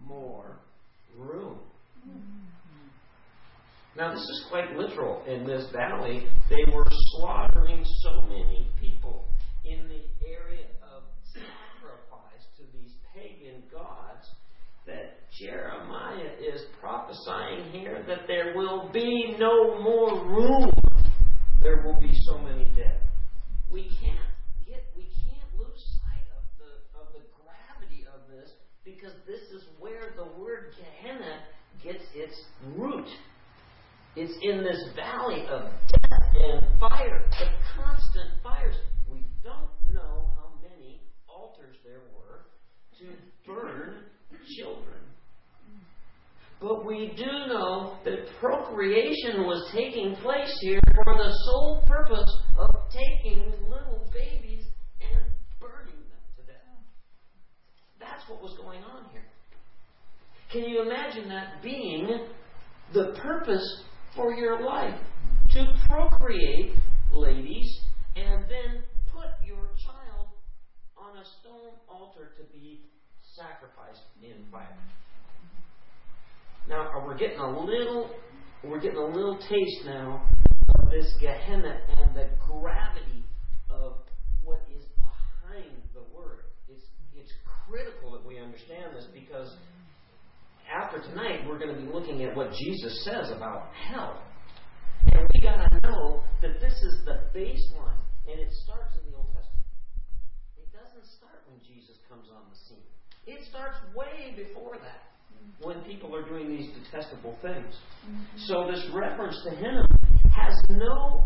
more 0.00 0.60
room. 1.14 1.58
Mm-hmm. 2.08 2.47
Now, 3.98 4.14
this 4.14 4.20
is 4.20 4.46
quite 4.48 4.76
literal. 4.76 5.24
In 5.26 5.44
this 5.44 5.66
valley, 5.72 6.28
they 6.48 6.72
were 6.72 6.86
slaughtering 7.16 7.84
so 8.04 8.22
many 8.28 8.68
people 8.80 9.24
in 9.64 9.88
the 9.88 10.02
area 10.24 10.66
of 10.84 11.02
sacrifice 11.34 12.46
to 12.58 12.62
these 12.72 12.92
pagan 13.12 13.64
gods 13.72 14.24
that 14.86 15.18
Jeremiah 15.36 16.30
is 16.38 16.62
prophesying 16.80 17.72
here 17.72 18.04
that 18.06 18.28
there 18.28 18.52
will 18.54 18.88
be 18.92 19.34
no 19.36 19.80
more 19.82 20.24
room. 20.24 20.70
There 21.60 21.82
will 21.84 22.00
be 22.00 22.12
so 22.30 22.38
many 22.38 22.66
dead. 22.76 23.00
We 23.68 23.90
can't 24.00 24.30
get, 24.64 24.84
we 24.96 25.08
can't 25.26 25.58
lose 25.58 25.82
sight 26.06 26.28
of 26.38 26.44
the 26.60 27.00
of 27.00 27.12
the 27.14 27.26
gravity 27.34 28.06
of 28.14 28.30
this 28.30 28.52
because 28.84 29.14
this 29.26 29.42
is 29.50 29.66
where 29.80 30.14
the 30.16 30.40
word 30.40 30.72
Gehenna 30.76 31.40
gets 31.82 32.04
its 32.14 32.40
root. 32.76 33.08
It's 34.20 34.36
in 34.42 34.64
this 34.64 34.82
valley 34.96 35.46
of 35.48 35.70
death 35.92 36.34
and 36.34 36.80
fire, 36.80 37.22
the 37.38 37.46
constant 37.76 38.30
fires. 38.42 38.74
We 39.08 39.24
don't 39.44 39.70
know 39.94 40.26
how 40.34 40.58
many 40.60 41.02
altars 41.28 41.76
there 41.84 42.00
were 42.18 42.46
to 42.98 43.14
burn 43.46 44.06
children. 44.56 44.98
But 46.60 46.84
we 46.84 47.14
do 47.16 47.30
know 47.46 47.98
that 48.04 48.26
procreation 48.40 49.46
was 49.46 49.70
taking 49.72 50.16
place 50.16 50.52
here 50.62 50.80
for 50.96 51.14
the 51.16 51.32
sole 51.44 51.84
purpose 51.86 52.28
of 52.58 52.70
taking 52.90 53.52
little 53.70 54.10
babies 54.12 54.64
and 55.00 55.22
burning 55.60 55.94
them 55.94 56.24
to 56.38 56.42
death. 56.42 56.82
That's 58.00 58.28
what 58.28 58.42
was 58.42 58.58
going 58.60 58.82
on 58.82 59.04
here. 59.12 59.22
Can 60.50 60.68
you 60.68 60.82
imagine 60.82 61.28
that 61.28 61.62
being 61.62 62.26
the 62.92 63.16
purpose 63.22 63.84
for 64.18 64.34
your 64.34 64.60
life? 64.60 64.98
To 65.52 65.74
procreate, 65.86 66.74
ladies, 67.12 67.80
and 68.16 68.44
then 68.50 68.82
put 69.12 69.28
your 69.46 69.70
child 69.86 70.28
on 70.96 71.16
a 71.16 71.24
stone 71.40 71.78
altar 71.88 72.32
to 72.36 72.42
be 72.52 72.82
sacrificed 73.34 74.02
in 74.20 74.44
fire. 74.50 74.76
Now 76.68 76.90
we're 77.06 77.16
getting 77.16 77.38
a 77.38 77.64
little 77.64 78.10
we're 78.64 78.80
getting 78.80 78.98
a 78.98 79.06
little 79.06 79.38
taste 79.38 79.86
now 79.86 80.28
of 80.80 80.90
this 80.90 81.14
Gehenna 81.20 81.80
and 81.96 82.14
the 82.14 82.28
gravity 82.44 83.24
of 83.70 83.98
what 84.42 84.60
is 84.76 84.84
behind 84.98 85.80
the 85.94 86.02
word. 86.14 86.40
It's 86.68 86.84
it's 87.16 87.32
critical 87.66 88.12
that 88.12 88.26
we 88.26 88.38
understand 88.38 88.96
this 88.96 89.06
because 89.14 89.54
after 90.68 91.00
tonight 91.00 91.40
we're 91.48 91.58
going 91.58 91.74
to 91.74 91.80
be 91.80 91.88
looking 91.88 92.22
at 92.24 92.36
what 92.36 92.52
Jesus 92.52 93.04
says 93.04 93.30
about 93.30 93.72
hell. 93.72 94.22
And 95.12 95.26
we 95.32 95.40
got 95.40 95.56
to 95.56 95.80
know 95.80 96.22
that 96.42 96.60
this 96.60 96.74
is 96.74 97.02
the 97.04 97.24
baseline 97.34 97.96
and 98.28 98.38
it 98.38 98.52
starts 98.64 98.92
in 99.00 99.10
the 99.10 99.16
Old 99.16 99.32
Testament. 99.32 99.64
It 100.60 100.68
doesn't 100.72 101.06
start 101.16 101.40
when 101.48 101.58
Jesus 101.64 101.96
comes 102.08 102.28
on 102.28 102.44
the 102.50 102.56
scene. 102.68 102.84
It 103.26 103.40
starts 103.48 103.76
way 103.96 104.36
before 104.36 104.76
that 104.76 105.08
when 105.62 105.80
people 105.82 106.14
are 106.14 106.28
doing 106.28 106.48
these 106.48 106.68
detestable 106.84 107.38
things. 107.40 107.72
Mm-hmm. 108.04 108.38
So 108.46 108.68
this 108.70 108.84
reference 108.92 109.40
to 109.44 109.50
Hinnom 109.56 109.88
has 110.30 110.54
no, 110.68 111.24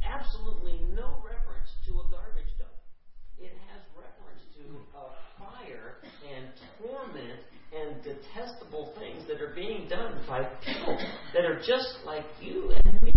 absolutely 0.00 0.80
no 0.96 1.20
reference 1.20 1.68
to 1.86 1.92
a 2.00 2.04
garbage 2.10 2.50
dump. 2.56 2.72
It 3.38 3.52
has 3.68 3.84
reference 3.92 4.42
to 4.56 4.64
a 4.96 5.04
fire 5.36 6.00
and 6.24 6.48
torment 6.80 7.40
and 7.78 8.02
detestable 8.02 8.92
things 8.98 9.26
that 9.28 9.40
are 9.40 9.54
being 9.54 9.88
done 9.88 10.20
by 10.26 10.42
people 10.64 10.98
that 11.34 11.44
are 11.44 11.58
just 11.58 11.98
like 12.04 12.24
you 12.40 12.72
and 12.84 13.02
me. 13.02 13.12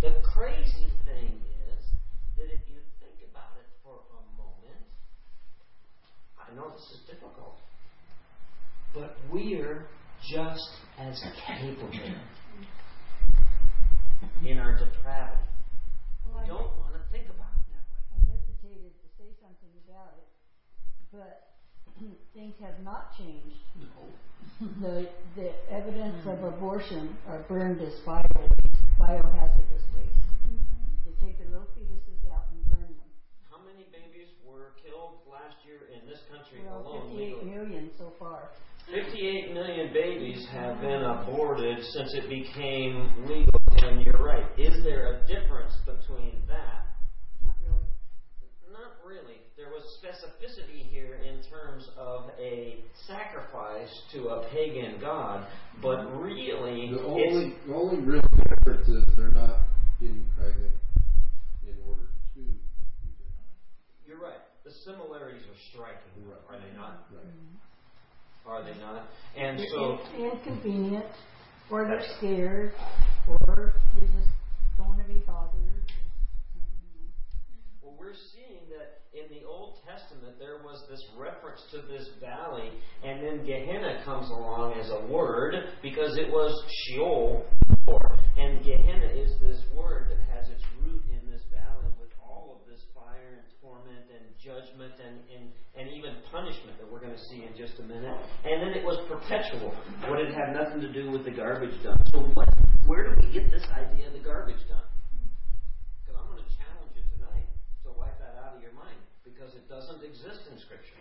The 0.00 0.14
crazy 0.34 0.88
thing 1.04 1.40
is 1.68 1.84
that 2.36 2.48
if 2.48 2.60
you 2.68 2.80
think 3.00 3.28
about 3.30 3.52
it 3.58 3.68
for 3.84 4.00
a 4.16 4.22
moment, 4.36 4.82
I 6.38 6.54
know 6.54 6.70
this 6.70 6.88
is 6.90 7.00
difficult, 7.06 7.58
but 8.94 9.16
we're 9.30 9.86
just 10.22 10.70
as 10.98 11.22
capable 11.46 11.90
in 14.44 14.58
our 14.58 14.72
depravity. 14.78 15.42
Well, 16.26 16.42
We 16.42 16.48
don't 16.48 16.72
want 16.78 16.94
to 16.94 17.02
think 17.10 17.26
about 17.26 17.52
it 17.58 17.66
that 17.74 17.84
way. 17.90 18.02
I 18.10 18.18
hesitated 18.30 18.92
to 19.02 19.08
say 19.18 19.30
something 19.38 19.70
about 19.86 20.14
it, 20.18 20.28
but 21.12 21.51
things 22.34 22.54
have 22.60 22.82
not 22.84 23.16
changed. 23.16 23.60
No. 23.78 24.06
The 24.82 25.08
the 25.36 25.50
evidence 25.70 26.18
of 26.26 26.42
abortion 26.44 27.16
are 27.28 27.40
burned 27.48 27.80
as 27.80 27.94
bio 28.06 28.22
biohazardous 28.98 29.84
waste. 29.94 30.26
Mm-hmm. 30.46 31.06
They 31.06 31.14
take 31.26 31.38
the 31.38 31.46
little 31.50 31.66
fetuses 31.74 32.22
out 32.34 32.46
and 32.52 32.62
burn 32.68 32.90
them. 32.90 33.10
How 33.50 33.58
many 33.64 33.86
babies 33.90 34.28
were 34.46 34.74
killed 34.82 35.18
last 35.30 35.56
year 35.66 35.86
in 35.94 36.06
this 36.08 36.20
country 36.30 36.62
Well, 36.66 36.82
alone? 36.86 37.10
58 37.10 37.44
legally? 37.44 37.90
so 37.98 38.12
far. 38.18 38.50
58 38.90 39.54
million 39.54 39.92
babies 39.92 40.46
have 40.52 40.80
been 40.80 41.02
aborted 41.02 41.78
since 41.94 42.12
it 42.14 42.28
became 42.28 43.26
legal. 43.26 43.58
And 43.82 44.04
you're 44.04 44.22
right. 44.22 44.46
Is 44.58 44.82
there 44.84 45.22
a 45.22 45.26
difference 45.26 45.72
between 45.86 46.42
that? 46.46 46.86
Not 47.42 47.54
really. 47.62 47.90
Not 48.70 48.92
really. 49.06 49.38
There 49.62 49.70
was 49.70 49.84
specificity 50.02 50.90
here 50.90 51.20
in 51.22 51.36
terms 51.48 51.88
of 51.96 52.30
a 52.40 52.82
sacrifice 53.06 53.90
to 54.12 54.28
a 54.30 54.48
pagan 54.50 54.98
god, 55.00 55.46
but 55.80 55.98
really, 56.20 56.90
The 56.90 56.96
it's, 56.96 57.04
only, 57.06 57.54
the 57.68 57.72
only 57.74 58.02
real 58.02 58.22
difference 58.36 58.88
is 58.88 59.04
they're 59.16 59.28
not 59.30 59.60
getting 60.00 60.24
pregnant 60.36 60.72
in 61.62 61.76
order 61.86 62.02
to 62.34 62.40
you're 64.04 64.18
right. 64.18 64.40
The 64.64 64.72
similarities 64.84 65.42
are 65.42 65.60
striking, 65.72 66.26
Right. 66.26 66.40
are 66.48 66.58
they 66.58 66.76
not? 66.76 67.06
Right. 67.14 67.24
Mm-hmm. 67.24 68.48
Are 68.50 68.64
they 68.64 68.76
not? 68.80 69.06
And 69.36 69.60
They're 69.60 69.66
so, 69.70 70.00
in- 70.18 70.24
inconvenient, 70.24 71.06
or 71.70 71.84
they're 71.86 72.02
scared, 72.18 72.72
or 73.28 73.74
they 73.94 74.06
just 74.06 74.28
don't 74.76 74.88
want 74.88 75.06
to 75.06 75.06
be 75.06 75.20
bothered. 75.20 75.54
or 75.54 75.82
something, 75.86 76.66
you 76.82 76.98
know. 76.98 77.10
Well, 77.80 77.94
we're 77.98 78.14
seeing 78.34 78.41
that 78.41 78.41
in 79.12 79.28
the 79.28 79.44
Old 79.46 79.76
Testament 79.86 80.38
there 80.38 80.64
was 80.64 80.82
this 80.88 81.04
reference 81.18 81.60
to 81.70 81.82
this 81.88 82.08
valley, 82.20 82.70
and 83.04 83.22
then 83.22 83.44
Gehenna 83.44 84.02
comes 84.04 84.28
along 84.30 84.74
as 84.80 84.90
a 84.90 85.06
word 85.06 85.54
because 85.82 86.16
it 86.16 86.30
was 86.30 86.52
Sheol. 86.86 87.44
And 88.38 88.64
Gehenna 88.64 89.12
is 89.12 89.36
this 89.40 89.60
word 89.74 90.08
that 90.08 90.18
has 90.32 90.48
its 90.48 90.64
root 90.80 91.02
in 91.12 91.30
this 91.30 91.42
valley 91.52 91.92
with 92.00 92.08
all 92.24 92.56
of 92.56 92.70
this 92.70 92.80
fire 92.96 93.36
and 93.36 93.44
torment 93.60 94.08
and 94.08 94.24
judgment 94.40 94.96
and, 94.96 95.20
and, 95.28 95.44
and 95.76 95.92
even 95.92 96.16
punishment 96.32 96.78
that 96.80 96.88
we're 96.88 97.02
going 97.02 97.12
to 97.12 97.24
see 97.28 97.44
in 97.44 97.52
just 97.52 97.78
a 97.80 97.84
minute. 97.84 98.16
And 98.44 98.64
then 98.64 98.72
it 98.72 98.84
was 98.84 98.96
perpetual, 99.06 99.74
what 100.08 100.18
it 100.18 100.32
had 100.32 100.56
nothing 100.56 100.80
to 100.80 100.90
do 100.90 101.10
with 101.10 101.24
the 101.24 101.30
garbage 101.30 101.76
dump. 101.84 102.00
So, 102.10 102.24
what, 102.34 102.48
where 102.86 103.12
do 103.12 103.20
we 103.20 103.32
get 103.32 103.50
this 103.50 103.66
idea 103.70 104.08
of 104.08 104.14
the 104.14 104.24
garbage 104.24 104.62
dump? 104.66 104.88
Because 106.02 106.18
I'm 106.18 106.26
going 106.32 106.42
to 106.42 106.50
challenge 106.56 106.92
you 106.96 107.04
tonight 107.14 107.46
to 107.84 107.92
wipe 107.94 108.16
that 108.18 108.40
out 108.40 108.56
of 108.56 108.62
your 108.62 108.74
mind 108.74 108.98
because 109.22 109.54
it 109.54 109.61
doesn't 109.72 110.04
exist 110.04 110.44
in 110.52 110.58
Scripture. 110.60 111.00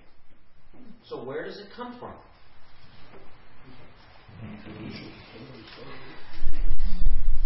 So 1.04 1.26
where 1.26 1.44
does 1.44 1.60
it 1.60 1.68
come 1.76 2.00
from? 2.00 2.16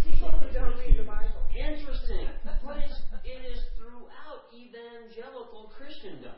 People 0.06 0.30
who 0.30 0.54
don't 0.54 0.78
read 0.78 1.00
the 1.00 1.04
Bible. 1.04 1.42
Interesting. 1.58 2.30
But 2.64 2.78
it's, 2.78 3.02
it 3.26 3.42
is 3.42 3.58
throughout 3.76 4.54
evangelical 4.54 5.72
Christendom. 5.76 6.38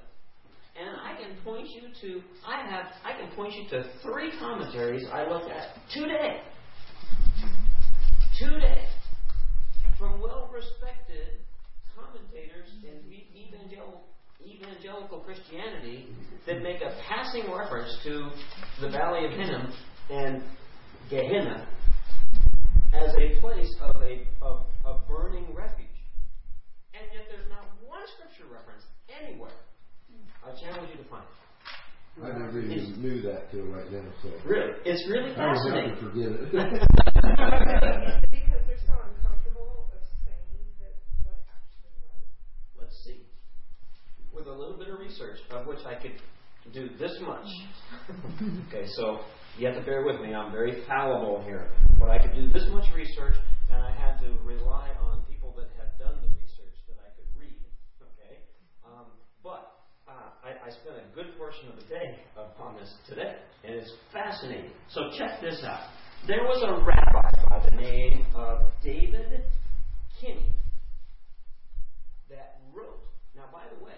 And 0.80 0.96
I 1.04 1.20
can 1.20 1.36
point 1.44 1.68
you 1.68 1.90
to 2.02 2.22
I 2.48 2.66
have 2.70 2.86
I 3.04 3.20
can 3.20 3.36
point 3.36 3.52
you 3.56 3.68
to 3.72 3.84
three 4.04 4.32
commentaries 4.40 5.06
I 5.12 5.28
looked 5.28 5.50
at 5.50 5.76
today. 5.92 6.42
Today. 8.40 8.86
From 9.98 10.22
well 10.22 10.50
respected 10.54 11.42
commentators 11.96 12.70
in 12.84 13.12
evangelical 13.12 14.04
evangelical 14.48 15.20
Christianity 15.20 16.08
that 16.46 16.62
make 16.62 16.82
a 16.82 16.96
passing 17.08 17.52
reference 17.52 17.98
to 18.04 18.30
the 18.82 18.90
Valley 18.90 19.26
of 19.26 19.32
Hinnom 19.32 19.74
and 20.10 20.44
Gehenna 21.10 21.68
as 22.94 23.14
a 23.16 23.40
place 23.42 23.76
of 23.82 24.02
a 24.02 24.26
of, 24.42 24.66
of 24.86 25.08
burning 25.08 25.46
refuge. 25.54 25.88
And 26.94 27.04
yet 27.14 27.28
there's 27.30 27.50
not 27.50 27.66
one 27.86 28.02
scripture 28.16 28.52
reference 28.52 28.84
anywhere. 29.12 29.52
I 30.46 30.52
challenge 30.56 30.90
you 30.96 31.04
to 31.04 31.10
find 31.10 31.24
it. 31.24 31.38
I 32.18 32.34
never 32.34 32.60
even 32.62 32.98
knew 33.02 33.22
that 33.30 33.52
till 33.52 33.66
right 33.66 33.92
now, 33.92 34.02
so. 34.24 34.30
Really, 34.44 34.74
it's 34.86 35.06
really 35.08 35.36
fascinating. 35.36 35.38
I 35.38 35.52
was 35.54 35.62
fascinating. 35.62 35.94
never 35.94 36.02
forget 36.02 36.32
it 36.34 36.50
because 38.34 38.62
they're 38.66 38.86
so 38.90 38.98
uncomfortable 39.06 39.86
of 39.94 40.02
saying 40.26 40.66
that 40.82 40.98
what 41.22 41.38
it 41.38 41.46
actually 41.46 41.94
was? 42.10 42.26
Let's 42.82 42.98
see. 43.06 43.22
With 44.38 44.46
a 44.46 44.54
little 44.54 44.78
bit 44.78 44.90
of 44.90 45.00
research, 45.00 45.40
of 45.50 45.66
which 45.66 45.80
I 45.84 45.96
could 45.96 46.14
do 46.72 46.90
this 47.00 47.18
much. 47.26 47.48
okay, 48.68 48.86
so 48.94 49.22
you 49.58 49.66
have 49.66 49.76
to 49.76 49.82
bear 49.82 50.06
with 50.06 50.22
me. 50.22 50.36
I'm 50.36 50.52
very 50.52 50.84
fallible 50.86 51.42
here. 51.44 51.70
But 52.00 52.12
I 52.12 52.20
could 52.20 52.36
do 52.36 52.48
this 52.52 52.70
much 52.70 52.86
research, 52.94 53.34
and 53.74 53.82
I 53.82 53.90
had 53.90 54.20
to 54.20 54.38
rely 54.44 54.90
on 55.02 55.24
people 55.28 55.56
that 55.58 55.70
have 55.82 55.98
done 55.98 56.22
the 56.22 56.30
research 56.38 56.78
that 56.88 56.98
I 57.02 57.10
could 57.18 57.26
read. 57.34 57.58
Okay? 57.98 58.38
Um, 58.86 59.06
but 59.44 59.74
uh, 60.08 60.30
I, 60.46 60.68
I 60.68 60.70
spent 60.70 61.02
a 61.02 61.16
good 61.16 61.36
portion 61.40 61.70
of 61.70 61.76
the 61.78 61.88
day 61.90 62.20
upon 62.38 62.76
this 62.76 62.94
today, 63.10 63.38
and 63.64 63.74
it's 63.74 63.92
fascinating. 64.14 64.70
So 64.90 65.10
check 65.18 65.42
this 65.42 65.64
out. 65.66 65.90
There 66.28 66.44
was 66.44 66.62
a 66.62 66.86
rabbi 66.86 67.50
by 67.50 67.70
the 67.72 67.76
name 67.76 68.28
of 68.36 68.62
David 68.84 69.46
Kimhi 70.22 70.46
that 72.30 72.60
wrote. 72.72 73.02
Now, 73.36 73.46
by 73.52 73.64
the 73.76 73.84
way, 73.84 73.94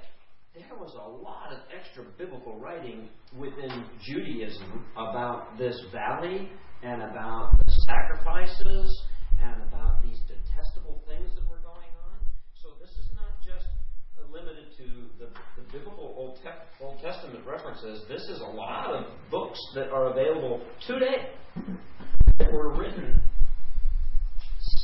there 0.67 0.77
was 0.77 0.93
a 0.93 1.09
lot 1.09 1.51
of 1.51 1.59
extra 1.71 2.03
biblical 2.17 2.59
writing 2.59 3.09
within 3.37 3.85
Judaism 4.03 4.85
about 4.97 5.57
this 5.57 5.79
valley 5.91 6.49
and 6.83 7.01
about 7.01 7.55
the 7.65 7.71
sacrifices 7.87 9.03
and 9.39 9.63
about 9.63 10.01
these 10.03 10.19
detestable 10.27 11.01
things 11.07 11.31
that 11.35 11.47
were 11.49 11.63
going 11.63 11.91
on. 12.03 12.19
So 12.61 12.75
this 12.79 12.91
is 12.91 13.07
not 13.15 13.39
just 13.39 13.67
limited 14.31 14.75
to 14.77 14.85
the, 15.17 15.27
the 15.57 15.65
biblical 15.71 16.13
Old, 16.15 16.37
Te- 16.43 16.83
Old 16.83 16.99
Testament 17.01 17.45
references. 17.47 18.03
This 18.07 18.21
is 18.29 18.41
a 18.41 18.51
lot 18.51 18.91
of 18.91 19.05
books 19.31 19.59
that 19.75 19.89
are 19.89 20.11
available 20.11 20.61
today 20.85 21.31
that 22.37 22.51
were 22.51 22.75
written 22.77 23.21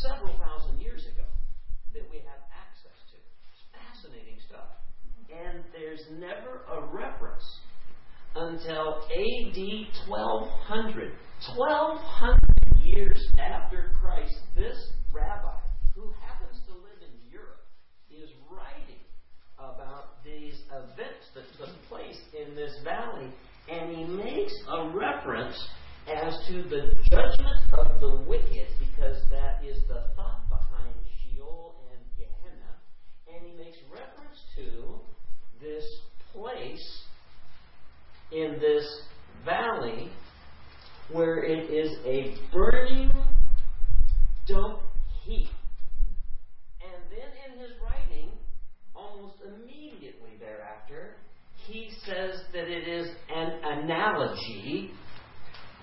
several 0.02 0.34
thousand 0.38 0.82
years 0.82 1.06
ago 1.06 1.28
that 1.94 2.04
we 2.10 2.18
have 2.18 2.42
access 2.50 2.98
to. 3.12 3.18
It's 3.54 3.64
fascinating 3.72 4.40
stuff. 4.48 4.72
And 5.30 5.64
there's 5.86 6.06
never 6.20 6.66
a 6.72 6.82
reference 6.88 7.46
until 8.36 9.04
AD 9.06 9.58
1200. 10.08 11.14
1200 11.56 12.40
years 12.84 13.24
after 13.38 13.92
Christ, 14.02 14.34
this 14.56 14.76
rabbi, 15.14 15.60
who 15.94 16.12
happens 16.26 16.60
to 16.66 16.74
live 16.74 16.98
in 17.06 17.32
Europe, 17.32 17.62
is 18.10 18.32
writing 18.50 19.02
about 19.60 20.24
these 20.24 20.60
events 20.72 21.30
that 21.36 21.46
took 21.60 21.76
place. 21.88 22.20
in 22.34 22.56
this 22.56 22.74
valley, 22.84 23.30
and 23.70 23.96
he 23.96 24.04
makes 24.06 24.54
a 24.68 24.90
reference 24.90 25.56
as 26.08 26.34
to 26.48 26.64
the 26.64 26.94
judgment 27.12 27.74
of 27.74 28.02
the 28.02 28.24
wicked, 28.28 28.68
because 28.80 29.22
that 29.30 29.64
is 29.64 29.78
the 29.88 30.08
thought 30.16 30.50
behind 30.50 30.96
Sheol 31.22 31.76
and 31.92 32.02
Gehenna, 32.18 32.74
and 33.28 33.46
he 33.46 33.56
makes 33.58 33.78
reference 33.92 34.40
to 34.56 35.00
this 35.66 35.84
place 36.34 37.02
in 38.32 38.58
this 38.60 39.02
valley 39.44 40.10
where 41.12 41.44
it 41.44 41.70
is 41.70 41.98
a 42.06 42.36
burning 42.52 43.12
dump 44.48 44.80
heap. 45.24 45.48
And 46.82 47.04
then 47.10 47.30
in 47.46 47.60
his 47.60 47.72
writing, 47.84 48.32
almost 48.96 49.36
immediately 49.46 50.38
thereafter, 50.40 51.16
he 51.68 51.90
says 52.06 52.42
that 52.54 52.68
it 52.68 52.88
is 52.88 53.08
an 53.36 53.52
analogy 53.64 54.92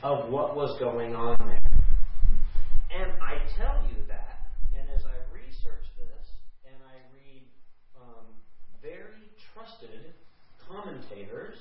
of 0.03 0.31
what 0.31 0.57
was 0.57 0.77
going 0.79 1.15
on 1.15 1.37
there. 1.47 1.63
And 2.95 3.13
I 3.23 3.39
tell 3.57 3.89
you 3.89 4.05
that, 4.09 4.51
and 4.77 4.89
as 4.91 5.05
I 5.07 5.35
research 5.35 5.87
this, 5.97 6.27
and 6.67 6.77
I 6.83 6.99
read 7.15 7.43
um, 7.97 8.27
very 8.83 9.23
trusted 9.55 10.13
commentators, 10.69 11.57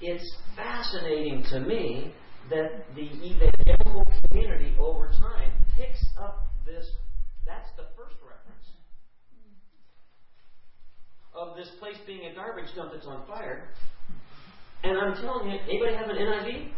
it's 0.00 0.36
fascinating 0.56 1.44
to 1.50 1.60
me 1.60 2.12
that 2.50 2.84
the 2.94 3.02
evangelical 3.02 4.06
community 4.28 4.74
over 4.78 5.08
time 5.08 5.52
picks 5.76 6.04
up 6.20 6.46
this. 6.64 6.86
That's 7.46 7.68
the 7.76 7.84
first 7.96 8.14
reference 8.22 8.66
of 11.34 11.56
this 11.56 11.70
place 11.78 11.96
being 12.06 12.30
a 12.30 12.34
garbage 12.34 12.74
dump 12.76 12.92
that's 12.92 13.06
on 13.06 13.26
fire. 13.26 13.68
And 14.84 14.96
I'm 15.18 15.50
anybody 15.50 15.94
have 15.98 16.10
an 16.10 16.16
NIV? 16.16 16.70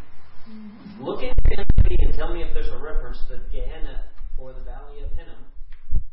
Look 1.01 1.23
at 1.23 1.37
the 1.45 1.61
NIV 1.61 1.89
and 2.09 2.15
tell 2.15 2.33
me 2.33 2.43
if 2.43 2.55
there's 2.55 2.73
a 2.73 2.79
reference 2.79 3.21
to 3.29 3.37
Gehenna 3.53 4.09
or 4.39 4.55
the 4.55 4.65
Valley 4.65 5.05
of 5.05 5.13
Hinnom. 5.13 5.45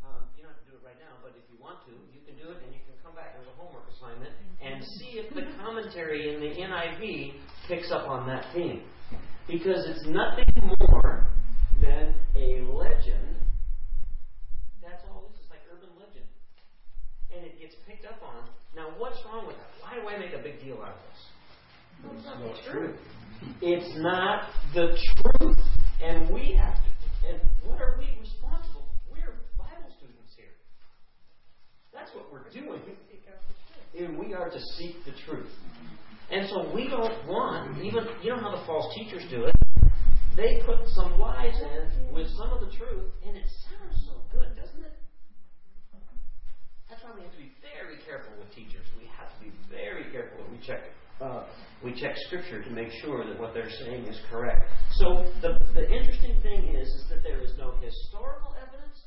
Um, 0.04 0.28
you 0.36 0.44
don't 0.44 0.52
have 0.52 0.60
to 0.60 0.68
do 0.68 0.76
it 0.76 0.84
right 0.84 1.00
now, 1.00 1.16
but 1.24 1.32
if 1.40 1.48
you 1.48 1.56
want 1.56 1.80
to, 1.88 1.92
you 2.12 2.20
can 2.28 2.36
do 2.36 2.52
it 2.52 2.60
and 2.60 2.68
you 2.76 2.84
can 2.84 2.92
come 3.00 3.16
back. 3.16 3.32
There's 3.32 3.48
a 3.48 3.56
homework 3.56 3.88
assignment 3.88 4.36
and 4.60 4.84
see 5.00 5.24
if 5.24 5.32
the 5.32 5.48
commentary 5.56 6.34
in 6.34 6.44
the 6.44 6.52
NIV 6.52 7.32
picks 7.66 7.90
up 7.90 8.04
on 8.04 8.28
that 8.28 8.44
theme. 8.52 8.84
Because 9.48 9.88
it's 9.88 10.04
nothing 10.04 10.52
more 10.84 11.26
than 11.80 12.12
a 12.36 12.60
legend. 12.68 13.40
That's 14.84 15.00
all 15.08 15.24
this 15.32 15.40
is 15.40 15.48
like 15.48 15.64
urban 15.72 15.88
legend. 15.96 16.28
And 17.32 17.48
it 17.48 17.56
gets 17.56 17.72
picked 17.88 18.04
up 18.04 18.20
on. 18.20 18.44
Now, 18.76 18.92
what's 19.00 19.16
wrong 19.24 19.46
with 19.48 19.56
that? 19.56 19.72
Why 19.80 19.96
do 19.96 20.04
I 20.04 20.20
make 20.20 20.36
a 20.36 20.42
big 20.44 20.60
deal 20.60 20.76
out 20.84 20.92
of 20.92 21.00
this? 21.08 21.24
Well, 22.04 22.14
it's 22.14 22.24
not 22.24 22.38
the 22.38 22.70
truth. 22.70 22.96
It's 23.60 23.90
not 23.98 24.50
the 24.74 24.96
truth. 25.16 25.58
And 26.02 26.30
we 26.32 26.54
have 26.54 26.74
to. 26.74 26.90
And 27.28 27.40
what 27.64 27.80
are 27.80 27.96
we 27.98 28.06
responsible? 28.20 28.86
We're 29.10 29.34
Bible 29.58 29.90
students 29.98 30.32
here. 30.36 30.54
That's 31.92 32.10
what 32.14 32.32
we're 32.32 32.48
doing. 32.50 32.80
And 33.98 34.16
we 34.16 34.32
are 34.32 34.48
to 34.48 34.60
seek 34.78 35.04
the 35.04 35.12
truth. 35.26 35.50
And 36.30 36.48
so 36.48 36.70
we 36.72 36.88
don't 36.88 37.26
want, 37.26 37.82
even, 37.82 38.04
you 38.22 38.30
know 38.30 38.38
how 38.38 38.54
the 38.54 38.64
false 38.64 38.94
teachers 38.94 39.24
do 39.30 39.46
it? 39.46 39.56
They 40.36 40.62
put 40.64 40.86
some 40.94 41.18
lies 41.18 41.56
in 41.58 42.12
with 42.14 42.28
some 42.38 42.52
of 42.52 42.60
the 42.60 42.70
truth, 42.76 43.10
and 43.26 43.34
it 43.34 43.48
sounds 43.66 44.06
so 44.06 44.22
good, 44.30 44.54
doesn't 44.54 44.84
it? 44.84 44.94
That's 46.88 47.02
why 47.02 47.10
we 47.16 47.22
have 47.22 47.32
to 47.32 47.38
be 47.38 47.50
very 47.58 47.98
careful 48.06 48.32
with 48.38 48.54
teachers. 48.54 48.86
We 48.96 49.10
have 49.18 49.34
to 49.34 49.40
be 49.42 49.50
very 49.68 50.12
careful 50.12 50.44
that 50.44 50.50
we 50.52 50.58
check 50.64 50.94
uh, 51.20 51.42
we 51.82 51.94
check 51.94 52.16
Scripture 52.26 52.62
to 52.62 52.70
make 52.70 52.90
sure 53.02 53.24
that 53.26 53.38
what 53.38 53.54
they're 53.54 53.70
saying 53.84 54.06
is 54.06 54.18
correct. 54.30 54.70
So 54.92 55.30
the 55.42 55.58
the 55.74 55.88
interesting 55.90 56.40
thing 56.42 56.74
is 56.74 56.88
is 56.88 57.06
that 57.10 57.22
there 57.22 57.40
is 57.40 57.52
no 57.58 57.74
historical 57.80 58.56
evidence, 58.60 58.98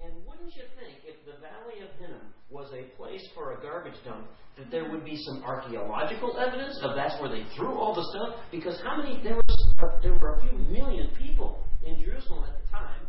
and 0.00 0.12
wouldn't 0.26 0.54
you 0.54 0.64
think 0.76 1.04
if 1.04 1.24
the 1.24 1.40
Valley 1.40 1.80
of 1.80 1.90
Hinnom 2.00 2.34
was 2.50 2.72
a 2.74 2.84
place 2.96 3.24
for 3.34 3.56
a 3.56 3.62
garbage 3.62 3.96
dump, 4.04 4.26
that 4.58 4.70
there 4.70 4.90
would 4.90 5.04
be 5.04 5.16
some 5.24 5.42
archaeological 5.44 6.36
evidence 6.38 6.78
of 6.82 6.96
that's 6.96 7.18
where 7.20 7.30
they 7.30 7.44
threw 7.56 7.72
all 7.78 7.94
the 7.94 8.04
stuff? 8.12 8.44
Because 8.50 8.80
how 8.84 8.96
many 8.96 9.22
there 9.22 9.36
was 9.36 9.62
there 10.02 10.14
were 10.14 10.36
a 10.36 10.40
few 10.42 10.58
million 10.70 11.10
people 11.18 11.66
in 11.84 11.98
Jerusalem 11.98 12.46
at 12.46 12.54
the 12.54 12.66
time. 12.70 13.02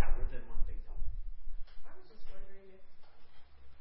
That 0.00 0.16
would 0.16 0.24
have 0.24 0.32
been 0.32 0.46
one 0.48 0.60
big 0.64 0.80
dump. 0.88 1.00
I 1.84 1.92
was 1.92 2.08
just 2.08 2.24
wondering 2.32 2.72
if 2.72 2.84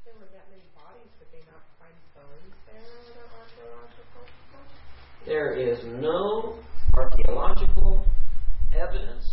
there 0.03 0.15
were 0.19 0.27
that 0.35 0.51
many 0.51 0.67
bodies, 0.75 1.07
would 1.19 1.31
they 1.31 1.43
not 1.47 1.63
find 1.79 1.95
bones 2.11 2.55
there 2.67 2.83
in 2.83 3.15
an 3.15 3.29
archaeological 3.31 4.23
site? 4.51 5.20
There 5.31 5.53
is 5.53 5.79
no 5.85 6.59
archaeological 6.93 8.05
evidence 8.75 9.23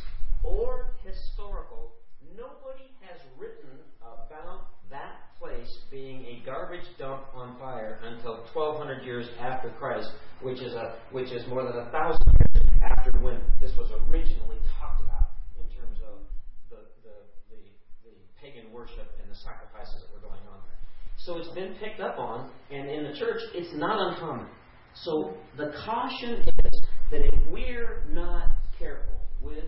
or 0.44 0.94
historical. 1.02 1.90
Nobody 2.36 2.86
has 3.02 3.18
written 3.36 3.82
about 3.98 4.68
that 4.92 5.26
place 5.40 5.66
being 5.90 6.22
a 6.22 6.46
garbage 6.46 6.86
dump 7.00 7.22
on 7.34 7.58
fire 7.58 7.98
until 8.04 8.46
1200 8.54 9.02
years 9.02 9.26
after 9.40 9.70
Christ, 9.70 10.06
which 10.40 10.62
is 10.62 10.72
a 10.74 10.94
which 11.10 11.32
is 11.32 11.44
more 11.48 11.64
than 11.64 11.74
a 11.82 11.90
thousand 11.90 12.30
years 12.30 12.62
after 12.80 13.10
when 13.18 13.40
this 13.60 13.72
was 13.76 13.90
originally 14.06 14.62
talked 14.78 15.02
about 15.02 15.34
in 15.58 15.66
terms 15.74 15.98
of 16.06 16.22
the 16.70 16.78
the, 17.02 17.16
the, 17.50 17.58
the 18.06 18.14
pagan 18.40 18.70
worship 18.70 19.18
and 19.20 19.28
the 19.28 19.38
sacrifices 19.42 19.98
that 20.06 20.14
were 20.14 20.22
going 20.22 20.46
on 20.46 20.62
there. 20.62 20.78
So 21.16 21.38
it's 21.38 21.50
been 21.58 21.74
picked 21.82 21.98
up 21.98 22.20
on, 22.20 22.52
and 22.70 22.88
in 22.88 23.02
the 23.02 23.18
church, 23.18 23.42
it's 23.52 23.74
not 23.74 23.98
uncommon. 23.98 24.46
So 24.94 25.34
the 25.56 25.72
caution 25.84 26.42
is 26.64 26.82
that 27.10 27.20
if 27.24 27.34
we're 27.50 28.04
not 28.10 28.50
careful 28.78 29.20
with 29.40 29.64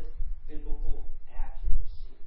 biblical 0.48 1.06
accuracy, 1.30 2.18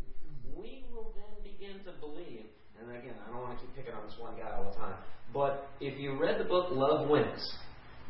we 0.55 0.85
will 0.93 1.13
then 1.15 1.43
begin 1.43 1.83
to 1.85 1.91
believe. 1.99 2.45
And 2.79 2.89
again, 2.91 3.15
I 3.25 3.31
don't 3.31 3.41
want 3.41 3.59
to 3.59 3.65
keep 3.65 3.75
picking 3.75 3.93
on 3.93 4.05
this 4.05 4.15
one 4.19 4.35
guy 4.37 4.49
all 4.55 4.71
the 4.71 4.77
time, 4.77 4.95
but 5.33 5.69
if 5.79 5.99
you 5.99 6.19
read 6.19 6.39
the 6.39 6.45
book 6.45 6.67
Love 6.71 7.09
Wins 7.09 7.55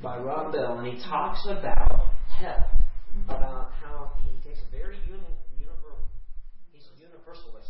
by 0.01 0.17
Rob 0.17 0.53
Bell, 0.53 0.79
and 0.79 0.87
he 0.87 1.03
talks 1.03 1.45
about 1.49 2.09
hell, 2.37 2.69
mm-hmm. 3.15 3.29
about 3.29 3.71
how 3.81 4.11
he 4.23 4.49
takes 4.49 4.59
a 4.61 4.71
very 4.71 4.97
uni- 5.07 5.21
universal, 5.59 6.05
he's 6.71 6.83
a 6.97 7.01
universalist. 7.01 7.69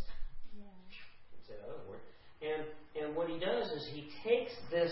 Can't 0.53 1.45
say 1.47 1.53
that 1.59 1.69
other 1.69 1.89
word. 1.89 1.99
And 2.41 2.65
and 2.95 3.15
what 3.15 3.27
he 3.27 3.39
does 3.39 3.67
is 3.71 3.89
he 3.93 4.09
takes 4.23 4.53
this 4.71 4.91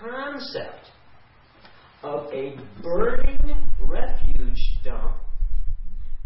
concept 0.00 0.90
of 2.04 2.30
a 2.34 2.54
burning 2.82 3.38
refuge 3.80 4.78
dump 4.84 5.16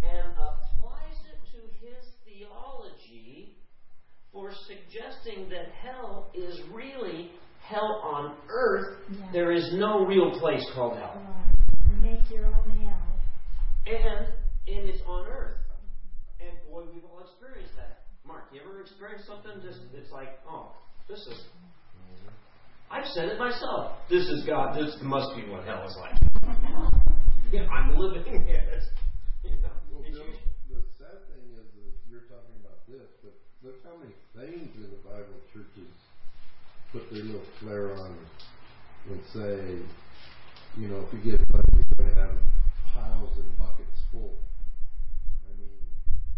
and 0.02 0.32
applies 0.32 1.18
it 1.30 1.38
to 1.52 1.86
his 1.86 2.04
theology 2.26 3.54
for 4.32 4.50
suggesting 4.66 5.48
that 5.48 5.66
hell 5.80 6.32
is 6.34 6.60
really 6.72 7.30
hell 7.62 8.02
on 8.04 8.34
earth. 8.48 8.98
Yeah. 9.08 9.28
There 9.32 9.52
is 9.52 9.70
no 9.74 10.04
real 10.04 10.36
place 10.40 10.66
called 10.74 10.96
hell. 10.96 11.22
Make 12.02 12.28
your 12.28 12.46
own 12.46 12.70
hell. 12.82 13.20
And 13.86 14.26
it 14.66 14.94
is 14.94 15.00
on 15.06 15.26
earth. 15.28 15.58
And 16.40 16.50
boy, 16.68 16.82
we've 16.92 17.04
all 17.04 17.20
experienced 17.20 17.76
that. 17.76 18.02
Mark, 18.26 18.44
you 18.52 18.60
ever 18.60 18.80
experienced 18.80 19.28
something 19.28 19.62
just 19.62 19.78
it's 19.94 20.10
like, 20.10 20.40
oh, 20.50 20.72
this 21.08 21.20
is 21.20 21.44
I've 22.90 23.06
said 23.12 23.28
it 23.28 23.38
myself. 23.38 23.96
This 24.08 24.24
is 24.28 24.44
God. 24.46 24.76
This 24.76 24.96
must 25.02 25.36
be 25.36 25.48
what 25.50 25.64
hell 25.64 25.86
is 25.86 25.96
like. 26.00 26.16
Yeah, 27.50 27.64
I'm 27.72 27.96
living 27.96 28.28
it. 28.28 28.44
You 29.42 29.50
know, 29.62 29.72
Well, 29.88 30.04
it's 30.04 30.20
the 30.68 30.84
sad 31.00 31.16
thing 31.32 31.48
is, 31.56 31.64
is 31.80 31.96
you're 32.04 32.28
talking 32.28 32.52
about 32.60 32.84
this, 32.84 33.08
but 33.24 33.32
look 33.64 33.80
how 33.88 33.96
many 33.96 34.12
things 34.36 34.76
in 34.76 34.90
the 34.92 35.00
Bible 35.00 35.40
churches 35.48 35.88
put 36.92 37.08
their 37.10 37.24
little 37.24 37.40
flair 37.60 37.96
on 37.96 38.12
and 39.08 39.20
say, 39.32 39.80
you 40.76 40.88
know, 40.88 41.00
if 41.08 41.12
you 41.16 41.32
get 41.32 41.40
money, 41.56 41.72
you're 41.72 41.96
going 41.96 42.14
to 42.14 42.20
have 42.20 42.36
piles 42.92 43.32
and 43.38 43.48
buckets 43.56 43.96
full. 44.12 44.36
I 45.48 45.56
mean, 45.56 45.72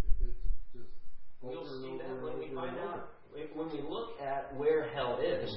it, 0.06 0.30
it's 0.30 0.46
just 0.70 0.94
We'll 1.42 1.66
see 1.66 1.98
that 1.98 2.22
when 2.22 2.38
we 2.38 2.54
find 2.54 2.78
out. 2.78 3.18
When 3.34 3.66
we 3.72 3.82
look 3.82 4.20
at 4.22 4.54
where 4.56 4.90
hell 4.94 5.18
is 5.18 5.50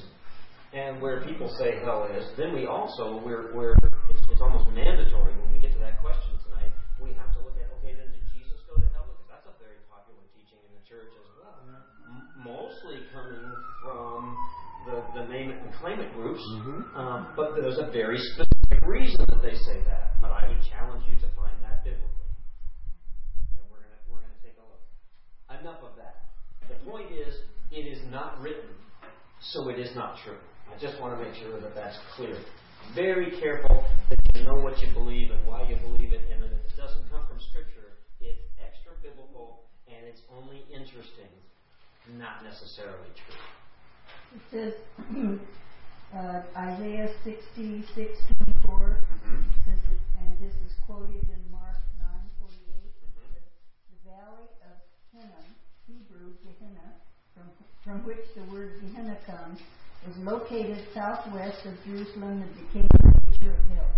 and 0.73 0.99
where 1.01 1.21
people 1.21 1.47
say 1.61 1.79
hell 1.85 2.09
is, 2.09 2.25
then 2.35 2.53
we 2.53 2.65
also 2.65 3.21
we're 3.23 3.53
we're 3.53 3.77
it's, 4.09 4.21
it's 4.29 4.41
almost 4.41 4.67
mandatory 4.73 5.37
when 5.37 5.53
we 5.53 5.59
get 5.61 5.71
to 5.73 5.79
that 5.79 6.01
question 6.01 6.33
tonight. 6.49 6.73
We 6.97 7.13
have 7.13 7.29
to 7.37 7.39
look 7.45 7.55
at 7.61 7.69
okay, 7.79 7.93
then 7.93 8.09
did 8.09 8.25
Jesus 8.33 8.57
go 8.65 8.73
to 8.75 8.87
hell? 8.91 9.05
Because 9.05 9.29
that's 9.29 9.45
a 9.45 9.55
very 9.61 9.85
popular 9.85 10.25
teaching 10.33 10.57
in 10.65 10.71
the 10.73 10.83
church 10.89 11.13
as 11.13 11.29
well. 11.37 11.61
M- 11.61 12.25
mostly 12.41 13.05
coming 13.13 13.53
from 13.85 14.33
the 14.89 15.05
the 15.13 15.25
name 15.29 15.53
it 15.53 15.61
and 15.61 15.71
claim 15.77 16.01
it 16.01 16.09
groups, 16.17 16.41
Mhm. 16.41 16.89
um, 16.97 17.33
but 17.37 17.53
there's 17.55 17.77
a 17.77 17.93
very 17.93 18.17
specific 18.33 18.81
reason 18.81 19.25
that 19.29 19.41
they 19.45 19.55
say 19.69 19.81
that. 19.85 20.17
But 20.19 20.31
I 20.33 20.49
would 20.49 20.61
challenge 20.65 21.05
you 21.07 21.15
to 21.21 21.29
find 21.37 21.53
that 21.61 21.85
biblically. 21.85 22.33
And 23.61 23.69
we're 23.69 23.77
gonna 23.85 24.01
we're 24.09 24.25
gonna 24.25 24.41
take 24.41 24.57
a 24.57 24.65
look. 24.65 24.81
Enough 25.53 25.85
of 25.85 25.93
that. 26.01 26.33
The 26.67 26.81
point 26.89 27.11
is, 27.13 27.29
it 27.69 27.85
is 27.85 28.01
not 28.09 28.41
written, 28.41 28.73
so 29.39 29.69
it 29.69 29.77
is 29.77 29.93
not 29.95 30.17
true. 30.25 30.39
I 30.73 30.79
just 30.81 30.99
want 30.99 31.13
to 31.13 31.23
make 31.23 31.35
sure 31.37 31.61
that 31.61 31.75
that's 31.75 31.97
clear. 32.15 32.33
Very 32.95 33.29
careful 33.39 33.85
that 34.09 34.17
you 34.33 34.41
know 34.41 34.57
what 34.57 34.81
you 34.81 34.91
believe 34.93 35.29
and 35.29 35.45
why 35.45 35.69
you 35.69 35.77
believe 35.77 36.11
it, 36.11 36.21
and 36.33 36.41
that 36.41 36.49
if 36.49 36.65
it 36.65 36.75
doesn't 36.75 37.05
come 37.13 37.27
from 37.29 37.37
Scripture, 37.53 38.01
it's 38.19 38.41
extra 38.57 38.97
biblical 39.05 39.69
and 39.85 40.01
it's 40.09 40.21
only 40.33 40.65
interesting, 40.73 41.29
not 42.17 42.41
necessarily 42.43 43.05
true. 43.13 43.37
It 44.33 44.43
says, 44.49 44.73
uh, 46.17 46.41
Isaiah 46.57 47.13
sixty-six 47.23 48.17
twenty-four, 48.33 48.97
says 49.69 49.77
it, 49.77 50.01
and 50.25 50.33
this 50.41 50.57
is 50.65 50.73
quoted 50.89 51.21
in 51.21 51.41
Mark 51.53 51.77
nine 52.01 52.25
forty-eight. 52.41 52.97
The 52.97 54.09
valley 54.09 54.49
of 54.65 54.81
Hinnom, 55.13 55.53
Hebrew 55.85 56.33
Gehenna, 56.41 56.97
from, 57.37 57.45
from 57.85 58.01
which 58.09 58.25
the 58.33 58.41
word 58.51 58.81
Gehenna 58.81 59.17
comes, 59.29 59.61
was 60.07 60.17
located 60.19 60.79
southwest 60.93 61.65
of 61.65 61.73
Jerusalem 61.85 62.43
and 62.43 62.51
became 62.67 62.87
a 62.91 62.99
picture 63.31 63.53
of 63.55 63.63
hell. 63.71 63.91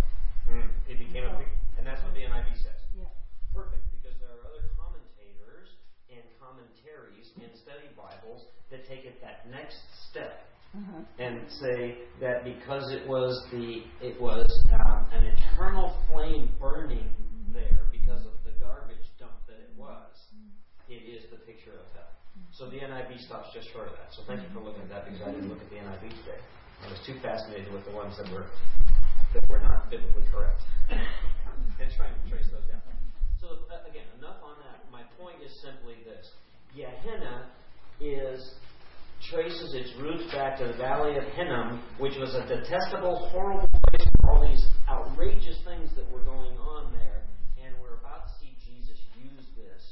Mm, 0.50 0.68
it 0.88 0.98
became 0.98 1.24
a 1.24 1.34
big, 1.38 1.48
and 1.78 1.86
that's 1.86 2.02
what 2.04 2.14
the 2.14 2.20
NIV 2.22 2.54
says. 2.62 2.80
Yeah. 2.94 3.10
Perfect, 3.54 3.82
because 3.90 4.14
there 4.20 4.30
are 4.30 4.46
other 4.46 4.70
commentators 4.78 5.68
and 6.10 6.22
commentaries 6.38 7.30
in 7.36 7.50
study 7.58 7.90
Bibles 7.96 8.46
that 8.70 8.86
take 8.86 9.04
it 9.04 9.18
that 9.22 9.50
next 9.50 9.78
step 10.10 10.46
Uh-huh. 10.76 11.02
and 11.18 11.48
say 11.62 12.04
that 12.20 12.44
because 12.44 12.92
it 12.92 13.06
was 13.08 13.32
the 13.50 13.82
it 14.04 14.20
was 14.20 14.46
um, 14.84 15.06
an 15.12 15.24
eternal 15.24 15.96
flame 16.12 16.50
burning 16.60 17.08
there 17.54 17.88
because 17.90 18.26
of 18.26 18.34
the 18.44 18.52
garbage 18.60 19.06
dump 19.18 19.32
that 19.48 19.56
it 19.56 19.72
was, 19.78 20.12
it 20.88 21.00
is 21.08 21.24
the 21.30 21.38
picture 21.48 21.72
of 21.72 21.86
hell. 21.94 21.95
So 22.56 22.64
the 22.72 22.80
NIV 22.80 23.20
stops 23.20 23.52
just 23.52 23.68
short 23.68 23.84
of 23.84 23.92
that. 24.00 24.08
So 24.16 24.24
thank 24.24 24.40
you 24.40 24.48
for 24.56 24.64
looking 24.64 24.80
at 24.80 24.88
that 24.88 25.04
because 25.04 25.20
I 25.20 25.28
didn't 25.28 25.52
look 25.52 25.60
at 25.60 25.68
the 25.68 25.76
NIV 25.76 26.08
today. 26.24 26.40
I 26.80 26.88
was 26.88 26.96
too 27.04 27.20
fascinated 27.20 27.68
with 27.68 27.84
the 27.84 27.92
ones 27.92 28.16
that 28.16 28.32
were 28.32 28.48
that 29.36 29.44
were 29.52 29.60
not 29.60 29.92
biblically 29.92 30.24
correct 30.32 30.64
and 30.88 31.88
trying 32.00 32.16
to 32.16 32.22
trace 32.32 32.48
those 32.48 32.64
down. 32.64 32.80
So 33.44 33.68
uh, 33.68 33.84
again, 33.84 34.08
enough 34.16 34.40
on 34.40 34.56
that. 34.64 34.88
My 34.88 35.04
point 35.20 35.44
is 35.44 35.52
simply 35.60 36.00
this: 36.08 36.32
Gehenna 36.72 37.52
is 38.00 38.40
traces 39.28 39.76
its 39.76 39.92
roots 40.00 40.24
back 40.32 40.56
to 40.56 40.64
the 40.64 40.76
valley 40.80 41.20
of 41.20 41.24
Hinnom, 41.36 41.84
which 42.00 42.16
was 42.16 42.32
a 42.32 42.48
detestable, 42.48 43.28
horrible 43.36 43.68
place 43.68 44.08
for 44.20 44.32
all 44.32 44.48
these 44.48 44.64
outrageous 44.88 45.60
things 45.68 45.92
that 45.92 46.08
were 46.08 46.24
going 46.24 46.56
on 46.56 46.88
there. 46.96 47.20
And 47.60 47.76
we're 47.84 48.00
about 48.00 48.28
to 48.28 48.32
see 48.40 48.56
Jesus 48.64 48.96
use 49.20 49.44
this 49.52 49.82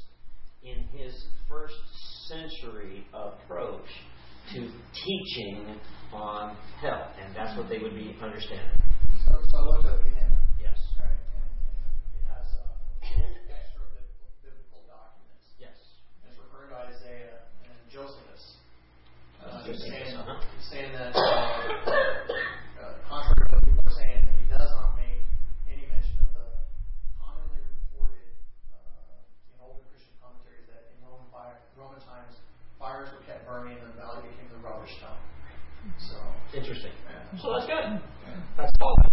in 0.65 0.81
his 0.97 1.13
first 1.47 1.77
century 2.27 3.05
approach 3.13 3.87
to 4.53 4.69
teaching 4.93 5.79
on 6.13 6.55
hell. 6.81 7.11
And 7.21 7.35
that's 7.35 7.57
what 7.57 7.69
they 7.69 7.79
would 7.79 7.95
be 7.95 8.15
understanding. 8.21 8.77
So, 9.25 9.41
so 9.49 9.57
I 9.57 9.61
looked 9.61 9.85
up 9.85 10.03
Gehenna. 10.03 10.37
Yes. 10.61 10.77
Right, 11.01 11.09
and, 11.09 11.49
and 11.49 11.81
it 12.13 12.25
has 12.29 12.45
uh, 12.53 12.77
extra 13.49 13.89
biblical, 13.89 14.29
biblical 14.45 14.81
documents. 14.85 15.45
Yes. 15.57 15.73
It's 16.29 16.37
referring 16.37 16.69
to 16.69 16.77
Isaiah 16.93 17.49
and 17.65 17.73
Josephus. 17.89 18.61
Uh, 19.41 19.65
Josephus, 19.65 19.81
saying, 19.89 20.13
uh-huh. 20.13 20.41
saying 20.69 20.91
that, 20.93 21.09
uh, 21.13 21.21
uh, 21.21 22.93
contrary 23.09 23.49
to 23.49 23.55
what 23.57 23.65
people 23.65 23.81
are 23.81 23.97
saying, 23.97 24.21
that 24.25 24.35
he 24.37 24.45
does 24.45 24.69
not 24.77 24.93
make 24.93 25.25
any 25.65 25.89
mention 25.89 26.21
of 26.21 26.29
the 26.37 26.45
commonly 27.17 27.61
reported 27.65 28.29
uh, 28.73 29.53
in 29.53 29.57
older 29.57 29.81
Christian 29.89 30.13
commentaries 30.21 30.69
that 30.69 30.93
in 30.93 31.01
Roman, 31.01 31.25
fire, 31.33 31.57
Roman 31.77 32.01
times 32.05 32.37
fires 32.77 33.09
were 33.09 33.25
kept 33.25 33.45
burning 33.49 33.77
and 33.77 33.89
the 33.89 33.97
valley 33.97 34.25
became 34.29 34.49
the 34.53 34.61
rubbish 34.61 34.93
dump. 35.01 35.17
So, 36.01 36.17
Interesting. 36.55 36.95
yeah. 37.03 37.41
So 37.43 37.51
that's 37.51 37.67
good. 37.67 37.99
That's 38.55 38.71
solid. 38.79 39.11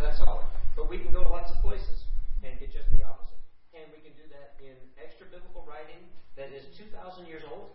That's 0.00 0.16
solid. 0.18 0.48
But 0.74 0.88
we 0.88 0.96
can 0.98 1.12
go 1.12 1.22
to 1.22 1.28
lots 1.28 1.52
of 1.52 1.60
places 1.60 2.08
and 2.40 2.56
get 2.58 2.72
just 2.72 2.88
the 2.96 3.04
opposite. 3.04 3.36
And 3.76 3.92
we 3.92 4.00
can 4.00 4.16
do 4.16 4.24
that 4.32 4.56
in 4.64 4.72
extra 4.96 5.28
biblical 5.28 5.62
writing 5.68 6.00
that 6.40 6.56
is 6.56 6.64
2,000 6.80 7.28
years 7.28 7.44
old. 7.52 7.68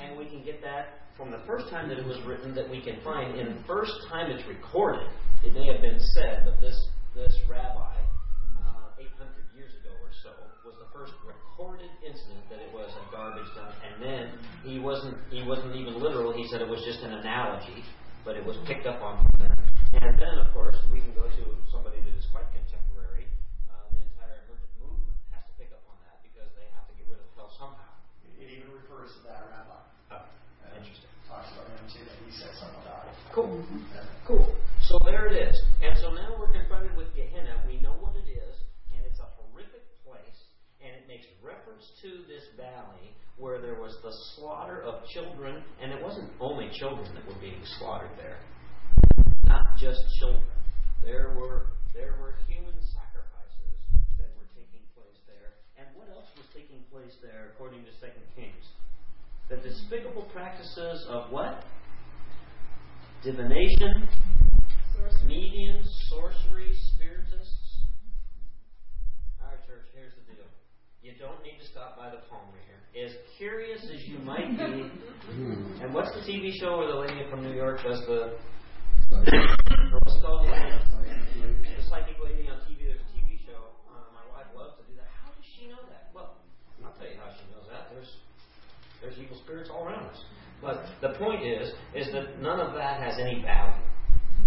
And 0.00 0.16
we 0.16 0.24
can 0.30 0.40
get 0.46 0.62
that 0.62 1.10
from 1.18 1.30
the 1.30 1.42
first 1.44 1.68
time 1.68 1.90
that 1.90 1.98
it 1.98 2.06
was 2.06 2.16
written 2.24 2.54
that 2.54 2.70
we 2.70 2.80
can 2.80 3.02
find. 3.04 3.36
In 3.36 3.58
the 3.58 3.62
first 3.66 3.92
time 4.08 4.30
it's 4.30 4.46
recorded, 4.48 5.10
it 5.44 5.52
may 5.52 5.66
have 5.66 5.82
been 5.82 6.00
said, 6.16 6.46
but 6.46 6.56
this, 6.62 6.78
this 7.14 7.34
rabbi, 7.50 7.98
uh, 8.62 9.02
800 9.02 9.34
years 9.52 9.74
ago 9.82 9.92
or 10.00 10.08
so, 10.24 10.32
was 10.64 10.78
the 10.80 10.88
first 10.96 11.12
recorded 11.26 11.90
incident 12.00 12.46
that 12.48 12.62
it 12.62 12.72
was 12.72 12.88
a 12.96 13.04
garbage 13.12 13.50
dump. 13.52 13.76
And 13.84 14.00
then 14.00 14.24
he 14.64 14.78
wasn't, 14.78 15.18
he 15.28 15.44
wasn't 15.44 15.76
even 15.76 16.00
literal. 16.00 16.32
He 16.32 16.48
said 16.48 16.62
it 16.62 16.68
was 16.70 16.80
just 16.86 17.04
an 17.04 17.12
analogy, 17.12 17.84
but 18.24 18.36
it 18.38 18.44
was 18.44 18.56
picked 18.66 18.86
up 18.86 19.02
on 19.02 19.22
from 19.26 19.34
there. 19.46 19.56
And 20.02 20.14
then, 20.18 20.38
of 20.38 20.48
course, 20.54 20.78
we 20.90 21.02
can 21.02 21.12
go 21.14 21.26
to 21.26 21.44
somebody 21.70 22.00
that 22.00 22.14
is 22.14 22.26
quite 22.32 22.46
contemporary. 22.54 23.26
Uh, 23.68 23.86
the 23.92 24.00
entire 24.00 24.46
emergent 24.46 24.72
movement 24.78 25.18
has 25.34 25.42
to 25.50 25.52
pick 25.58 25.74
up 25.74 25.82
on 25.90 25.98
that 26.06 26.22
because 26.22 26.48
they 26.56 26.66
have 26.72 26.86
to 26.88 26.94
get 26.96 27.06
rid 27.10 27.20
of 27.20 27.28
hell 27.36 27.50
somehow. 27.58 27.92
It 28.38 28.48
even 28.48 28.70
refers 28.72 29.12
to 29.18 29.20
that 29.28 29.46
rabbi. 29.50 29.78
Oh, 30.14 30.24
And 30.64 30.70
interesting. 30.80 31.10
Talks 31.28 31.50
about 31.54 31.66
him 31.68 31.84
too, 31.90 32.02
that 32.06 32.18
he 32.24 32.30
said 32.32 32.54
something 32.56 32.82
about 32.82 33.10
it. 33.10 33.14
Cool. 33.34 33.62
Yeah. 33.92 34.06
Cool. 34.26 34.46
So 34.86 34.98
there 35.04 35.26
it 35.28 35.36
is. 35.36 35.54
And 35.82 35.96
so 35.98 36.10
now 36.14 36.34
we're 36.38 36.52
confronted 36.52 36.94
with 36.96 37.10
Gehenna. 37.14 37.62
We 37.66 37.80
know 37.80 37.96
what 37.98 38.14
it 38.16 38.28
is, 38.28 38.54
and 38.94 39.02
it's 39.04 39.18
a 39.20 39.28
horrific 39.38 39.82
place, 40.06 40.38
and 40.80 40.92
it 40.94 41.04
makes 41.08 41.26
to 42.02 42.08
this 42.28 42.44
valley 42.56 43.14
where 43.38 43.60
there 43.60 43.74
was 43.74 43.96
the 44.02 44.12
slaughter 44.34 44.82
of 44.82 45.06
children, 45.08 45.62
and 45.80 45.92
it 45.92 46.02
wasn't 46.02 46.30
only 46.40 46.68
children 46.78 47.08
that 47.14 47.26
were 47.26 47.40
being 47.40 47.60
slaughtered 47.78 48.10
there. 48.16 48.38
Not 49.44 49.76
just 49.78 50.00
children. 50.20 50.44
There 51.02 51.34
were 51.38 51.66
there 51.94 52.16
were 52.20 52.34
human 52.48 52.76
sacrifices 52.94 53.76
that 54.16 54.30
were 54.38 54.48
taking 54.56 54.84
place 54.96 55.18
there. 55.26 55.60
And 55.76 55.86
what 55.96 56.08
else 56.08 56.28
was 56.36 56.46
taking 56.54 56.80
place 56.90 57.12
there 57.20 57.52
according 57.52 57.84
to 57.84 57.92
Second 58.00 58.24
Kings? 58.36 58.64
The 59.50 59.56
despicable 59.56 60.28
practices 60.32 61.04
of 61.10 61.30
what? 61.30 61.64
Divination, 63.22 64.08
mediums, 65.26 65.88
sorcery, 66.10 66.72
spiritists. 66.94 67.80
All 69.40 69.48
right, 69.48 69.66
church, 69.66 69.86
here's 69.94 70.12
the 70.14 70.34
deal. 70.34 70.46
You 71.02 71.12
don't 71.18 71.42
need 71.42 71.58
to 71.58 71.66
stop 71.66 71.98
by 71.98 72.10
the 72.10 72.22
Palmer 72.30 72.54
here. 72.62 72.78
As 72.94 73.10
curious 73.38 73.82
as 73.90 74.06
you 74.06 74.18
might 74.18 74.54
be, 74.56 74.86
and 75.82 75.92
what's 75.94 76.12
the 76.14 76.20
TV 76.22 76.52
show 76.60 76.78
where 76.78 76.86
the 76.88 76.98
lady 76.98 77.26
from 77.30 77.42
New 77.42 77.54
York 77.54 77.82
does 77.82 78.00
the. 78.06 78.36
What's 79.10 80.18
called? 80.22 80.46
The 80.46 81.82
psychic 81.90 82.16
lady 82.22 82.46
on 82.48 82.62
TV. 82.68 82.86
There's 82.86 83.00
a 83.02 83.10
TV 83.18 83.40
show. 83.44 83.74
Uh, 83.90 84.14
my 84.14 84.22
wife 84.30 84.46
loves 84.54 84.78
to 84.78 84.82
do 84.86 84.94
that. 84.96 85.08
How 85.24 85.32
does 85.34 85.44
she 85.58 85.66
know 85.66 85.82
that? 85.90 86.14
Well, 86.14 86.38
I'll 86.84 86.94
tell 86.94 87.08
you 87.10 87.18
how 87.18 87.34
she 87.34 87.44
knows 87.50 87.66
that. 87.72 87.90
There's 87.90 88.12
there's 89.02 89.18
evil 89.18 89.36
spirits 89.42 89.70
all 89.72 89.84
around 89.88 90.06
us. 90.06 90.22
But 90.62 90.86
the 91.02 91.18
point 91.18 91.42
is, 91.42 91.74
is 91.98 92.12
that 92.14 92.38
none 92.40 92.60
of 92.60 92.74
that 92.78 93.02
has 93.02 93.18
any 93.18 93.42
value. 93.42 93.82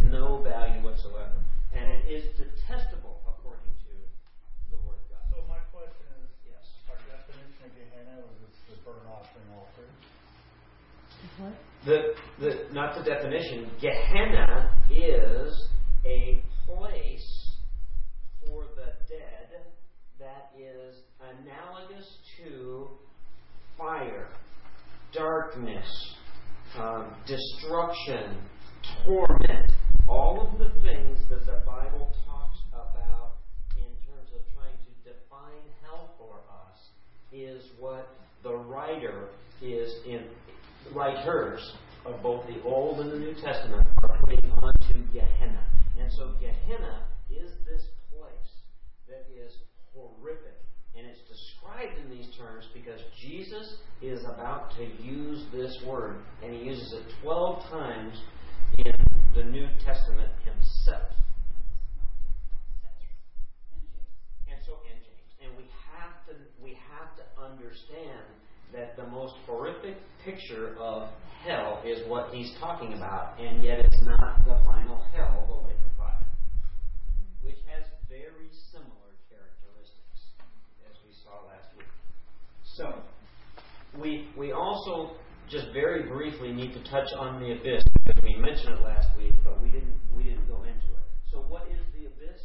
No 0.07 0.39
value 0.41 0.79
whatsoever. 0.85 1.35
And 1.75 1.83
it 1.91 2.07
is 2.07 2.23
detestable 2.39 3.19
according 3.27 3.67
to 3.83 3.93
the 4.71 4.79
Word 4.87 4.95
of 4.95 5.07
God. 5.11 5.23
So 5.27 5.43
my 5.51 5.59
question 5.75 6.07
is, 6.23 6.31
Yes. 6.47 6.63
our 6.87 6.95
definition 7.03 7.67
of 7.67 7.71
Gehenna 7.75 8.15
was 8.23 8.37
it's 8.47 8.61
the 8.71 8.79
burnt 8.87 9.03
offering 9.11 9.49
altar. 9.51 9.87
The, 11.85 12.13
the, 12.39 12.67
not 12.71 12.97
the 12.97 13.03
definition. 13.03 13.69
Gehenna 13.79 14.75
is 14.89 15.67
a 16.05 16.43
place 16.65 17.55
for 18.47 18.65
the 18.75 18.93
dead 19.07 19.61
that 20.19 20.51
is 20.57 20.95
analogous 21.21 22.17
to 22.37 22.87
fire, 23.77 24.29
darkness, 25.13 26.15
um, 26.77 27.13
destruction, 27.27 28.37
torment. 29.05 29.71
All 30.07 30.49
of 30.51 30.59
the 30.59 30.69
things 30.81 31.19
that 31.29 31.45
the 31.45 31.61
Bible 31.65 32.13
talks 32.25 32.59
about 32.71 33.35
in 33.77 33.91
terms 34.07 34.29
of 34.33 34.41
trying 34.53 34.77
to 34.77 35.13
define 35.13 35.65
hell 35.83 36.15
for 36.17 36.39
us 36.49 36.89
is 37.31 37.63
what 37.79 38.09
the 38.43 38.55
writer 38.55 39.29
is 39.61 39.91
in 40.05 40.21
writers 40.93 41.61
of 42.05 42.21
both 42.21 42.45
the 42.47 42.61
Old 42.63 42.99
and 42.99 43.11
the 43.11 43.17
New 43.17 43.33
Testament 43.35 43.87
are 44.03 44.17
putting 44.21 44.51
onto 44.51 45.01
Gehenna. 45.11 45.63
And 45.99 46.11
so 46.11 46.35
Gehenna 46.39 47.03
is 47.29 47.51
this 47.65 47.81
place 48.11 48.51
that 49.07 49.25
is 49.35 49.51
horrific. 49.93 50.59
And 50.97 51.05
it's 51.07 51.19
described 51.27 51.99
in 51.99 52.09
these 52.09 52.29
terms 52.37 52.65
because 52.73 53.01
Jesus 53.21 53.77
is 54.01 54.23
about 54.23 54.71
to 54.77 54.83
use 55.03 55.43
this 55.51 55.75
word, 55.85 56.17
and 56.43 56.53
he 56.53 56.63
uses 56.63 56.93
it 56.93 57.03
12 57.21 57.63
times 57.69 58.21
in 58.77 58.93
the 59.35 59.43
New 59.43 59.67
Testament 59.83 60.31
himself. 60.45 61.11
And 64.47 64.59
so 64.65 64.79
and 64.89 64.99
James. 65.03 65.31
And 65.43 65.57
we 65.57 65.67
have 65.91 66.15
to 66.27 66.33
we 66.63 66.77
have 66.95 67.11
to 67.17 67.25
understand 67.41 68.23
that 68.75 68.95
the 68.97 69.07
most 69.07 69.35
horrific 69.45 69.95
picture 70.23 70.75
of 70.77 71.09
hell 71.45 71.81
is 71.85 71.99
what 72.07 72.33
he's 72.33 72.51
talking 72.59 72.93
about, 72.93 73.39
and 73.39 73.63
yet 73.63 73.79
it's 73.79 74.01
not 74.01 74.43
the 74.45 74.57
final 74.65 75.01
hell, 75.13 75.45
the 75.47 75.67
lake 75.67 75.77
of 75.85 75.97
fire, 75.97 76.25
which 77.41 77.57
has 77.69 77.85
very 78.09 78.49
similar 78.71 79.13
characteristics, 79.29 80.33
as 80.89 80.97
we 81.05 81.13
saw 81.23 81.45
last 81.47 81.69
week. 81.77 81.87
So, 82.75 82.99
we 84.01 84.27
we 84.35 84.51
also 84.51 85.15
just 85.49 85.71
very 85.71 86.09
briefly 86.09 86.51
need 86.51 86.73
to 86.73 86.83
touch 86.89 87.13
on 87.13 87.39
the 87.39 87.53
abyss 87.53 87.83
because 87.93 88.21
we 88.23 88.35
mentioned 88.35 88.73
it 88.73 88.81
last 88.81 89.07
week, 89.15 89.33
but 89.43 89.61
we 89.61 89.69
didn't 89.69 89.93
we 90.17 90.23
didn't 90.23 90.47
go 90.47 90.63
into 90.63 90.89
it. 90.97 91.05
So, 91.31 91.45
what 91.47 91.69
is 91.69 91.85
the 91.93 92.09
abyss? 92.09 92.41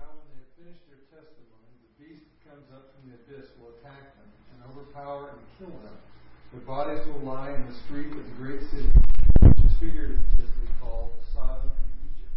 Now, 0.00 0.16
when 0.16 0.24
they 0.32 0.40
have 0.40 0.52
finished 0.56 0.82
their 0.88 1.04
testimony, 1.12 1.76
the 1.84 1.92
beast 2.00 2.24
that 2.24 2.40
comes 2.48 2.66
up 2.72 2.96
from 2.96 3.12
the 3.12 3.20
abyss 3.20 3.52
will 3.60 3.76
attack 3.76 4.16
them 4.16 4.32
and 4.56 4.58
overpower 4.72 5.36
and 5.36 5.40
kill 5.58 5.76
them. 5.84 5.96
Their 6.52 6.64
bodies 6.68 7.00
will 7.08 7.24
lie 7.24 7.52
in 7.56 7.64
the 7.64 7.76
street 7.88 8.12
of 8.12 8.20
the 8.20 8.36
great 8.36 8.60
city, 8.68 8.92
which 9.40 9.60
is 9.64 9.72
figuratively 9.80 10.68
called 10.80 11.12
Sodom 11.32 11.72
and 11.72 11.92
Egypt, 12.12 12.36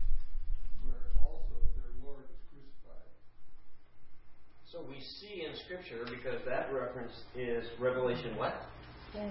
where 0.88 1.03
also 1.20 1.60
their 1.76 1.91
Lord 1.99 2.24
was 2.24 2.41
crucified. 2.47 3.12
So 4.72 4.88
we 4.88 5.03
see 5.03 5.43
in 5.43 5.51
Scripture 5.68 6.08
because 6.08 6.39
that 6.47 6.72
reference 6.72 7.05
is 7.36 7.66
Revelation 7.80 8.36
what? 8.38 8.53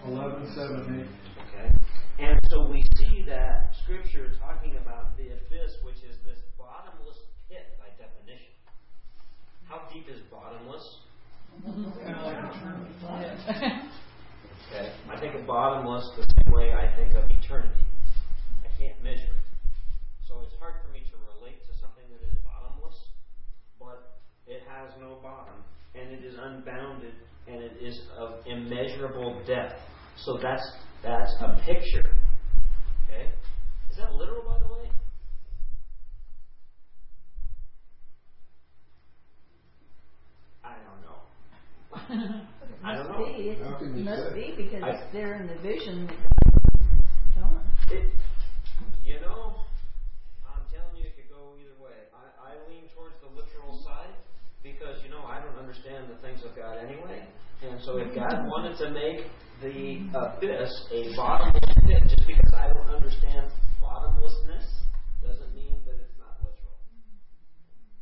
11, 0.07 0.55
7, 0.55 1.01
8. 1.01 1.07
Okay. 1.45 1.70
And 2.18 2.41
so 2.49 2.66
we 2.70 2.82
see 2.97 3.24
that 3.28 3.74
Scripture 3.82 4.32
talking 4.41 4.76
about 4.80 5.16
the 5.16 5.28
abyss, 5.28 5.76
which 5.82 5.97
is 5.97 6.16
this 6.24 6.39
bottomless 6.57 7.18
pit 7.49 7.76
by 7.78 7.89
definition. 8.01 8.55
How 9.68 9.82
deep 9.93 10.09
is 10.09 10.20
bottomless? 10.30 11.01
Okay. 14.72 14.91
I 15.11 15.20
think 15.20 15.35
of 15.35 15.47
bottomless 15.47 16.09
the 16.16 16.24
same 16.24 16.53
way 16.53 16.72
I 16.72 16.89
think 16.97 17.14
of 17.14 17.30
eternity. 17.30 17.85
I 18.64 18.68
can't 18.80 18.97
measure 19.05 19.28
it. 19.28 19.45
So 20.26 20.41
it's 20.43 20.55
hard 20.59 20.80
for 20.82 20.91
me 20.91 21.05
to 21.12 21.16
relate 21.37 21.61
to 21.68 21.72
something 21.78 22.03
that 22.11 22.24
is 22.26 22.35
bottomless, 22.43 22.97
but 23.78 24.18
it 24.49 24.62
has 24.66 24.91
no 24.99 25.18
bottom, 25.22 25.62
and 25.95 26.11
it 26.11 26.24
is 26.24 26.35
unbounded, 26.41 27.12
and 27.47 27.62
it 27.62 27.76
is 27.82 28.01
of 28.16 28.47
immeasurable 28.47 29.42
depth. 29.47 29.80
So 30.16 30.38
that's 30.42 30.64
that's 31.03 31.34
a 31.40 31.61
picture. 31.64 32.03
Okay? 33.05 33.32
Is 33.90 33.97
that 33.99 34.12
literal 34.14 34.42
by 34.45 34.59
the 34.66 34.72
way? 34.74 34.90
I 40.62 40.76
don't 40.78 41.03
know. 41.03 41.20
I 42.84 42.95
don't 42.97 43.12
know. 43.12 43.18
Must 43.18 43.36
be, 43.36 43.55
How 43.62 43.76
it 43.80 43.90
must 44.05 44.28
say? 44.30 44.34
be, 44.34 44.64
because 44.64 44.82
I- 44.82 44.90
it's 44.90 45.12
there 45.12 45.34
in 45.40 45.47
the 45.47 45.57
vision 45.62 46.07
that 46.07 46.16
God's. 47.34 47.92
It, 47.92 48.11
you 49.03 49.20
know, 49.20 49.66
I'm 50.49 50.64
telling 50.72 50.97
you, 50.97 51.05
it 51.05 51.16
could 51.16 51.28
go 51.28 51.57
either 51.61 51.76
way. 51.82 52.09
I, 52.14 52.55
I 52.57 52.68
lean 52.68 52.88
towards 52.97 53.16
the 53.20 53.28
literal 53.28 53.82
side 53.84 54.14
because, 54.62 55.03
you 55.05 55.11
know, 55.11 55.24
I 55.24 55.40
don't 55.45 55.57
understand 55.57 56.09
the 56.11 56.16
things 56.22 56.40
of 56.55 56.63
God 56.63 56.79
anyway. 56.79 57.27
And 57.63 57.81
so 57.83 57.99
if 57.99 58.15
God 58.15 58.31
mm-hmm. 58.31 58.49
wanted 58.49 58.79
to 58.79 58.91
make 58.91 59.27
the 59.63 60.19
uh, 60.19 60.37
abyss 60.37 60.71
a 60.93 61.17
bottomless 61.17 61.75
pit, 61.87 62.03
just 62.05 62.27
because 62.27 62.53
I 62.55 62.73
don't 62.73 62.91
understand 62.91 63.51
bottomlessness, 63.81 64.65
doesn't 65.23 65.55
mean 65.55 65.81
that 65.87 65.97
it's 65.97 66.19
not 66.19 66.37
literal. 66.43 66.77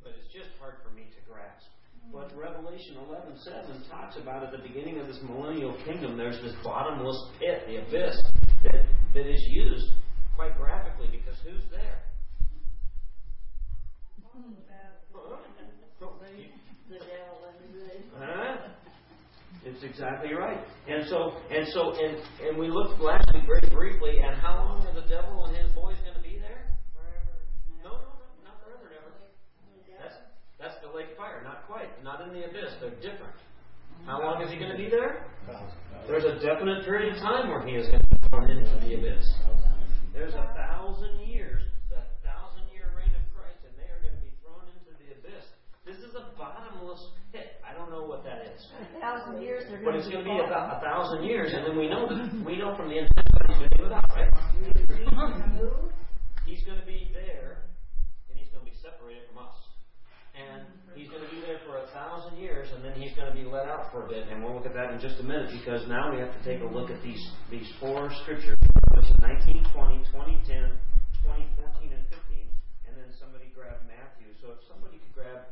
But 0.02 0.12
it's 0.18 0.32
just 0.32 0.50
hard 0.58 0.76
for 0.82 0.90
me 0.90 1.04
to 1.04 1.20
grasp. 1.30 1.68
But 2.12 2.34
Revelation 2.36 2.96
11:7 3.08 3.88
talks 3.88 4.16
about 4.16 4.42
at 4.42 4.52
the 4.52 4.58
beginning 4.66 4.98
of 4.98 5.06
this 5.06 5.20
millennial 5.22 5.76
kingdom, 5.84 6.16
there's 6.16 6.40
this 6.42 6.54
bottomless 6.64 7.16
pit, 7.38 7.62
the 7.66 7.76
abyss, 7.86 8.16
that, 8.64 8.84
that 9.14 9.26
is 9.26 9.40
used 9.48 9.92
quite 10.34 10.56
graphically 10.58 11.08
because 11.12 11.38
who's 11.44 11.62
there? 11.70 12.02
Mm-hmm. 14.20 14.72
The 16.92 16.98
devil 16.98 17.48
and 17.48 17.72
the 17.72 18.11
Huh? 18.22 18.70
It's 19.64 19.82
exactly 19.82 20.34
right. 20.34 20.58
And 20.88 21.06
so, 21.08 21.38
and 21.50 21.66
so, 21.74 21.94
and 21.94 22.18
and 22.42 22.58
we 22.58 22.68
looked 22.70 23.00
last 23.00 23.26
week 23.34 23.44
very 23.46 23.66
briefly. 23.70 24.18
And 24.18 24.34
how 24.40 24.56
long 24.62 24.86
are 24.86 24.94
the 24.94 25.06
devil 25.06 25.44
and 25.46 25.56
his 25.56 25.70
boys 25.74 25.98
going 26.02 26.16
to 26.16 26.22
be 26.22 26.38
there? 26.38 26.70
forever. 26.94 27.34
No, 27.82 27.90
no, 27.98 28.10
no, 28.14 28.26
not 28.46 28.58
forever, 28.62 28.90
never. 28.90 29.10
That's 29.98 30.18
that's 30.58 30.78
the 30.82 30.90
lake 30.90 31.14
fire. 31.16 31.42
Not 31.42 31.66
quite. 31.66 31.90
Not 32.02 32.22
in 32.26 32.34
the 32.34 32.46
abyss. 32.46 32.74
They're 32.80 32.98
different. 33.02 33.38
How 34.06 34.18
long 34.18 34.42
is 34.42 34.50
he 34.50 34.58
going 34.58 34.72
to 34.72 34.78
be 34.78 34.90
there? 34.90 35.26
There's 36.06 36.24
a 36.26 36.42
definite 36.42 36.84
period 36.84 37.14
of 37.14 37.22
time 37.22 37.46
where 37.48 37.62
he 37.62 37.78
is 37.78 37.86
going 37.86 38.02
to 38.02 38.10
be 38.10 38.18
thrown 38.30 38.50
into 38.50 38.74
the 38.82 38.98
abyss. 38.98 39.26
There's 40.12 40.34
a 40.34 40.50
thousand 40.58 41.22
years, 41.22 41.62
the 41.86 42.02
thousand 42.26 42.66
year 42.74 42.90
reign 42.98 43.14
of 43.14 43.22
Christ, 43.30 43.62
and 43.62 43.70
they 43.78 43.86
are 43.86 44.02
going 44.02 44.18
to 44.18 44.24
be 44.26 44.34
thrown 44.42 44.66
into 44.74 44.90
the 44.98 45.14
abyss. 45.14 45.46
This 45.86 46.02
is 46.02 46.18
a 46.18 46.34
bottomless 46.34 47.14
pit. 47.30 47.62
I 47.62 47.72
don't 47.78 47.90
know 47.94 48.02
what 48.02 48.24
that 48.26 48.42
is. 48.42 48.51
A 48.70 49.00
thousand 49.00 49.42
years 49.42 49.64
they're 49.68 49.82
But 49.84 49.94
it's 49.96 50.08
going 50.08 50.24
to 50.24 50.30
be 50.30 50.38
about 50.38 50.76
a 50.76 50.80
thousand 50.80 51.24
years, 51.24 51.52
and 51.52 51.66
then 51.66 51.76
we 51.76 51.88
know 51.88 52.06
we 52.46 52.56
know 52.56 52.76
from 52.76 52.88
the 52.88 52.98
intent 52.98 53.26
what 53.32 53.46
he's 53.48 53.58
going 53.58 53.70
to 53.70 53.76
do 53.78 53.84
without, 53.84 54.10
right? 54.14 54.32
He's 56.46 56.62
going 56.64 56.78
to 56.78 56.86
be 56.86 57.10
there, 57.14 57.64
and 58.28 58.38
he's 58.38 58.50
going 58.50 58.64
to 58.64 58.70
be 58.70 58.76
separated 58.82 59.24
from 59.30 59.46
us, 59.46 59.56
and 60.36 60.66
he's 60.94 61.08
going 61.08 61.22
to 61.24 61.30
be 61.30 61.40
there 61.42 61.62
for 61.66 61.80
a 61.80 61.86
thousand 61.94 62.38
years, 62.38 62.68
and 62.74 62.84
then 62.84 62.94
he's 62.98 63.14
going 63.16 63.30
to 63.30 63.36
be 63.36 63.44
let 63.44 63.66
out 63.66 63.90
for 63.90 64.04
a 64.04 64.08
bit, 64.08 64.28
and 64.28 64.42
we'll 64.42 64.54
look 64.54 64.66
at 64.66 64.74
that 64.74 64.92
in 64.92 65.00
just 65.00 65.18
a 65.20 65.26
minute 65.26 65.50
because 65.50 65.86
now 65.88 66.12
we 66.12 66.20
have 66.20 66.30
to 66.30 66.42
take 66.44 66.60
a 66.60 66.68
look 66.68 66.90
at 66.90 67.00
these 67.02 67.22
these 67.50 67.68
four 67.80 68.10
scriptures: 68.22 68.58
Revelation 68.90 69.16
19, 69.22 69.64
20, 69.72 70.02
20, 70.12 70.40
10, 70.46 70.70
20, 71.24 71.46
14, 71.56 71.96
and 71.96 72.04
15, 72.10 72.46
and 72.86 72.92
then 72.98 73.08
somebody 73.18 73.48
grab 73.56 73.80
Matthew. 73.88 74.30
So 74.42 74.54
if 74.54 74.60
somebody 74.68 74.98
could 74.98 75.14
grab 75.14 75.46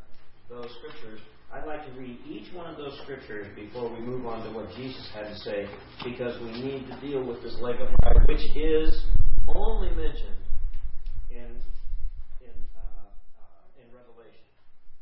those 0.51 0.67
scriptures. 0.83 1.23
I'd 1.53 1.67
like 1.67 1.85
to 1.85 1.93
read 1.99 2.17
each 2.31 2.47
one 2.55 2.71
of 2.71 2.77
those 2.77 2.97
scriptures 3.03 3.49
before 3.57 3.91
we 3.93 3.99
move 3.99 4.25
on 4.25 4.47
to 4.47 4.55
what 4.55 4.71
Jesus 4.77 5.03
had 5.13 5.27
to 5.27 5.37
say, 5.43 5.67
because 6.05 6.41
we 6.41 6.53
need 6.63 6.87
to 6.87 6.95
deal 7.03 7.27
with 7.27 7.43
this 7.43 7.59
lake 7.59 7.81
of 7.83 7.89
fire, 8.03 8.23
which 8.29 8.45
is 8.55 9.03
only 9.51 9.91
mentioned 9.91 10.39
in 11.27 11.59
in 12.39 12.55
uh, 12.79 13.11
uh, 13.35 13.83
in 13.83 13.91
Revelation. 13.91 14.47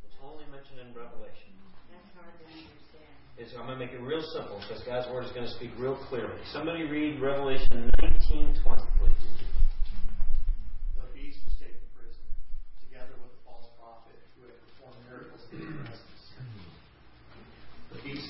It's 0.01 0.17
only 0.25 0.49
mentioned 0.49 0.81
in 0.81 0.97
Revelation. 0.97 1.53
That's 1.93 2.09
hard 2.17 2.33
to 2.33 2.45
understand. 2.49 3.13
It's, 3.37 3.53
I'm 3.53 3.69
going 3.69 3.77
to 3.77 3.85
make 3.85 3.93
it 3.93 4.01
real 4.01 4.25
simple 4.33 4.57
because 4.65 4.81
God's 4.89 5.05
word 5.13 5.29
is 5.29 5.33
going 5.37 5.45
to 5.45 5.53
speak 5.53 5.77
real 5.77 6.01
clearly. 6.09 6.41
Somebody 6.49 6.89
read 6.89 7.21
Revelation 7.21 7.93
19:20, 8.25 8.65
please. 8.97 9.21
The 10.97 11.13
beast 11.13 11.45
was 11.45 11.61
taken 11.61 11.77
to 11.77 11.89
prison, 11.93 12.25
together 12.89 13.21
with 13.21 13.37
the 13.37 13.41
false 13.45 13.69
prophet 13.77 14.17
who 14.41 14.49
had 14.49 14.57
performed 14.65 14.97
miracles 15.13 15.45
in 15.53 15.61
his 15.61 15.77
presence. 15.85 16.09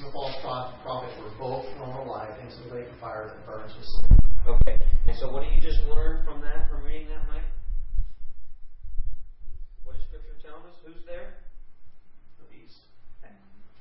The 0.09 0.17
beast 0.17 0.41
and 0.41 0.41
the 0.41 0.49
false 0.49 0.73
prophet 0.83 1.13
were 1.21 1.37
both 1.39 1.65
thrown 1.77 2.07
alive 2.09 2.33
into 2.41 2.57
the 2.69 2.75
lake 2.75 2.89
of 2.89 2.97
fire 2.99 3.29
that 3.29 3.45
burns 3.45 3.73
with 3.77 3.85
sulfur. 3.85 4.17
Okay. 4.65 4.77
And 5.07 5.17
so, 5.21 5.29
what 5.33 5.45
did 5.45 5.53
you 5.53 5.61
just 5.61 5.81
learn 5.85 6.25
from 6.25 6.41
that, 6.41 6.69
from 6.73 6.83
reading 6.85 7.09
that, 7.13 7.29
Mike? 7.29 7.45
What 9.85 9.97
does 9.97 10.05
Scripture 10.09 10.37
tell 10.41 10.65
us? 10.65 10.77
Who's 10.85 11.05
there? 11.05 11.45
The 12.41 12.49
beast 12.49 12.89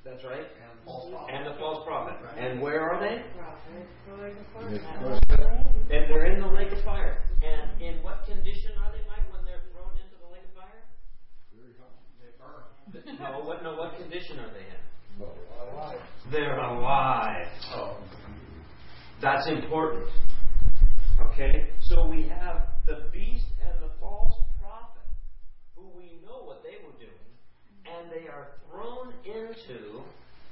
That's 0.04 0.20
right. 0.28 0.44
and 0.44 0.72
the 0.76 0.84
false 0.84 1.08
prophet. 1.12 1.32
And 1.32 1.42
the 1.48 1.56
false 1.60 1.88
prophet. 1.88 2.16
And 2.36 2.60
where 2.62 2.82
are 2.84 3.00
they? 3.00 3.24
Prophet, 3.40 3.88
going 4.12 4.36
to 4.36 4.76
Yes, 4.76 4.84
fire. 4.84 5.20
but- 5.32 5.72
And 5.88 6.04
they're 6.12 6.28
in 6.36 6.42
the 6.44 6.52
lake 6.52 6.72
of 6.76 6.84
fire. 6.84 7.24
And 7.40 7.80
in 7.82 8.04
what 8.04 8.26
condition 8.28 8.76
are 8.84 8.92
they, 8.92 9.04
Mike, 9.08 9.24
when 9.32 9.46
they're 9.48 9.64
thrown 9.72 9.96
into 9.96 10.20
the 10.20 10.28
lake 10.28 10.44
of 10.44 10.60
fire? 10.60 10.84
Very 11.56 11.72
hot. 11.80 11.96
They 12.20 12.36
burn. 12.36 13.16
No, 13.16 13.48
what? 13.48 13.64
No, 13.64 13.76
what 13.80 13.96
condition 13.96 14.40
are 14.44 14.52
they 14.52 14.68
in? 14.68 14.77
They're 16.32 16.60
alive. 16.60 17.48
Oh, 17.74 17.98
That's 19.22 19.48
important. 19.48 20.06
Okay? 21.32 21.70
So 21.90 22.08
we 22.08 22.28
have 22.28 22.68
the 22.86 23.10
beast 23.12 23.46
and 23.62 23.82
the 23.82 23.92
false 24.00 24.34
prophet, 24.60 25.02
who 25.76 25.88
we 25.96 26.20
know 26.26 26.44
what 26.44 26.64
they 26.64 26.84
were 26.86 26.94
doing, 27.00 27.12
and 27.86 28.12
they 28.12 28.28
are 28.28 28.50
thrown 28.70 29.14
into 29.26 30.02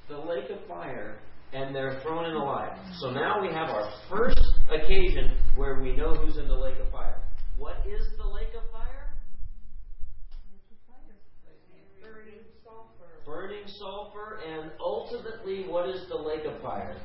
the 0.08 0.18
lake 0.18 0.50
of 0.50 0.66
fire, 0.68 1.20
and 1.54 1.76
they're 1.76 2.00
thrown 2.02 2.26
in 2.26 2.36
alive. 2.36 2.78
So 3.00 3.10
now 3.12 3.42
we 3.42 3.48
have 3.50 3.70
our 3.70 3.92
first 4.10 4.40
occasion 4.72 5.38
where 5.56 5.80
we 5.82 5.96
know 5.96 6.14
who's 6.16 6.38
in 6.38 6.48
the 6.48 6.56
lake 6.56 6.78
of 6.80 6.92
fire. 6.92 7.22
What 7.58 7.78
is 7.86 8.06
the 8.18 8.28
lake 8.28 8.54
of 8.56 8.70
fire? 8.72 9.10
Burning 12.02 12.44
sulfur. 12.64 13.15
Burning 13.26 13.64
sulfur, 13.80 14.40
and 14.48 14.72
ultimately, 14.80 15.66
what 15.68 15.90
is 15.90 16.08
the 16.10 16.16
lake 16.16 16.46
of 16.46 16.62
fire? 16.62 16.96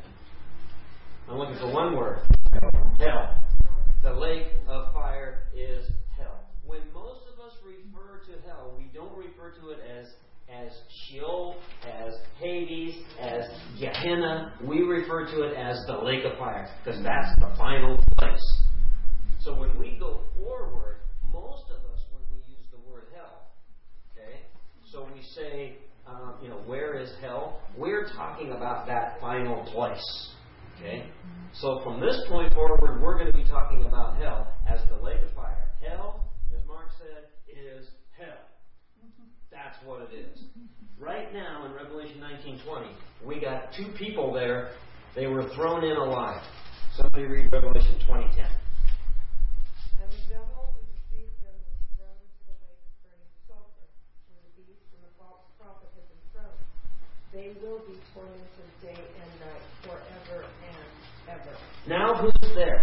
I'm 1.29 1.39
looking 1.39 1.59
for 1.59 1.73
one 1.73 1.97
word. 1.97 2.21
Hell. 2.99 3.43
The 4.03 4.13
lake 4.13 4.49
of 4.69 4.93
fire 4.93 5.45
is 5.55 5.87
hell. 6.19 6.41
When 6.65 6.81
most 6.93 7.21
of 7.33 7.41
us 7.45 7.53
refer 7.65 8.21
to 8.27 8.49
hell, 8.49 8.75
we 8.77 8.91
don't 8.93 9.17
refer 9.17 9.53
to 9.61 9.71
it 9.71 9.79
as 9.81 10.07
as 10.51 10.73
Sheol, 10.89 11.57
as 11.85 12.13
Hades, 12.39 12.97
as 13.21 13.45
Gehenna. 13.79 14.55
We 14.65 14.81
refer 14.81 15.27
to 15.27 15.43
it 15.43 15.57
as 15.57 15.79
the 15.87 15.99
lake 15.99 16.25
of 16.25 16.37
fire 16.39 16.69
because 16.85 17.03
that's 17.03 17.39
the 17.39 17.55
final 17.57 18.03
place. 18.19 18.63
So 19.41 19.59
when 19.59 19.79
we 19.79 19.97
go 19.99 20.23
forward, 20.37 20.97
most 21.33 21.65
of 21.71 21.79
us, 21.93 22.01
when 22.13 22.23
we 22.31 22.39
use 22.53 22.67
the 22.73 22.91
word 22.91 23.05
hell, 23.15 23.47
okay, 24.13 24.41
so 24.91 25.09
we 25.15 25.23
say, 25.23 25.79
um, 26.11 26.35
you 26.43 26.49
know, 26.49 26.59
where 26.67 26.99
is 26.99 27.11
hell? 27.21 27.61
We're 27.77 28.09
talking 28.17 28.53
about 28.53 28.87
that 28.87 29.21
final 29.21 29.65
place. 29.73 30.31
Okay? 30.77 31.07
So 31.55 31.81
from 31.85 32.01
this 32.01 32.21
point 32.29 32.53
forward, 32.55 33.01
we're 33.03 33.19
going 33.19 33.31
to 33.31 33.37
be 33.37 33.45
talking 33.45 33.85
about 33.85 34.17
hell 34.17 34.53
as 34.69 34.81
the 34.89 34.97
lake 34.97 35.21
of 35.23 35.35
fire. 35.35 35.71
Hell, 35.87 36.31
as 36.55 36.67
Mark 36.67 36.89
said, 36.99 37.25
is 37.49 37.89
hell. 38.19 38.39
That's 39.51 39.77
what 39.85 40.03
it 40.03 40.15
is. 40.15 40.45
Right 40.99 41.33
now 41.33 41.67
in 41.67 41.73
Revelation 41.73 42.21
19:20, 42.21 42.93
we 43.25 43.41
got 43.41 43.73
two 43.73 43.89
people 43.99 44.33
there. 44.33 44.73
They 45.15 45.27
were 45.27 45.49
thrown 45.57 45.83
in 45.83 45.97
alive. 45.97 46.43
Somebody 46.95 47.25
read 47.25 47.53
Revelation 47.53 47.97
20:10. 48.07 48.47
And 50.01 50.13
the 50.13 50.23
devil 50.29 50.77
who 50.77 50.81
deceived 50.93 51.35
them 51.41 51.57
was 51.67 51.81
thrown 51.97 52.15
into 52.21 52.41
the 52.47 52.57
lake 52.69 52.85
of 52.85 52.95
burning 53.01 53.33
sulfur, 53.49 53.89
where 54.29 54.45
the 54.45 54.53
beast 54.61 54.93
and 54.93 55.03
the 55.03 55.13
false 55.19 55.45
prophet 55.59 55.89
have 55.97 56.07
been 56.09 56.25
thrown. 56.37 56.57
They 57.33 57.55
will 57.63 57.79
be 57.87 57.95
tormented 58.13 58.71
day 58.83 58.91
and 58.91 59.31
night 59.39 59.63
forever 59.87 60.47
and 60.67 61.31
ever. 61.31 61.57
Now 61.87 62.15
who's 62.15 62.55
there? 62.57 62.83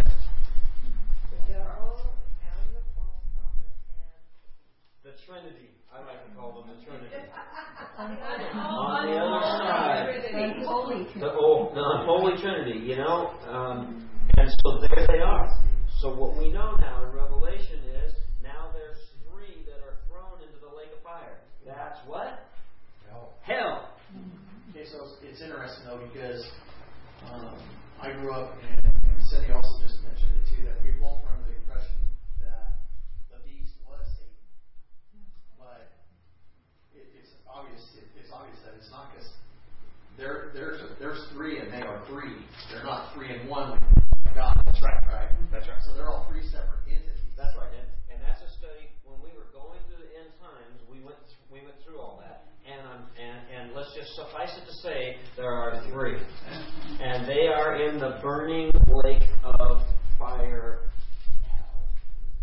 The 1.30 1.52
devil 1.52 2.00
and 2.40 2.74
the 2.74 2.80
false 2.96 3.20
prophet 3.36 3.76
and 3.92 5.04
The 5.04 5.12
Trinity. 5.26 5.68
I 5.92 6.00
like 6.00 6.24
to 6.24 6.34
call 6.34 6.64
them 6.64 6.72
the 6.72 6.82
Trinity. 6.82 7.28
On 7.98 8.08
On 8.56 9.06
the 9.06 9.16
other 9.20 9.44
side. 9.60 10.64
Holy 10.64 11.04
The, 11.20 11.32
oh, 11.32 11.68
the 11.74 11.84
unholy 11.84 12.40
Trinity, 12.40 12.86
you 12.86 12.96
know? 12.96 13.34
Um, 13.52 14.08
and 14.38 14.48
so 14.48 14.80
there 14.80 15.06
they 15.08 15.20
are. 15.20 15.60
So 16.00 16.14
what 16.14 16.38
we 16.38 16.50
know 16.50 16.74
now 16.80 17.04
in 17.04 17.12
Revelation 17.12 17.80
is 18.02 18.14
now 18.42 18.70
there's 18.72 18.96
three 19.28 19.64
that 19.66 19.84
are 19.84 19.98
thrown 20.08 20.40
into 20.40 20.58
the 20.58 20.74
lake 20.74 20.88
of 20.96 21.02
fire. 21.02 21.36
That's 21.66 21.98
what? 22.06 22.48
Hell. 23.10 23.34
Hell. 23.42 23.87
It's, 24.88 25.20
it's 25.20 25.42
interesting 25.44 25.84
though 25.84 26.00
because 26.00 26.48
um, 27.28 27.60
I 28.00 28.12
grew 28.16 28.32
up 28.32 28.56
and, 28.56 28.88
and 28.88 29.20
Cindy 29.28 29.52
also 29.52 29.84
just 29.84 30.00
mentioned 30.00 30.32
it 30.32 30.48
too 30.48 30.64
that 30.64 30.80
we 30.80 30.96
both 30.96 31.20
were 31.20 31.28
under 31.28 31.52
the 31.52 31.60
impression 31.60 31.92
that 32.40 32.88
the 33.28 33.44
beast 33.44 33.76
was 33.84 34.00
Satan, 34.16 35.28
but 35.60 35.92
it, 36.96 37.04
it's 37.20 37.36
obvious 37.44 37.84
it, 38.00 38.08
it's 38.16 38.32
obvious 38.32 38.56
that 38.64 38.80
it's 38.80 38.88
not 38.88 39.12
because 39.12 39.28
there 40.16 40.56
there's 40.56 40.80
a, 40.80 40.96
there's 40.96 41.20
three 41.36 41.60
and 41.60 41.68
they 41.68 41.84
are 41.84 42.00
three. 42.08 42.40
They're 42.72 42.84
not 42.84 43.12
three 43.12 43.28
and 43.28 43.44
one 43.44 43.76
God. 44.38 44.54
That's 44.64 44.78
right, 44.80 45.02
right. 45.10 45.30
That's 45.50 45.66
right. 45.66 45.82
So 45.82 45.98
they're 45.98 46.08
all 46.08 46.30
three 46.30 46.46
separate 46.46 46.86
entities. 46.86 47.34
That's 47.34 47.58
right. 47.58 47.74
And, 47.74 47.90
and 48.06 48.18
that's 48.22 48.38
a 48.38 48.50
study. 48.54 48.86
When 49.02 49.18
we 49.18 49.34
were 49.34 49.50
going 49.50 49.82
through 49.90 49.98
the 49.98 50.14
end 50.14 50.30
times, 50.38 50.78
we 50.86 51.02
went 51.02 51.18
th- 51.26 51.42
we 51.50 51.58
went 51.66 51.74
through 51.82 51.98
all 51.98 52.22
that. 52.22 52.46
And, 52.62 52.78
um, 52.86 53.02
and 53.18 53.38
and 53.50 53.64
let's 53.74 53.87
just 53.98 54.14
suffice 54.14 54.56
it 54.56 54.64
to 54.66 54.72
say 54.74 55.16
there 55.36 55.50
are 55.50 55.82
three, 55.90 56.18
and 57.00 57.28
they 57.28 57.48
are 57.48 57.76
in 57.82 57.98
the 57.98 58.18
burning 58.22 58.70
lake 59.02 59.28
of 59.42 59.82
fire. 60.18 60.80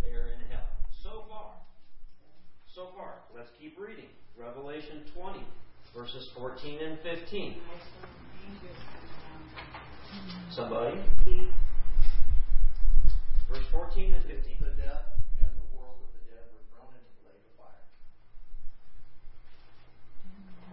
They 0.02 0.12
are 0.12 0.34
in 0.34 0.40
hell. 0.52 0.68
So 1.02 1.24
far. 1.30 1.54
So 2.74 2.90
far. 2.96 3.22
Let's 3.36 3.50
keep 3.60 3.78
reading. 3.80 4.10
Revelation 4.38 5.04
20, 5.16 5.40
verses 5.96 6.30
14 6.38 6.80
and 6.84 7.00
15. 7.00 7.56
Somebody. 10.52 11.02
Verse 13.50 13.66
14 13.72 14.14
and 14.14 14.26
15. 14.26 14.58
The 14.60 14.82
death 14.82 15.08
and 15.40 15.52
the 15.56 15.78
world 15.78 16.04
of 16.04 16.12
the 16.12 16.20
dead 16.28 16.52
were 16.52 16.66
thrown 16.76 16.92
into 16.92 17.12
the 17.16 17.32
lake 17.32 17.44
of 17.48 17.56
fire. 17.56 17.86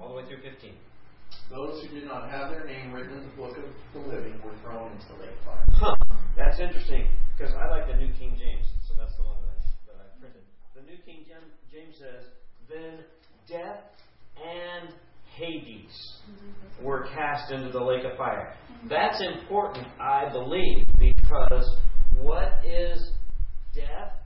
All 0.01 0.09
the 0.09 0.15
way 0.15 0.25
through 0.27 0.43
15. 0.43 0.73
Those 1.51 1.83
who 1.83 1.89
did 1.95 2.07
not 2.07 2.31
have 2.31 2.51
their 2.51 2.65
name 2.65 2.93
written 2.93 3.19
in 3.19 3.25
the 3.25 3.37
book 3.37 3.57
of 3.57 3.65
the 3.93 4.01
living 4.09 4.41
were 4.45 4.57
thrown 4.63 4.93
into 4.93 5.07
the 5.09 5.21
lake 5.21 5.37
of 5.39 5.45
fire. 5.45 5.65
Huh. 5.73 5.97
That's 6.37 6.61
interesting 6.61 7.09
because 7.37 7.55
I 7.55 7.69
like 7.69 7.87
the 7.89 7.97
New 7.97 8.13
King 8.19 8.37
James, 8.39 8.67
so 8.89 8.95
that's 8.99 9.15
the 9.17 9.23
one 9.23 9.37
that 9.43 9.53
I, 9.53 9.61
that 9.87 9.97
I 10.01 10.21
printed. 10.21 10.43
The 10.75 10.83
New 10.83 10.99
King 11.05 11.25
James 11.71 11.97
says, 11.99 12.25
"Then 12.69 13.05
death 13.49 13.81
and 14.37 14.95
Hades 15.37 16.21
mm-hmm. 16.31 16.85
were 16.85 17.07
cast 17.15 17.53
into 17.53 17.71
the 17.71 17.83
lake 17.83 18.05
of 18.05 18.17
fire." 18.17 18.55
Mm-hmm. 18.73 18.89
That's 18.89 19.21
important, 19.21 19.87
I 20.01 20.31
believe, 20.33 20.87
because 20.99 21.77
what 22.17 22.65
is 22.65 23.11
death? 23.75 24.22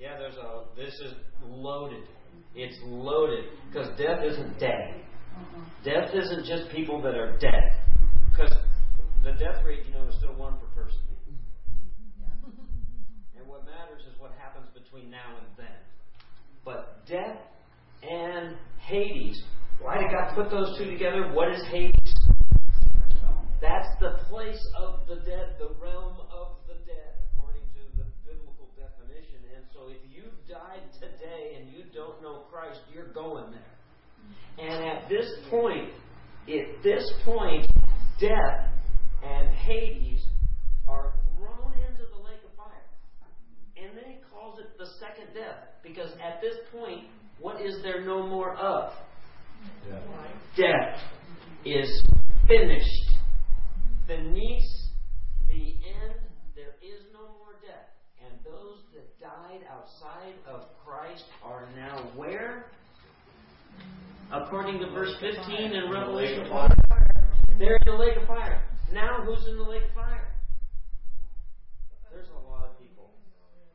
Yeah, 0.00 0.16
there's 0.18 0.36
a. 0.36 0.64
This 0.76 0.94
is 0.94 1.14
loaded. 1.44 2.04
It's 2.54 2.76
loaded 2.84 3.44
because 3.68 3.88
death 3.98 4.24
isn't 4.24 4.58
dead. 4.58 5.04
Mm-hmm. 5.36 5.62
Death 5.84 6.14
isn't 6.14 6.46
just 6.46 6.70
people 6.74 7.02
that 7.02 7.14
are 7.14 7.36
dead. 7.38 7.52
Mm-hmm. 7.52 8.30
Because 8.30 8.52
the 9.22 9.32
death 9.32 9.62
rate, 9.64 9.80
you 9.86 9.92
know, 9.92 10.08
is 10.08 10.16
still 10.16 10.34
one 10.34 10.54
per 10.54 10.82
person. 10.82 10.98
And 13.36 13.46
what 13.46 13.64
matters 13.66 14.02
is 14.10 14.18
what 14.18 14.32
happens 14.40 14.68
between 14.72 15.10
now 15.10 15.36
and 15.36 15.46
then. 15.58 15.78
But 16.64 17.06
death 17.06 17.36
and 18.02 18.56
Hades. 18.78 19.42
Why 19.80 19.98
did 19.98 20.10
God 20.10 20.34
put 20.34 20.50
those 20.50 20.76
two 20.78 20.90
together? 20.90 21.30
What 21.32 21.52
is 21.52 21.62
Hades? 21.70 22.14
That's 23.60 23.88
the 24.00 24.24
place 24.28 24.60
of 24.78 25.06
the 25.06 25.16
dead, 25.16 25.56
the 25.60 25.76
realm 25.76 26.16
of 26.32 26.56
the 26.66 26.80
dead, 26.88 27.12
according 27.32 27.60
to 27.76 27.82
the 28.00 28.08
biblical 28.24 28.72
definition. 28.72 29.36
And 29.54 29.64
so 29.72 29.92
if 29.92 30.00
you 30.08 30.32
died 30.48 30.88
today 30.96 31.60
and 31.60 31.68
you 31.68 31.84
don't 31.92 32.22
know 32.22 32.48
Christ, 32.50 32.80
you're 32.92 33.12
going 33.12 33.52
there. 33.52 33.76
And 34.60 34.84
at 34.84 35.08
this 35.08 35.26
point, 35.48 35.90
at 36.48 36.82
this 36.82 37.10
point, 37.24 37.66
death 38.20 38.68
and 39.24 39.48
Hades 39.48 40.22
are 40.88 41.14
thrown 41.36 41.72
into 41.88 42.02
the 42.12 42.22
lake 42.22 42.40
of 42.44 42.56
fire. 42.56 42.84
And 43.76 43.96
then 43.96 44.04
he 44.06 44.18
calls 44.30 44.58
it 44.58 44.76
the 44.78 44.86
second 44.98 45.34
death. 45.34 45.68
Because 45.82 46.10
at 46.22 46.40
this 46.42 46.56
point, 46.72 47.06
what 47.38 47.60
is 47.62 47.82
there 47.82 48.04
no 48.04 48.26
more 48.26 48.54
of? 48.56 48.92
Death 50.56 51.00
is 51.64 52.02
finished. 52.46 53.10
Beneath 54.06 54.68
the 55.48 55.76
end, 56.02 56.20
there 56.54 56.74
is 56.82 57.04
no 57.12 57.20
more 57.38 57.54
death. 57.62 57.88
And 58.22 58.38
those 58.44 58.78
that 58.92 59.18
died 59.20 59.60
outside 59.70 60.34
of 60.46 60.64
Christ 60.84 61.24
are 61.42 61.68
now 61.76 62.10
where? 62.14 62.66
According 64.32 64.78
to 64.78 64.90
verse 64.90 65.12
15 65.20 65.72
in 65.72 65.90
Revelation 65.90 66.48
1. 66.50 66.70
They're 67.58 67.76
in 67.76 67.82
the 67.84 67.98
lake 67.98 68.16
of 68.16 68.28
fire. 68.28 68.62
Now 68.92 69.22
who's 69.24 69.44
in 69.48 69.56
the 69.56 69.64
lake 69.64 69.82
of 69.88 69.94
fire? 69.94 70.28
There's 72.12 72.28
a 72.28 72.48
lot 72.48 72.66
of 72.66 72.78
people. 72.78 73.10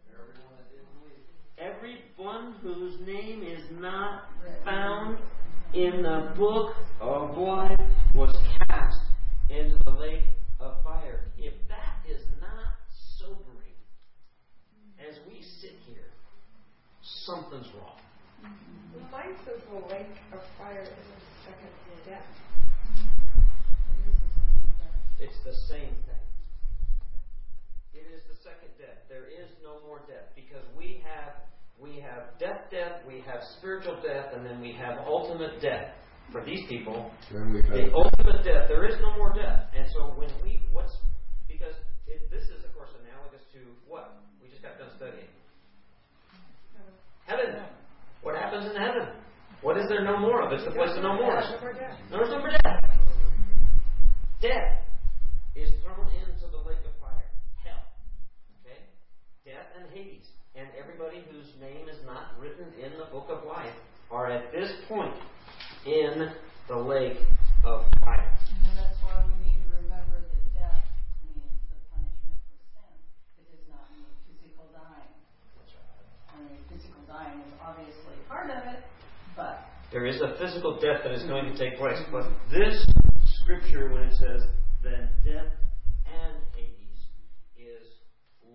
Everyone 0.09 0.55
that 0.55 0.71
didn't 0.71 0.87
believe. 1.01 1.25
Everyone 1.57 2.55
whose 2.61 3.05
name 3.05 3.43
is 3.43 3.63
not 3.81 4.29
found 4.63 5.17
in 5.73 6.03
the 6.03 6.33
book 6.37 6.73
of 7.01 7.37
life 7.37 7.79
was 8.13 8.33
cast 8.69 9.01
into 9.49 9.77
the 9.83 9.91
lake 9.91 10.23
of 10.61 10.81
fire. 10.85 11.25
If 11.37 11.53
that 11.67 12.09
is 12.09 12.21
not 12.39 12.75
sobering, 13.19 13.75
as 15.05 15.17
we 15.27 15.41
sit 15.59 15.75
here, 15.85 16.11
something's 17.25 17.67
wrong. 17.75 17.99
Well, 19.15 19.23
mine 19.23 19.35
says 19.45 19.61
the 19.69 19.79
lake 19.93 20.15
of 20.33 20.39
fire 20.57 20.81
is 20.81 20.89
the 20.89 21.19
second 21.45 21.71
death. 22.05 22.25
It's 25.19 25.37
the 25.43 25.53
same 25.69 25.95
thing. 26.03 26.25
It 27.93 28.07
is 28.13 28.21
the 28.27 28.35
second 28.43 28.75
death. 28.77 29.07
There 29.07 29.25
is 29.27 29.47
no 29.63 29.79
more 29.87 29.99
death 30.07 30.35
because 30.35 30.63
we 30.77 31.03
have 31.05 31.33
we 31.79 31.99
have 31.99 32.39
death, 32.39 32.71
death, 32.71 33.03
we 33.07 33.21
have 33.27 33.41
spiritual 33.57 34.01
death, 34.01 34.33
and 34.35 34.45
then 34.45 34.61
we 34.61 34.73
have 34.73 34.99
ultimate 35.07 35.61
death. 35.61 35.93
For 36.31 36.43
these 36.43 36.61
people, 36.67 37.11
the 37.31 37.91
ultimate 37.93 38.43
death. 38.43 38.67
There 38.67 38.85
is 38.85 38.95
no 39.01 39.15
more 39.15 39.33
death. 39.33 39.69
And 39.75 39.85
so 39.93 40.11
when 40.17 40.29
we 40.43 40.59
what's 40.73 40.97
because 41.47 41.75
it, 42.07 42.29
this 42.31 42.43
is 42.43 42.65
of 42.65 42.73
course 42.73 42.89
analogous 42.99 43.45
to 43.53 43.59
what 43.87 44.17
we 44.41 44.49
just 44.49 44.63
got 44.63 44.79
done 44.79 44.89
studying. 44.97 45.29
Heaven. 47.27 47.63
What 48.25 48.33
happens 48.35 48.65
in 48.65 48.75
heaven? 48.75 49.07
What 49.61 49.77
is 49.77 49.85
there 49.87 50.03
no 50.03 50.17
more 50.17 50.41
of? 50.41 50.51
It's 50.51 50.65
the 50.65 50.71
place 50.71 50.89
of 50.97 51.03
no 51.03 51.13
more. 51.13 51.39
No 51.39 51.61
more 51.61 51.73
death. 51.73 51.93
No, 52.09 52.17
there's 52.17 52.33
no 52.33 52.41
death. 52.41 52.81
Death 54.41 54.81
is 55.55 55.69
thrown 55.85 56.09
into 56.09 56.49
the 56.49 56.57
lake 56.67 56.81
of 56.89 56.97
fire, 56.99 57.29
hell. 57.63 57.85
Okay? 58.65 58.81
Death 59.45 59.69
and 59.77 59.93
Hades. 59.93 60.25
and 60.55 60.67
everybody 60.79 61.21
whose 61.29 61.51
name 61.59 61.87
is 61.91 61.99
not 62.05 62.33
written 62.39 62.65
in 62.81 62.97
the 62.97 63.05
book 63.11 63.27
of 63.29 63.43
life 63.45 63.75
are 64.09 64.31
at 64.31 64.51
this 64.51 64.71
point 64.87 65.13
in 65.85 66.31
the 66.67 66.75
lake 66.75 67.19
of 67.63 67.83
fire. 68.01 68.31
And 68.65 68.77
that's 68.77 68.97
why 69.03 69.21
we 69.27 69.35
need 69.45 69.59
to 69.61 69.69
remember 69.83 70.17
that 70.17 70.43
death 70.55 70.81
means 71.27 71.61
the 71.69 71.77
punishment 71.93 72.41
for 72.47 72.57
sin. 72.73 72.89
It 73.37 73.45
does 73.53 73.67
not 73.69 73.85
mean 73.93 74.07
physical 74.31 74.65
dying. 74.73 75.13
I 76.31 76.39
mean, 76.39 76.63
physical 76.71 77.03
dying 77.15 77.39
is 77.39 77.53
obviously 77.63 78.15
part 78.27 78.49
of 78.49 78.57
it, 78.73 78.83
but 79.35 79.63
There 79.91 80.05
is 80.05 80.19
a 80.21 80.35
physical 80.39 80.79
death 80.79 81.01
that 81.03 81.13
is 81.13 81.23
going 81.23 81.45
to 81.45 81.57
take 81.57 81.77
place, 81.77 81.97
mm-hmm. 81.99 82.11
but 82.11 82.25
this 82.51 82.85
scripture, 83.41 83.89
when 83.93 84.03
it 84.03 84.15
says 84.19 84.41
then 84.83 85.09
death 85.23 85.51
and 86.05 86.35
Hades 86.55 86.99
is 87.57 87.85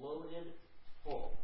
loaded 0.00 0.52
full, 1.04 1.38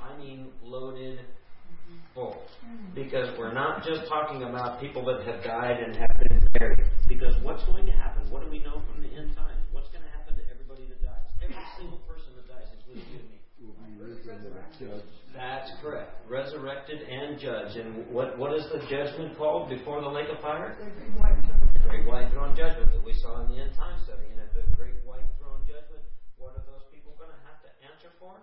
I 0.00 0.16
mean 0.18 0.48
loaded 0.62 1.18
mm-hmm. 1.18 1.96
full. 2.14 2.42
Mm-hmm. 2.64 2.94
Because 2.94 3.36
we're 3.38 3.52
not 3.52 3.84
just 3.84 4.08
talking 4.08 4.42
about 4.44 4.80
people 4.80 5.04
that 5.06 5.26
have 5.26 5.44
died 5.44 5.80
and 5.84 5.96
have 5.96 6.16
been 6.28 6.40
buried. 6.58 6.86
Because 7.08 7.34
what's 7.42 7.64
going 7.64 7.86
to 7.86 7.92
happen? 7.92 8.30
What 8.30 8.44
do 8.44 8.50
we 8.50 8.60
know 8.60 8.80
from 8.90 9.02
the 9.02 9.08
end 9.08 9.36
times? 9.36 9.60
What's 9.72 9.88
going 9.88 10.04
to 10.04 10.10
happen 10.16 10.36
to 10.36 10.42
everybody 10.48 10.88
that 10.88 11.02
dies? 11.02 11.26
Every 11.42 11.56
single 11.76 11.98
person 12.08 12.32
that 12.36 12.48
dies, 12.48 12.70
including 12.78 13.04
you 13.12 13.18
and 13.20 13.28
me. 13.28 13.38
Will 13.60 13.76
be 13.86 13.94
risen 14.00 14.40
and 14.40 14.72
judged. 14.78 15.21
That's 15.42 15.74
correct. 15.82 16.14
Resurrected 16.30 17.02
and 17.02 17.34
judged. 17.34 17.74
And 17.74 18.06
what 18.06 18.38
what 18.38 18.54
is 18.54 18.62
the 18.70 18.78
judgment 18.86 19.36
called 19.36 19.68
before 19.68 20.00
the 20.00 20.06
lake 20.06 20.30
of 20.30 20.38
fire? 20.38 20.78
The 20.78 21.82
great 21.82 22.06
white 22.06 22.30
throne 22.30 22.54
judgment 22.54 22.92
that 22.94 23.02
we 23.02 23.12
saw 23.18 23.42
in 23.42 23.50
the 23.50 23.58
end 23.58 23.74
time 23.74 23.98
study. 24.06 24.22
And 24.30 24.38
at 24.38 24.54
the 24.54 24.62
great 24.78 25.02
white 25.02 25.26
throne 25.42 25.66
judgment, 25.66 25.98
what 26.38 26.54
are 26.54 26.62
those 26.70 26.86
people 26.94 27.18
going 27.18 27.34
to 27.34 27.42
have 27.42 27.58
to 27.66 27.70
answer 27.82 28.14
for? 28.22 28.38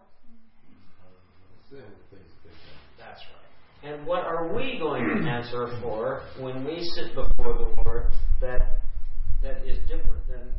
Sin, 1.72 1.88
things 2.12 2.36
like 2.44 2.52
that. 2.52 3.00
That's 3.00 3.24
right. 3.32 3.48
And 3.88 4.04
what 4.04 4.28
are 4.28 4.52
we 4.52 4.76
going 4.76 5.08
to 5.08 5.24
answer 5.24 5.72
for 5.80 6.28
when 6.44 6.68
we 6.68 6.84
sit 7.00 7.16
before 7.16 7.56
the 7.56 7.72
Lord 7.80 8.12
that 8.44 8.84
that 9.40 9.64
is 9.64 9.80
different 9.88 10.28
than 10.28 10.52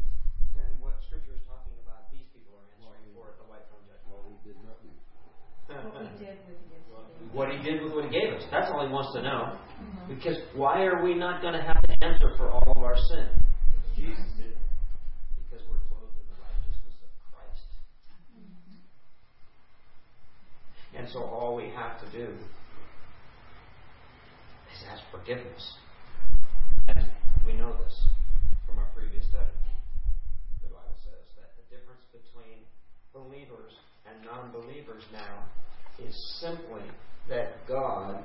what 0.81 0.97
Scripture 1.05 1.37
is 1.37 1.45
talking 1.45 1.77
about? 1.85 2.09
These 2.09 2.25
people 2.33 2.57
are 2.57 2.65
answering 2.81 3.13
for 3.13 3.29
at 3.29 3.37
the 3.37 3.45
white 3.45 3.69
throne 3.69 3.85
judgment. 3.85 4.09
Well, 4.09 4.25
we 4.25 4.41
did 4.41 4.57
not 4.65 4.81
do. 4.81 4.89
What 5.71 6.03
we 6.03 6.19
did 6.25 6.39
with 6.47 6.59
the 6.71 6.71
what 7.33 7.51
he 7.51 7.59
did 7.63 7.83
with 7.83 7.93
what 7.93 8.05
he 8.05 8.11
gave 8.11 8.35
us. 8.35 8.43
That's 8.51 8.71
all 8.73 8.85
he 8.87 8.93
wants 8.93 9.15
to 9.15 9.23
know. 9.23 9.55
Mm-hmm. 9.55 10.15
Because 10.15 10.37
why 10.55 10.83
are 10.83 11.03
we 11.03 11.15
not 11.15 11.41
going 11.43 11.55
to 11.55 11.63
have 11.63 11.81
to 11.83 12.05
answer 12.05 12.35
for 12.37 12.51
all 12.51 12.73
of 12.75 12.83
our 12.83 12.97
sin? 12.97 13.29
Jesus 13.95 14.27
did. 14.37 14.59
Because 15.39 15.65
we're 15.71 15.79
clothed 15.87 16.19
in 16.19 16.27
the 16.27 16.39
righteousness 16.43 16.99
of 16.99 17.11
Christ. 17.31 17.63
Mm-hmm. 18.35 18.83
And 20.99 21.09
so 21.09 21.23
all 21.23 21.55
we 21.55 21.71
have 21.71 22.01
to 22.01 22.07
do 22.11 22.35
is 24.75 24.85
ask 24.91 25.03
forgiveness. 25.13 25.79
And 26.89 27.07
we 27.47 27.53
know 27.53 27.77
this 27.85 27.95
from 28.67 28.79
our 28.79 28.91
previous 28.97 29.25
study. 29.31 29.55
The 30.67 30.75
Bible 30.75 30.99
says 31.07 31.31
that 31.39 31.55
the 31.55 31.63
difference 31.71 32.03
between 32.11 32.67
believers 33.15 33.80
and 34.21 34.29
non 34.29 34.53
believers 34.53 35.05
now 35.13 35.45
is 36.05 36.15
simply 36.41 36.85
that 37.29 37.67
God 37.69 38.25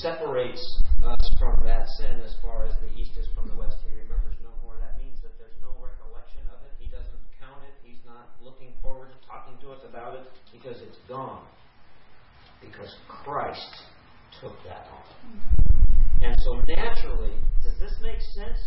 separates 0.00 0.62
us 1.04 1.22
from 1.38 1.64
that 1.64 1.86
sin 1.98 2.20
as 2.24 2.34
far 2.42 2.66
as 2.66 2.74
the 2.80 2.90
east 2.98 3.12
is 3.18 3.28
from 3.34 3.48
the 3.48 3.54
west. 3.54 3.76
He 3.86 3.92
remembers 3.92 4.36
no 4.42 4.50
more. 4.62 4.74
That 4.80 4.98
means 4.98 5.20
that 5.22 5.36
there's 5.38 5.56
no 5.62 5.70
recollection 5.78 6.42
of 6.50 6.58
it. 6.66 6.72
He 6.78 6.88
doesn't 6.90 7.22
count 7.38 7.62
it. 7.62 7.74
He's 7.86 8.02
not 8.04 8.34
looking 8.40 8.72
forward 8.82 9.10
to 9.10 9.18
talking 9.26 9.54
to 9.62 9.72
us 9.72 9.82
about 9.86 10.16
it 10.16 10.26
because 10.50 10.80
it's 10.82 10.98
gone. 11.08 11.46
Because 12.60 12.94
Christ 13.08 13.86
took 14.40 14.54
that 14.64 14.86
on. 14.90 15.06
And 16.22 16.34
so 16.42 16.62
naturally, 16.66 17.34
does 17.62 17.78
this 17.78 17.94
make 18.02 18.18
sense? 18.34 18.58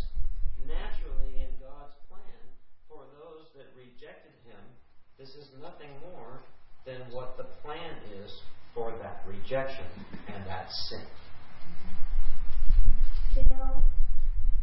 Naturally, 0.64 1.40
in 1.40 1.52
God's 1.60 1.96
plan 2.12 2.40
for 2.88 3.04
those 3.20 3.48
that 3.56 3.72
rejected 3.76 4.36
Him, 4.44 4.60
this 5.18 5.30
is 5.30 5.50
nothing 5.62 6.00
more 6.02 6.42
than 6.86 7.12
what 7.12 7.38
the 7.38 7.46
plan 7.62 8.04
is 8.12 8.42
for 8.74 8.98
that 9.00 9.26
rejection 9.28 9.88
and 10.28 10.46
that 10.46 10.70
sin. 10.90 11.08
Bill, 13.50 13.82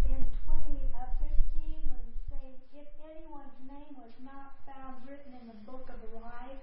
in 0.04 0.22
twenty, 0.44 0.88
uh, 0.94 1.06
fifteen, 1.18 1.88
when 1.88 2.00
it's 2.08 2.24
saying, 2.30 2.56
if 2.72 2.86
anyone's 3.00 3.58
name 3.60 3.96
was 3.96 4.12
not 4.20 4.52
found 4.66 5.06
written 5.06 5.34
in 5.34 5.46
the 5.46 5.54
book 5.64 5.88
of 5.88 6.10
life, 6.12 6.58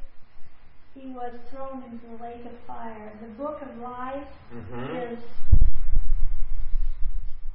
he 0.94 1.08
was 1.08 1.34
thrown 1.50 1.84
into 1.84 2.08
the 2.08 2.24
lake 2.24 2.46
of 2.46 2.54
fire. 2.66 3.18
The 3.22 3.34
book 3.36 3.62
of 3.62 3.78
life 3.78 4.28
Mm-hmm. 4.52 5.14
is, 5.14 5.24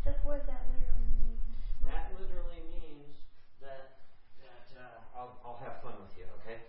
just 0.04 0.24
what 0.24 0.38
does 0.38 0.46
that 0.46 0.62
literally 0.70 1.06
mean? 1.10 1.38
That 1.84 2.14
literally 2.14 2.60
means 2.70 3.16
that 3.60 3.98
that 4.38 4.78
uh, 4.78 5.16
I'll, 5.16 5.40
I'll 5.44 5.58
have 5.58 5.82
fun 5.82 5.94
with 6.02 6.16
you, 6.16 6.26
okay? 6.40 6.60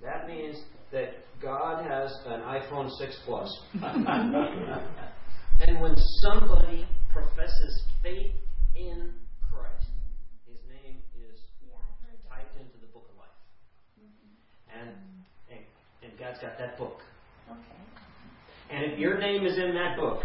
That 0.00 0.26
means 0.48 0.62
that 0.92 1.14
God 1.40 1.84
has 1.84 2.12
an 2.26 2.40
iPhone 2.40 2.90
6 2.90 3.16
Plus. 3.24 3.60
and 3.74 4.04
when 5.80 5.94
somebody 6.22 6.86
professes 7.12 7.82
faith 8.02 8.32
in 8.74 9.12
Christ, 9.50 9.86
his 10.46 10.58
name 10.68 11.02
is 11.14 11.38
Yeah, 11.62 11.76
I 11.76 11.78
heard 12.04 12.18
that. 12.24 12.28
typed 12.28 12.56
into 12.56 12.78
the 12.80 12.88
book 12.92 13.08
of 13.12 13.18
life. 13.18 13.28
Mm-hmm. 14.00 14.80
And, 14.80 14.90
and, 15.50 15.60
and 16.02 16.18
God's 16.18 16.40
got 16.40 16.58
that 16.58 16.76
book. 16.78 17.00
Okay. 17.50 17.60
And 18.70 18.84
if 18.92 18.98
your 18.98 19.18
name 19.18 19.46
is 19.46 19.56
in 19.56 19.74
that 19.74 19.96
book, 19.96 20.22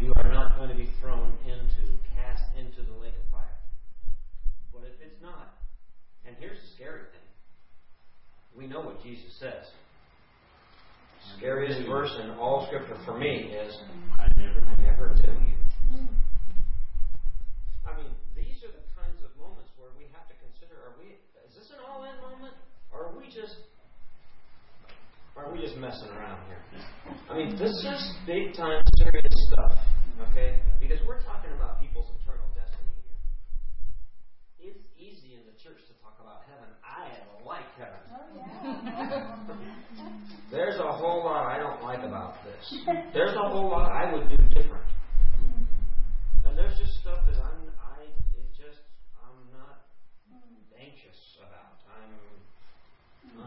you 0.00 0.12
are 0.16 0.32
not 0.32 0.56
going 0.56 0.70
to 0.70 0.76
be 0.76 0.88
thrown 1.00 1.32
into, 1.44 1.92
cast 2.16 2.42
into 2.58 2.82
the 2.82 2.94
lake 2.98 3.14
of 3.14 3.30
fire. 3.30 3.58
But 4.72 4.82
if 4.84 5.00
it's 5.00 5.20
not, 5.22 5.54
and 6.26 6.34
here's 6.38 6.58
the 6.58 6.66
scary 6.74 7.02
thing 7.12 7.24
we 8.56 8.66
know 8.66 8.80
what 8.80 8.93
Jesus 9.04 9.36
says. 9.38 9.68
Scariest 11.36 11.86
verse 11.86 12.12
in 12.24 12.30
all 12.40 12.66
Scripture 12.66 12.96
for 13.04 13.18
me 13.18 13.52
is, 13.52 13.76
I 14.18 14.28
never, 14.36 14.60
I 14.64 14.76
never 14.80 15.14
knew 15.20 15.36
you. 15.44 16.08
I 17.84 17.92
mean, 18.00 18.12
these 18.32 18.64
are 18.64 18.72
the 18.72 18.84
kinds 18.96 19.20
of 19.20 19.28
moments 19.36 19.68
where 19.76 19.92
we 20.00 20.08
have 20.16 20.24
to 20.28 20.36
consider: 20.40 20.80
Are 20.88 20.96
we? 20.96 21.20
Is 21.44 21.52
this 21.52 21.68
an 21.68 21.84
all-in 21.84 22.16
moment, 22.20 22.56
or 22.92 23.12
are 23.12 23.14
we 23.16 23.28
just? 23.28 23.56
Are 25.36 25.52
we 25.52 25.60
just 25.60 25.76
messing 25.76 26.08
around 26.16 26.40
here? 26.48 26.62
I 27.30 27.36
mean, 27.36 27.56
this 27.56 27.72
is 27.72 28.00
big 28.24 28.54
time 28.56 28.80
serious 28.96 29.34
stuff, 29.52 29.76
okay? 30.30 30.60
Because 30.80 31.00
we're 31.04 31.20
talking 31.24 31.52
about 31.52 31.80
people's 31.80 32.08
eternal 32.20 32.48
destiny 32.56 32.88
here. 33.04 34.72
It's 34.72 34.84
easy 34.96 35.36
in 35.36 35.44
the 35.44 35.56
church 35.60 35.82
to 35.88 35.94
talk 36.00 36.16
about 36.20 36.44
heaven. 36.48 36.72
I 36.80 37.10
like 37.44 37.68
heaven. 37.76 38.00
Oh, 38.08 38.24
yeah. 38.36 38.83
There's 40.50 40.78
a 40.78 40.92
whole 40.92 41.24
lot 41.24 41.46
I 41.46 41.58
don't 41.58 41.82
like 41.82 42.00
about 42.04 42.36
this. 42.44 42.78
There's 43.14 43.34
a 43.34 43.48
whole 43.48 43.70
lot 43.70 43.90
I 43.90 44.12
would 44.14 44.28
do 44.28 44.36
different. 44.54 44.84
And 46.44 46.56
there's 46.56 46.78
just 46.78 47.00
stuff 47.00 47.26
that 47.26 47.34
I'm 47.42 47.66
I 47.82 48.04
it 48.38 48.46
just 48.54 48.78
I'm 49.18 49.50
not 49.50 49.90
anxious 50.78 51.18
about. 51.42 51.82
I'm 51.90 52.14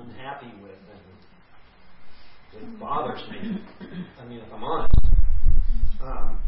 unhappy 0.04 0.52
with 0.62 0.76
and 0.92 2.64
it 2.64 2.80
bothers 2.80 3.22
me. 3.32 3.62
I 4.20 4.26
mean 4.26 4.40
if 4.40 4.52
I'm 4.52 4.64
honest. 4.64 4.94
Um, 6.04 6.40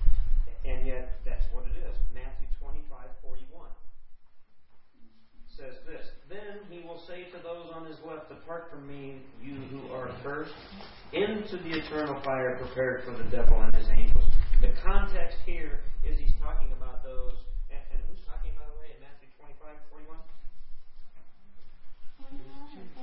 and 0.66 0.86
yet 0.86 1.20
that's 1.24 1.45
what 1.54 1.64
it 1.66 1.78
is. 1.80 1.95
Matthew 2.14 2.47
twenty 2.60 2.84
five 2.89 3.08
forty 3.22 3.47
one 3.52 3.72
says 5.56 5.76
this 5.88 6.19
Then 6.30 6.62
he 6.70 6.86
will 6.86 7.02
say 7.10 7.26
to 7.34 7.42
those 7.42 7.74
on 7.74 7.90
his 7.90 7.98
left, 8.06 8.30
Depart 8.30 8.70
from 8.70 8.86
me, 8.86 9.18
you 9.42 9.56
who 9.74 9.92
are 9.92 10.10
accursed, 10.10 10.54
into 11.12 11.58
the 11.58 11.74
eternal 11.82 12.22
fire 12.22 12.56
prepared 12.62 13.04
for 13.04 13.18
the 13.18 13.26
devil 13.34 13.60
and 13.60 13.74
his 13.74 13.90
angels. 13.90 14.26
The 14.62 14.70
context 14.86 15.38
here 15.46 15.80
is 16.06 16.20
he's 16.20 16.38
talking 16.40 16.70
about 16.78 17.02
those, 17.04 17.34
and, 17.74 17.82
and 17.90 18.00
who's 18.06 18.22
talking, 18.30 18.54
by 18.54 18.62
the 18.70 18.78
way, 18.78 18.94
in 18.94 19.02
Matthew 19.02 19.26
25, 19.42 19.74
41? 19.90 20.22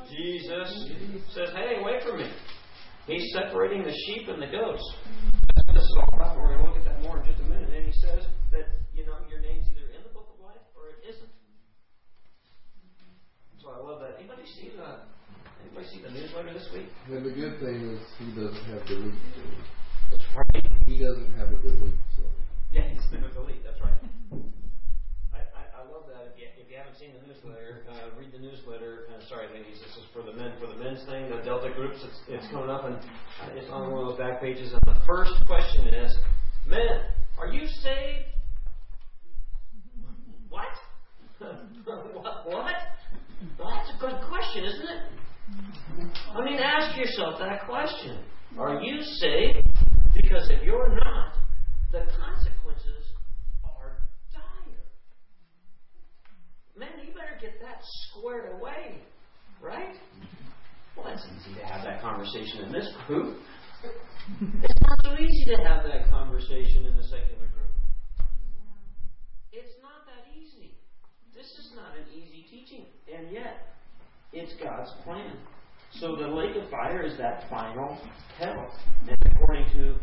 Jesus 0.06 0.70
says, 1.34 1.50
Hey, 1.50 1.82
wait 1.82 2.06
for 2.06 2.16
me. 2.16 2.30
He's 3.06 3.26
separating 3.34 3.82
the 3.82 3.94
sheep 4.06 4.28
and 4.28 4.42
the 4.42 4.46
goats. 4.46 4.82
This 5.74 5.82
is 5.82 5.98
all 5.98 6.14
about. 6.14 6.38
We're 6.38 6.54
going 6.54 6.62
to 6.62 6.66
look 6.70 6.78
at 6.78 6.84
that 6.86 7.02
more 7.02 7.18
in 7.18 7.26
just 7.26 7.40
a 7.42 7.48
minute. 7.50 7.74
And 7.74 7.86
he 7.86 7.94
says 8.02 8.22
that, 8.52 8.66
you 8.94 9.06
know, 9.06 9.18
your 9.26 9.40
name's 9.42 9.66
either 9.70 9.90
in 9.94 10.02
the 10.06 10.14
book 10.14 10.30
of 10.30 10.38
life 10.38 10.62
or 10.78 10.94
it 10.94 11.02
isn't. 11.10 11.30
So 13.66 13.74
I 13.74 13.82
love 13.82 13.98
that. 13.98 14.22
Anybody 14.22 14.46
see 14.46 14.70
the 14.78 15.02
anybody 15.58 15.90
see 15.90 15.98
the 15.98 16.14
newsletter 16.14 16.54
this 16.54 16.70
week? 16.70 16.86
And 17.10 17.26
the 17.26 17.34
good 17.34 17.58
thing 17.58 17.98
is 17.98 17.98
he 18.22 18.30
doesn't 18.30 18.62
have 18.70 18.86
delete. 18.86 19.18
That's 20.14 20.22
right. 20.38 20.62
He 20.86 21.02
doesn't 21.02 21.34
have 21.34 21.50
a 21.50 21.58
delete, 21.58 21.98
so. 22.14 22.22
Yeah, 22.70 22.86
he's 22.94 23.02
never 23.10 23.26
delete. 23.34 23.66
That's 23.66 23.82
right. 23.82 23.98
I, 25.34 25.42
I, 25.50 25.62
I 25.74 25.90
love 25.90 26.06
that. 26.14 26.30
If 26.30 26.38
you, 26.38 26.46
if 26.62 26.70
you 26.70 26.78
haven't 26.78 26.94
haven't 26.94 27.02
seen 27.02 27.10
the 27.18 27.26
newsletter, 27.26 27.82
uh, 27.90 28.14
read 28.14 28.30
the 28.30 28.38
newsletter. 28.38 29.10
Uh, 29.10 29.18
sorry, 29.26 29.50
ladies, 29.50 29.82
this 29.82 29.98
is 29.98 30.06
for 30.14 30.22
the 30.22 30.30
men 30.38 30.54
for 30.62 30.70
the 30.70 30.78
men's 30.78 31.02
thing. 31.10 31.26
The 31.26 31.42
Delta 31.42 31.74
groups, 31.74 31.98
it's, 32.06 32.22
it's 32.30 32.46
coming 32.54 32.70
up, 32.70 32.86
and 32.86 32.94
uh, 32.94 33.58
it's 33.58 33.66
on 33.74 33.90
one 33.90 34.06
of 34.06 34.14
those 34.14 34.18
back 34.22 34.38
pages. 34.38 34.70
And 34.70 34.94
the 34.94 35.02
first 35.10 35.34
question 35.42 35.90
is, 35.90 36.14
men, 36.70 37.02
are 37.34 37.50
you 37.50 37.66
saved? 37.82 38.30
What? 40.54 40.70
what? 42.14 42.46
What? 42.46 42.78
Well, 43.58 43.70
that's 43.70 43.90
a 43.94 44.00
good 44.00 44.16
question, 44.28 44.64
isn't 44.64 44.88
it? 44.88 45.02
I 46.34 46.44
mean, 46.44 46.58
ask 46.58 46.96
yourself 46.96 47.38
that 47.38 47.66
question. 47.66 48.24
Are 48.58 48.80
you 48.82 49.02
saved? 49.02 49.66
Because 50.14 50.48
if 50.50 50.62
you're 50.62 50.94
not, 50.94 51.34
the 51.92 52.06
consequences 52.18 53.04
are 53.62 53.98
dire. 54.32 54.80
Man, 56.76 56.88
you 57.06 57.12
better 57.12 57.38
get 57.40 57.60
that 57.60 57.82
squared 58.08 58.58
away, 58.58 59.02
right? 59.60 59.94
Well, 60.96 61.06
that's 61.06 61.24
easy 61.26 61.60
to 61.60 61.66
have 61.66 61.84
that 61.84 62.00
conversation 62.00 62.64
in 62.64 62.72
this 62.72 62.88
group. 63.06 63.38
It's 64.62 64.80
not 64.80 64.98
so 65.04 65.12
easy 65.20 65.44
to 65.54 65.62
have 65.62 65.84
that 65.84 66.08
conversation 66.10 66.86
in 66.86 66.96
the 66.96 67.04
secular 67.04 67.46
group. 67.52 67.70
It's 69.52 69.76
not 69.82 70.08
that 70.08 70.32
easy. 70.34 70.74
This 71.34 71.46
is 71.46 71.72
not 71.76 71.94
an 71.94 72.08
easy 72.10 72.48
teaching, 72.76 72.86
and 73.14 73.32
yet 73.32 73.76
it's 74.32 74.52
God's 74.62 74.90
plan. 75.04 75.36
So 75.92 76.16
the 76.16 76.26
lake 76.26 76.56
of 76.56 76.68
fire 76.70 77.02
is 77.02 77.16
that 77.18 77.48
final 77.48 77.98
hell. 78.38 78.70
And 79.08 79.16
according 79.32 79.66
to 79.72 79.96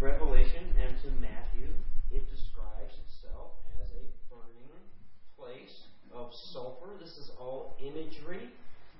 Revelation 0.00 0.74
and 0.78 0.96
to 1.02 1.10
Matthew, 1.20 1.68
it 2.10 2.28
describes 2.30 2.94
itself 3.08 3.52
as 3.82 3.90
a 3.90 4.04
burning 4.28 4.84
place 5.38 5.74
of 6.14 6.30
sulfur. 6.52 6.90
This 7.00 7.10
is 7.10 7.30
all 7.38 7.76
imagery 7.80 8.50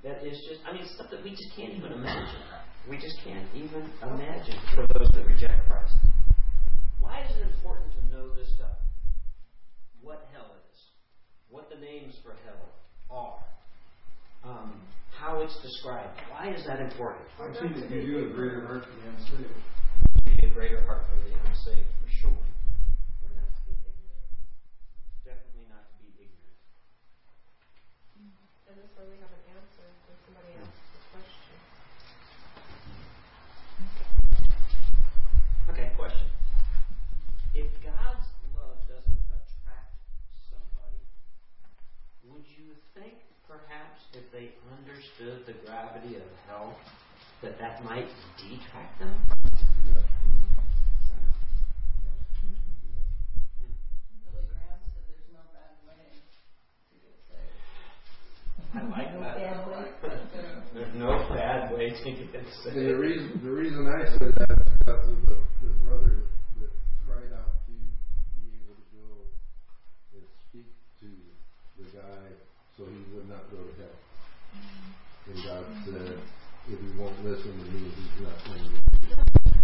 that 0.03 0.25
is 0.27 0.39
just, 0.49 0.61
I 0.67 0.73
mean, 0.73 0.87
stuff 0.95 1.11
that 1.11 1.23
we 1.23 1.31
just 1.31 1.55
can't 1.57 1.75
even 1.75 1.93
imagine. 1.93 2.41
We 2.89 2.97
just 2.97 3.21
can't 3.23 3.47
even 3.55 3.85
imagine 4.03 4.57
for 4.75 4.87
those 4.99 5.11
that 5.13 5.27
reject 5.27 5.69
Christ. 5.69 5.95
Why 6.99 7.23
is 7.23 7.37
it 7.37 7.47
important 7.55 7.93
to 7.93 8.17
know 8.17 8.35
this 8.35 8.49
stuff? 8.57 8.81
What 10.01 10.27
hell 10.33 10.57
is, 10.73 10.79
what 11.51 11.69
the 11.69 11.77
names 11.77 12.15
for 12.25 12.33
hell 12.47 12.71
are, 13.11 13.39
um, 14.45 14.81
how 15.19 15.43
it's 15.43 15.61
described. 15.63 16.17
Why 16.31 16.55
is 16.55 16.65
that 16.67 16.81
important? 16.81 17.27
I 17.41 17.53
think 17.61 17.77
it 17.77 17.89
gives 17.91 18.07
you 18.07 18.31
a 18.31 18.33
greater 18.33 18.65
heart 18.67 18.85
for 18.85 18.95
the 18.95 19.09
unsaved. 19.11 19.53
Give 20.25 20.35
you 20.39 20.49
a 20.49 20.55
greater 20.55 20.81
heart 20.87 21.05
for 21.11 21.17
the 21.21 21.35
unsaved, 21.35 21.91
for 22.01 22.09
sure. 22.23 22.41
We're 23.21 23.37
not 23.37 23.51
to 23.53 23.63
be 23.69 23.75
ignorant. 23.85 24.33
Definitely 25.27 25.69
not 25.69 25.85
to 25.91 25.95
be 26.01 26.09
ignorant. 26.25 26.57
And 28.71 28.79
this 28.81 28.91
way 28.97 29.05
we 29.13 29.19
have 29.21 29.35
an 29.35 29.45
answer 29.59 29.87
when 30.09 30.17
somebody 30.25 30.57
asks 30.57 30.89
a 30.95 31.03
question. 31.13 31.57
Okay, 35.69 35.93
question. 35.99 36.29
If 37.53 37.69
God's 37.85 38.31
love 38.57 38.79
doesn't 38.89 39.21
attract 39.29 40.01
somebody, 40.49 41.03
would 42.25 42.47
you 42.47 42.80
think 42.95 43.15
perhaps 43.47 44.01
if 44.15 44.31
they 44.33 44.51
understood 44.79 45.47
the 45.47 45.55
gravity 45.67 46.17
of 46.17 46.23
hell, 46.47 46.77
that 47.43 47.59
that 47.59 47.85
might 47.85 48.09
detract 48.39 48.99
them? 48.99 49.15
Billy 54.25 54.45
Graham 54.47 54.81
said 54.95 55.05
there's 55.09 55.29
no 55.33 55.43
bad 55.53 55.75
way 55.87 56.23
to 56.91 56.97
get 57.03 57.17
saved. 57.27 57.59
I 58.75 58.83
like 58.89 59.13
No 59.15 59.21
that. 59.21 59.37
bad 59.37 59.67
way. 59.69 59.85
There's 60.75 60.95
no 60.95 61.11
bad 61.35 61.73
way 61.75 61.91
to 61.91 62.11
get 62.11 62.35
And 62.67 62.87
the 62.89 62.97
reason, 62.99 63.41
the 63.43 63.51
reason 63.51 63.87
I 63.89 64.05
said 64.19 64.33
that 64.37 64.51
is 64.51 64.63
because 64.79 65.09
of 65.09 65.27
the, 65.27 65.37
the 65.63 65.71
brother 65.85 66.23
that 66.61 66.71
cried 67.07 67.33
out 67.35 67.67
to 67.67 67.73
be 67.73 68.63
able 68.63 68.77
to 68.79 68.87
go 68.95 69.09
and 70.15 70.23
speak 70.49 70.71
to 71.01 71.09
the 71.79 71.85
guy 71.97 72.40
so 72.81 72.89
he 72.89 73.05
would 73.13 73.29
not 73.29 73.45
go 73.53 73.61
to 73.61 73.73
hell. 73.77 73.99
Mm-hmm. 74.57 75.29
And 75.29 75.37
God 75.45 75.65
said, 75.85 76.17
if 76.73 76.81
he 76.81 76.91
won't 76.97 77.13
listen 77.21 77.53
to 77.53 77.65
me, 77.77 77.93
he's 77.93 78.25
not 78.25 78.41
going 78.49 78.57
to. 78.57 78.81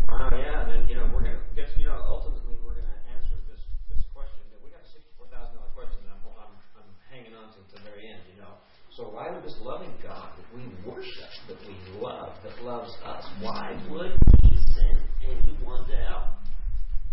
Wow, 0.05 0.29
ah, 0.29 0.37
yeah, 0.37 0.61
and 0.61 0.69
then, 0.69 0.83
you 0.85 1.01
know, 1.01 1.09
we're 1.09 1.25
gonna, 1.25 1.41
guess, 1.57 1.73
you 1.81 1.89
know, 1.89 1.97
ultimately, 1.97 2.61
we're 2.61 2.77
gonna 2.77 3.01
answer 3.09 3.41
this, 3.49 3.65
this 3.89 4.05
question, 4.13 4.45
that 4.53 4.61
we 4.61 4.69
got 4.69 4.85
a 4.85 4.89
sixty-four 4.93 5.33
thousand 5.33 5.57
dollar 5.57 5.73
question, 5.73 5.97
and 6.05 6.13
I'm, 6.13 6.23
I'm, 6.37 6.53
I'm 6.77 6.91
hanging 7.09 7.33
on 7.33 7.57
to 7.57 7.59
the 7.73 7.81
very 7.89 8.05
end, 8.05 8.21
you 8.29 8.37
know. 8.37 8.61
So 8.93 9.09
why 9.09 9.33
would 9.33 9.43
this 9.43 9.57
loving 9.65 9.97
God 10.05 10.37
that 10.37 10.49
we 10.53 10.69
worship, 10.85 11.33
that 11.49 11.59
we 11.65 11.75
love, 11.97 12.37
that 12.45 12.61
loves 12.61 12.93
us, 13.01 13.25
why 13.41 13.81
would 13.89 14.13
he 14.45 14.61
send 14.77 15.01
anyone 15.25 15.89
to 15.89 15.97
hell? 16.05 16.37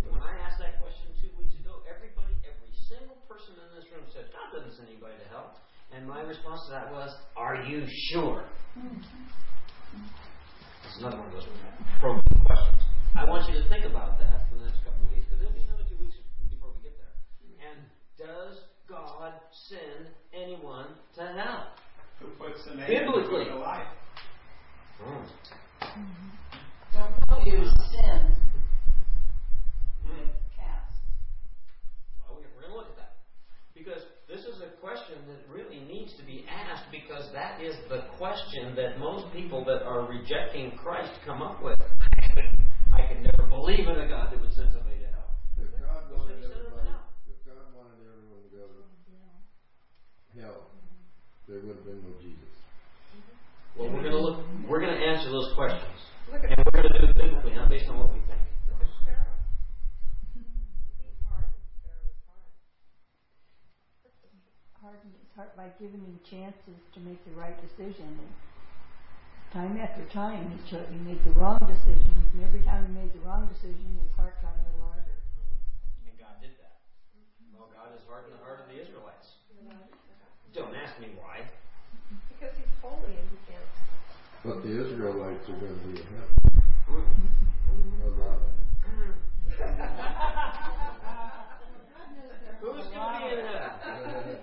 When 0.03 0.19
I 0.19 0.35
asked 0.43 0.59
that 0.59 0.83
question 0.83 1.15
two 1.23 1.31
weeks 1.39 1.55
ago, 1.63 1.79
everybody, 1.87 2.35
every 2.43 2.71
single 2.91 3.17
person 3.25 3.55
in 3.55 3.67
this 3.79 3.87
room 3.87 4.03
said, 4.11 4.27
God 4.35 4.51
doesn't 4.51 4.75
send 4.77 4.91
anybody 4.91 5.15
to 5.15 5.27
hell. 5.31 5.63
And 5.95 6.07
my 6.07 6.21
response 6.21 6.61
to 6.67 6.71
that 6.71 6.91
was, 6.91 7.15
Are 7.37 7.63
you 7.63 7.85
sure? 8.11 8.43
It's 10.85 10.99
another 10.99 11.17
one 11.17 11.27
of 11.27 11.33
those 11.33 11.47
probing 11.99 12.23
questions. 12.45 12.81
I 13.15 13.25
want 13.29 13.47
you 13.51 13.61
to 13.61 13.69
think 13.69 13.85
about 13.85 14.19
that 14.19 14.49
for 14.49 14.57
the 14.57 14.65
next 14.65 14.83
couple 14.83 15.05
of 15.05 15.11
weeks, 15.11 15.25
because 15.25 15.39
there'll 15.39 15.53
be 15.53 15.61
another 15.61 15.83
two 15.87 15.97
weeks 16.01 16.15
before 16.49 16.69
we 16.75 16.81
get 16.81 16.97
there. 16.97 17.13
And 17.69 17.79
does 18.17 18.57
God 18.89 19.33
send 19.69 20.09
anyone 20.33 20.87
to 21.15 21.21
hell? 21.21 21.67
Who 22.19 22.27
puts 22.41 22.65
the 22.65 22.75
name 22.75 22.87
Biblically. 22.87 23.45
in 23.47 23.53
the 23.53 23.61
life? 23.61 23.87
Hmm. 25.01 25.25
Don't 26.93 27.27
confuse 27.27 27.73
sin 27.91 28.33
with 30.05 30.29
cast. 30.57 30.97
Well, 32.25 32.37
we're 32.41 32.61
going 32.61 32.71
to 32.71 32.77
look 32.77 32.89
at 32.89 32.97
that. 32.97 33.13
Because 33.73 34.01
this 34.01 34.01
is 34.01 34.09
a 34.09 34.12
question 34.83 35.23
that 35.31 35.39
really 35.47 35.79
needs 35.87 36.11
to 36.19 36.23
be 36.27 36.43
asked 36.51 36.91
because 36.91 37.31
that 37.31 37.63
is 37.63 37.71
the 37.87 38.03
question 38.19 38.75
that 38.75 38.99
most 38.99 39.31
people 39.31 39.63
that 39.63 39.79
are 39.79 40.11
rejecting 40.11 40.75
Christ 40.83 41.15
come 41.25 41.41
up 41.41 41.63
with. 41.63 41.79
I 42.91 43.07
could, 43.07 43.23
never 43.23 43.47
believe 43.47 43.87
in 43.87 43.95
a 43.95 44.07
God 44.11 44.33
that 44.33 44.41
would 44.43 44.51
send 44.51 44.75
somebody 44.75 44.99
to 44.99 45.07
hell. 45.07 45.39
If 45.55 45.71
God 45.79 46.11
wanted 46.11 46.35
then 46.35 46.43
he 46.43 46.51
sent 46.51 46.59
him 46.59 46.67
to 46.67 46.67
everybody, 46.67 46.99
if 47.31 47.39
God 47.47 47.71
wanted 47.71 48.03
everyone 48.11 48.43
to 48.43 48.51
go 48.51 48.67
to 48.67 48.83
hell, 50.35 50.75
there 51.47 51.63
would 51.63 51.79
have 51.79 51.87
been 51.87 52.03
no 52.03 52.19
Jesus. 52.19 52.51
Well, 53.79 53.87
we're 53.87 54.03
going 54.03 54.11
to 54.11 54.19
look. 54.19 54.43
We're 54.67 54.83
going 54.83 54.99
to 54.99 54.99
answer 54.99 55.31
those 55.31 55.55
questions, 55.55 55.95
and 56.27 56.59
we're 56.59 56.75
going 56.75 56.91
to 56.91 56.99
do 56.99 57.07
it 57.07 57.15
biblically, 57.15 57.55
not 57.55 57.71
based 57.71 57.87
on 57.87 58.03
what 58.03 58.11
we 58.11 58.19
think. 58.27 58.43
look 58.67 58.83
at 58.83 58.91
Pharaoh. 59.07 59.39
He 60.35 60.43
hardened 61.23 61.63
Pharaoh's 61.81 62.19
heart. 62.27 62.51
Harden 65.43 65.59
his 65.59 65.59
heart 65.59 65.59
by 65.59 65.67
giving 65.79 66.01
him 66.01 66.19
chances 66.29 66.79
to 66.93 66.99
make 67.01 67.19
the 67.25 67.31
right 67.35 67.55
decision. 67.61 68.07
And 68.07 68.31
time 69.51 69.77
after 69.77 70.03
time, 70.13 70.51
he, 70.51 70.57
cho- 70.69 70.85
he 70.89 70.97
made 71.03 71.23
the 71.23 71.31
wrong 71.39 71.59
decisions, 71.59 72.15
and 72.33 72.43
every 72.43 72.61
time 72.63 72.87
he 72.87 72.93
made 72.93 73.13
the 73.13 73.19
wrong 73.27 73.47
decision, 73.51 73.97
his 74.01 74.11
heart 74.15 74.41
got 74.41 74.55
a 74.55 74.61
little 74.71 74.87
harder. 74.87 75.17
And 76.07 76.17
God 76.19 76.39
did 76.41 76.55
that. 76.61 76.79
Well, 77.55 77.69
God 77.73 77.91
has 77.91 78.01
hardened 78.07 78.33
the 78.33 78.43
heart 78.43 78.61
of 78.61 78.67
the 78.71 78.81
Israelites. 78.81 79.27
Don't 80.53 80.75
ask 80.75 80.99
me 80.99 81.07
why. 81.17 81.41
Because 82.29 82.53
he's 82.57 82.69
holy 82.81 83.17
and 83.17 83.27
he 83.29 83.37
can't. 83.49 83.65
But 84.45 84.61
the 84.61 84.69
Israelites 84.69 85.49
are 85.49 85.57
going 85.57 85.73
to 85.73 85.83
be 85.87 85.97
in 85.97 86.07
heaven. 86.13 86.35
Hmm. 86.87 87.09
A 88.03 88.09
lot 88.21 88.37
of 88.37 88.41
them. 88.43 88.63
Who's 92.61 92.85
going 92.85 93.13
to 93.13 93.19
be 93.19 93.33
in 93.33 93.45
heaven? 93.45 94.37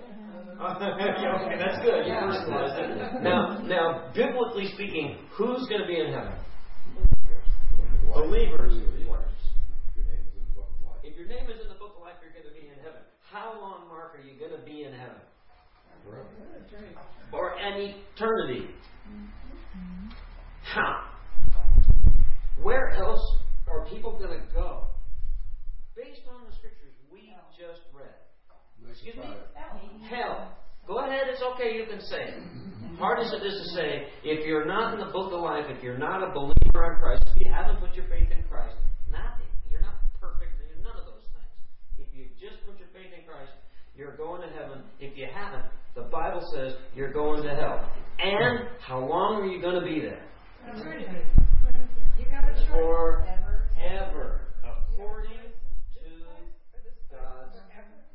Yeah, 0.61 0.70
okay, 0.83 1.57
that's 1.59 1.77
good. 1.85 2.07
You 2.07 2.13
personalized 2.13 2.89
it. 2.89 3.21
Now, 3.21 3.59
now, 3.61 4.11
biblically 4.15 4.65
speaking, 4.73 5.17
who's 5.37 5.67
going 5.69 5.81
to 5.81 5.87
be 5.87 5.99
in 5.99 6.11
heaven? 6.11 6.33
Believers. 8.11 8.73
Your 8.73 10.05
name's 10.09 10.33
in 10.33 10.41
the 10.41 10.55
book 10.55 10.73
of 10.73 10.81
life. 10.81 10.97
If 11.03 11.17
your 11.17 11.27
name 11.27 11.45
is 11.51 11.61
in 11.61 11.69
the 11.69 11.77
book 11.77 11.93
of 11.97 12.01
life, 12.01 12.15
you're 12.23 12.33
going 12.33 12.49
to 12.49 12.59
be 12.59 12.67
in 12.67 12.81
heaven. 12.81 13.01
How 13.31 13.53
long, 13.61 13.87
Mark, 13.89 14.17
are 14.17 14.25
you 14.25 14.39
going 14.39 14.57
to 14.59 14.65
be 14.65 14.83
in 14.83 14.93
heaven? 14.93 15.21
Forever. 16.03 16.27
Or 17.31 17.59
an 17.59 17.93
eternity? 18.15 18.65
Mm-hmm. 19.07 20.09
How? 20.63 21.11
Where 22.59 22.89
else 22.89 23.21
are 23.67 23.85
people 23.85 24.17
going 24.17 24.33
to 24.33 24.45
go? 24.53 24.87
Based 25.95 26.21
on 26.27 26.49
the 26.49 26.55
scriptures 26.55 26.95
we 27.13 27.35
just 27.53 27.81
read. 27.93 28.09
Excuse 28.89 29.15
me? 29.15 29.21
fire. 29.21 29.45
Hell. 30.09 30.57
Go 30.87 30.99
ahead, 30.99 31.27
it's 31.29 31.41
okay, 31.53 31.75
you 31.75 31.85
can 31.85 32.01
say 32.01 32.35
it. 32.35 32.43
Hard 32.97 33.19
as 33.19 33.33
it 33.33 33.45
is 33.45 33.53
to 33.53 33.67
say, 33.75 34.07
if 34.23 34.45
you're 34.45 34.65
not 34.65 34.93
in 34.93 34.99
the 34.99 35.11
book 35.11 35.31
of 35.33 35.41
life, 35.41 35.65
if 35.69 35.81
you're 35.83 35.97
not 35.97 36.21
a 36.21 36.31
believer 36.33 36.93
in 36.93 36.99
Christ, 36.99 37.23
if 37.35 37.45
you 37.45 37.51
haven't 37.51 37.79
put 37.79 37.95
your 37.95 38.05
faith 38.05 38.29
in 38.29 38.43
Christ, 38.49 38.75
nothing. 39.09 39.47
you're 39.71 39.81
not 39.81 39.95
perfect, 40.19 40.51
you're 40.59 40.83
none 40.83 40.99
of 40.99 41.05
those 41.05 41.25
things. 41.33 41.49
If 41.97 42.07
you've 42.13 42.35
just 42.37 42.63
put 42.65 42.77
your 42.77 42.89
faith 42.93 43.09
in 43.17 43.25
Christ, 43.25 43.53
you're 43.95 44.15
going 44.17 44.41
to 44.41 44.49
heaven. 44.53 44.83
If 44.99 45.17
you 45.17 45.27
haven't, 45.33 45.65
The 45.95 46.03
Bible 46.03 46.41
says 46.53 46.73
you're 46.95 47.11
going 47.11 47.43
to 47.43 47.55
hell. 47.55 47.89
And 48.19 48.67
how 48.79 48.99
long 48.99 49.41
are 49.41 49.47
you 49.47 49.61
going 49.61 49.79
to 49.79 49.85
be 49.85 49.99
there? 49.99 50.23
Forever. 52.69 54.41
According 54.63 55.31
to 55.95 56.01
God's 57.11 57.57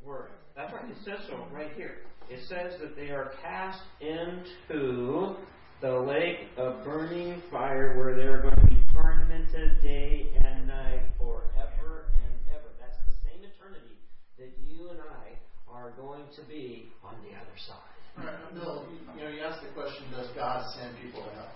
Word. 0.04 0.30
That's 0.54 0.72
right. 0.72 0.90
It 0.90 0.96
says 1.04 1.18
so 1.28 1.44
right 1.52 1.72
here. 1.76 1.98
It 2.28 2.40
says 2.48 2.80
that 2.80 2.96
they 2.96 3.10
are 3.10 3.32
cast 3.42 3.80
into 4.00 5.36
the 5.80 5.92
lake 5.92 6.48
of 6.56 6.84
burning 6.84 7.42
fire 7.50 7.96
where 7.96 8.16
they're 8.16 8.42
going 8.42 8.56
to 8.56 8.66
be 8.66 8.82
tormented 8.92 9.80
day 9.82 10.32
and 10.44 10.66
night 10.66 11.02
forever 11.18 12.10
and 12.24 12.34
ever. 12.50 12.74
That's 12.80 12.98
the 13.06 13.14
same 13.28 13.44
eternity 13.44 14.00
that 14.38 14.58
you 14.58 14.90
and 14.90 15.00
I 15.00 15.38
are 15.70 15.92
going 15.92 16.24
to 16.34 16.42
be 16.48 16.88
on 17.04 17.22
the 17.22 17.30
other 17.36 17.56
side. 17.56 17.94
Right, 18.16 18.54
Bill, 18.54 18.88
you 19.14 19.22
know, 19.22 19.28
you 19.28 19.42
asked 19.44 19.62
the 19.62 19.72
question, 19.74 20.10
does 20.10 20.28
God 20.34 20.64
send 20.78 20.96
people 21.02 21.22
to 21.22 21.30
hell? 21.30 21.52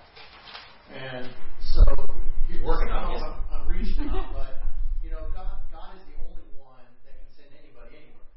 And 0.93 1.27
so, 1.73 1.83
you- 2.49 2.63
Working 2.65 2.91
on 2.93 3.15
it. 3.17 3.23
I'm, 3.23 3.63
I'm 3.63 3.69
reaching 3.69 4.09
out, 4.11 4.35
but, 4.35 4.61
you 5.03 5.11
know, 5.11 5.31
God, 5.33 5.65
God 5.73 5.97
is 5.97 6.03
the 6.05 6.19
only 6.29 6.45
one 6.59 6.85
that 7.07 7.15
can 7.17 7.31
send 7.33 7.49
anybody 7.57 7.97
anywhere. 7.97 8.29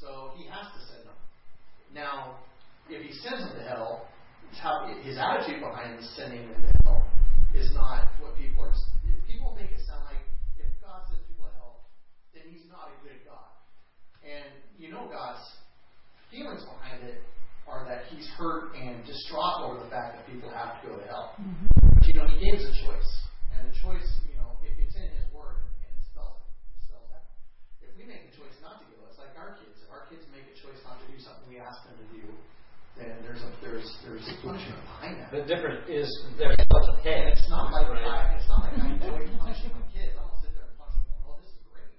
So, 0.00 0.34
He 0.36 0.48
has 0.50 0.66
to 0.66 0.72
send 0.74 0.80
them. 0.80 0.83
Now, 1.94 2.42
if 2.90 3.06
He 3.06 3.14
sends 3.22 3.38
them 3.46 3.54
to 3.54 3.62
hell, 3.62 4.10
how, 4.58 4.90
His 5.06 5.14
attitude 5.14 5.62
behind 5.62 6.02
sending 6.18 6.50
them 6.50 6.60
to 6.66 6.72
hell 6.82 7.06
is 7.54 7.70
not 7.70 8.10
what 8.18 8.34
people 8.36 8.66
are. 8.66 8.74
People 9.30 9.54
make 9.54 9.70
it 9.70 9.78
sound 9.86 10.02
like 10.10 10.26
if 10.58 10.66
God 10.82 11.06
sends 11.06 11.22
people 11.30 11.46
to 11.46 11.54
hell, 11.54 11.86
then 12.34 12.50
He's 12.50 12.66
not 12.66 12.90
a 12.90 12.96
good 13.06 13.22
God. 13.22 13.46
And 14.26 14.50
you 14.74 14.90
know 14.90 15.06
God's 15.06 15.46
feelings 16.34 16.66
behind 16.66 17.06
it 17.06 17.22
are 17.70 17.86
that 17.88 18.10
he's 18.12 18.26
hurt 18.36 18.74
and 18.76 19.06
distraught 19.06 19.64
over 19.64 19.80
the 19.80 19.88
fact 19.88 20.18
that 20.18 20.26
people 20.28 20.50
have 20.50 20.82
to 20.82 20.88
go 20.88 20.92
to 20.98 21.06
hell. 21.08 21.32
But, 21.38 22.04
you 22.04 22.12
know, 22.18 22.28
he 22.28 22.36
gave 22.42 22.60
us 22.60 22.66
a 22.66 22.74
choice. 22.84 23.10
And 23.56 23.72
the 23.72 23.76
choice, 23.80 24.04
you 24.28 24.36
know, 24.36 24.60
it, 24.60 24.76
it's 24.76 24.92
in 24.92 25.08
his 25.16 25.24
word 25.32 25.64
and, 25.64 25.94
it 25.96 26.04
spells 26.12 26.36
it. 26.44 26.52
Spells 26.90 27.08
that. 27.08 27.24
If 27.80 27.96
we 27.96 28.04
make 28.04 28.28
the 28.28 28.36
choice 28.36 28.52
not 28.60 28.84
to 28.84 28.86
go, 28.92 29.00
it's 29.08 29.16
like 29.16 29.32
our 29.40 29.56
kids. 29.56 29.80
If 29.80 29.88
our 29.88 30.04
kids 30.12 30.28
make 30.28 30.44
a 30.44 30.56
choice 30.60 30.76
not 30.84 31.00
to 31.64 31.72
do 31.72 31.72
something 31.72 31.72
we 31.72 31.72
ask 31.72 31.80
them 31.88 31.96
to 31.96 32.08
do, 32.12 32.24
then 33.00 33.12
there's 33.24 33.42
a 33.42 33.50
there's 33.64 33.88
there's 34.04 34.26
punishment 34.44 34.78
behind 34.84 35.16
that. 35.20 35.32
The 35.32 35.44
difference 35.48 35.88
is 35.88 36.06
there's 36.38 36.54
a 36.54 36.66
And 37.04 37.28
it's 37.32 37.48
not 37.50 37.72
like 37.72 37.88
right? 37.88 38.04
I, 38.04 38.36
it's 38.38 38.48
not 38.48 38.64
like 38.64 38.76
I 38.78 38.92
enjoy 38.92 39.24
punishing 39.40 39.72
my 39.72 39.84
kids. 39.90 40.14
I 40.14 40.22
don't 40.22 40.38
sit 40.40 40.54
there 40.54 40.68
and 40.68 40.76
punch 40.78 40.94
them 40.94 41.04
going, 41.10 41.24
"Oh, 41.26 41.36
this 41.40 41.50
is 41.50 41.64
great." 41.72 41.90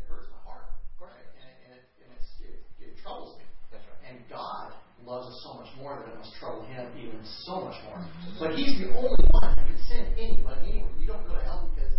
It 0.00 0.04
hurts 0.08 0.28
my 0.32 0.40
heart, 0.42 0.68
right? 1.00 1.24
And, 1.38 1.52
and, 1.64 1.70
it, 1.78 1.84
and 2.02 2.08
it's, 2.18 2.30
it, 2.42 2.60
it 2.82 2.92
troubles 3.00 3.38
me. 3.38 3.46
That's 3.70 3.84
right. 3.86 4.00
And 4.10 4.26
God 4.26 4.74
loves 5.06 5.30
us 5.30 5.38
so 5.44 5.54
much 5.60 5.70
more 5.78 5.96
that 6.00 6.08
it 6.08 6.16
must 6.18 6.34
trouble 6.40 6.66
Him 6.66 6.88
even 6.98 7.20
so 7.46 7.68
much 7.68 7.78
more. 7.86 8.02
Mm-hmm. 8.02 8.40
But 8.40 8.56
He's 8.58 8.74
the 8.80 8.90
only 8.96 9.24
one 9.30 9.54
that 9.54 9.64
can 9.64 9.80
send 9.86 10.18
anybody 10.18 10.82
anywhere. 10.82 10.96
You 10.98 11.06
don't 11.06 11.24
go 11.28 11.38
to 11.38 11.44
hell 11.44 11.70
because 11.72 11.92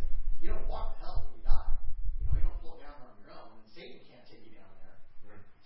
you 0.43 0.51
don't 0.51 0.67
walk 0.67 0.97
to 0.97 1.07
hell 1.07 1.17
when 1.23 1.39
you 1.39 1.43
die. 1.45 1.71
You 2.19 2.27
know, 2.27 2.33
you 2.35 2.43
don't 2.45 2.59
float 2.61 2.83
down 2.83 2.99
there 2.99 3.09
on 3.09 3.17
your 3.23 3.33
own, 3.33 3.49
and 3.57 3.65
Satan 3.71 4.03
can't 4.11 4.25
take 4.27 4.43
you 4.43 4.57
down 4.59 4.69
there. 4.83 4.97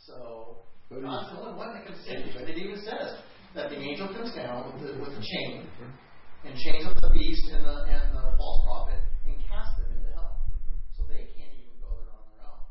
So 0.06 0.64
But 0.79 0.79
God's 0.90 1.30
the 1.30 1.38
only 1.38 1.54
one 1.54 1.78
that 1.78 1.86
can 1.86 1.94
send 2.02 2.26
you. 2.26 2.34
And 2.34 2.50
it 2.50 2.58
even 2.58 2.82
says 2.82 3.22
that 3.54 3.70
the 3.70 3.78
angel 3.78 4.10
comes 4.10 4.34
down 4.34 4.74
with 4.74 4.82
the, 4.82 4.98
with 4.98 5.14
the 5.14 5.22
chain 5.22 5.70
mm-hmm. 5.70 6.50
and 6.50 6.58
chains 6.58 6.82
up 6.90 6.98
the 6.98 7.14
beast 7.14 7.46
and 7.54 7.62
the 7.62 7.86
and 7.86 8.10
the 8.10 8.34
false 8.42 8.66
prophet 8.66 8.98
and 9.30 9.38
cast 9.46 9.78
them 9.78 9.94
into 9.94 10.10
hell. 10.18 10.42
Mm-hmm. 10.50 10.82
So 10.98 11.06
they 11.06 11.30
can't 11.38 11.54
even 11.54 11.78
go 11.78 11.94
there 11.94 12.10
on 12.10 12.26
their 12.34 12.42
own. 12.42 12.66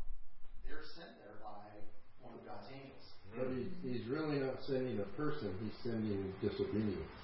They're 0.67 0.83
sent 0.99 1.15
there 1.23 1.39
by 1.39 1.79
one 2.19 2.35
of 2.35 2.43
God's 2.43 2.67
angels. 2.75 3.07
But 3.31 3.55
he, 3.55 3.71
he's 3.87 4.03
really 4.11 4.43
not 4.43 4.59
sending 4.67 4.99
a 4.99 5.07
person, 5.15 5.55
he's 5.63 5.79
sending 5.79 6.35
disobedience. 6.43 7.15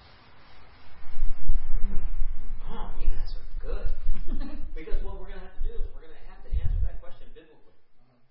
Oh, 2.71 2.87
you 3.03 3.11
guys 3.11 3.35
are 3.35 3.47
good. 3.59 3.87
because 4.79 5.03
what 5.03 5.19
we're 5.19 5.27
going 5.27 5.43
to 5.43 5.47
have 5.51 5.59
to 5.59 5.65
do 5.67 5.75
is 5.75 5.85
we're 5.91 6.07
going 6.07 6.15
to 6.15 6.25
have 6.31 6.39
to 6.47 6.51
answer 6.55 6.79
that 6.87 7.03
question 7.03 7.27
biblically. 7.35 7.75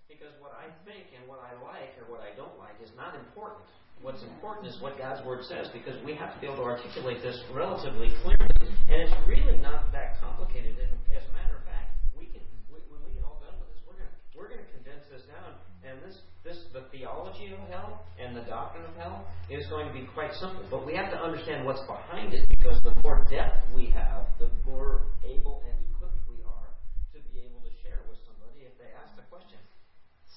Because 0.08 0.32
what 0.40 0.56
I 0.56 0.72
think 0.88 1.12
and 1.12 1.23
what 1.34 1.42
I 1.50 1.58
like 1.58 1.90
or 1.98 2.06
what 2.06 2.22
I 2.22 2.30
don't 2.38 2.54
like 2.62 2.78
is 2.78 2.94
not 2.94 3.18
important. 3.18 3.66
What's 3.98 4.22
important 4.22 4.70
is 4.70 4.78
what 4.78 4.94
God's 4.94 5.18
Word 5.26 5.42
says 5.50 5.66
because 5.74 5.98
we 6.06 6.14
have 6.14 6.30
to 6.30 6.38
be 6.38 6.46
able 6.46 6.62
to 6.62 6.68
articulate 6.70 7.18
this 7.26 7.34
relatively 7.50 8.14
clearly. 8.22 8.54
And 8.86 9.02
it's 9.02 9.14
really 9.26 9.58
not 9.58 9.90
that 9.90 10.22
complicated. 10.22 10.78
And 10.78 10.94
as 11.10 11.26
a 11.26 11.32
matter 11.34 11.58
of 11.58 11.64
fact, 11.66 11.98
we 12.14 12.30
can 12.30 12.44
we, 12.70 12.78
when 12.86 13.02
we 13.02 13.18
get 13.18 13.26
all 13.26 13.42
done 13.42 13.58
with 13.58 13.66
this, 13.74 13.82
we're 13.82 13.98
going 13.98 14.06
to 14.06 14.14
we're 14.38 14.50
to 14.54 14.62
condense 14.78 15.02
this 15.10 15.26
down. 15.26 15.58
And 15.82 15.98
this 16.06 16.22
this 16.46 16.58
the 16.70 16.86
theology 16.94 17.50
of 17.50 17.58
hell 17.66 18.06
and 18.14 18.36
the 18.36 18.46
doctrine 18.46 18.86
of 18.86 18.94
hell 18.94 19.26
is 19.50 19.66
going 19.66 19.90
to 19.90 19.94
be 19.94 20.06
quite 20.14 20.30
simple. 20.38 20.62
But 20.70 20.86
we 20.86 20.94
have 20.94 21.10
to 21.10 21.18
understand 21.18 21.66
what's 21.66 21.82
behind 21.90 22.30
it 22.30 22.46
because 22.46 22.78
the 22.86 22.94
more 23.02 23.26
depth 23.26 23.66
we 23.74 23.90
have, 23.90 24.30
the 24.38 24.52
more 24.62 25.10
able 25.26 25.66
and 25.66 25.74
equipped 25.90 26.22
we 26.30 26.44
are 26.46 26.70
to 27.10 27.18
be 27.32 27.42
able 27.42 27.58
to 27.64 27.72
share 27.82 28.06
with 28.06 28.22
somebody 28.22 28.68
if 28.68 28.76
they 28.78 28.92
ask 28.94 29.16
the 29.16 29.26
question. 29.32 29.58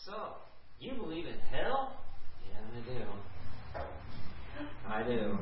So, 0.07 0.46
you 0.79 0.93
believe 0.93 1.25
in 1.25 1.39
hell? 1.49 1.97
Yeah, 2.45 2.61
I 2.63 2.81
do. 2.85 3.83
I 4.87 5.03
do. 5.03 5.37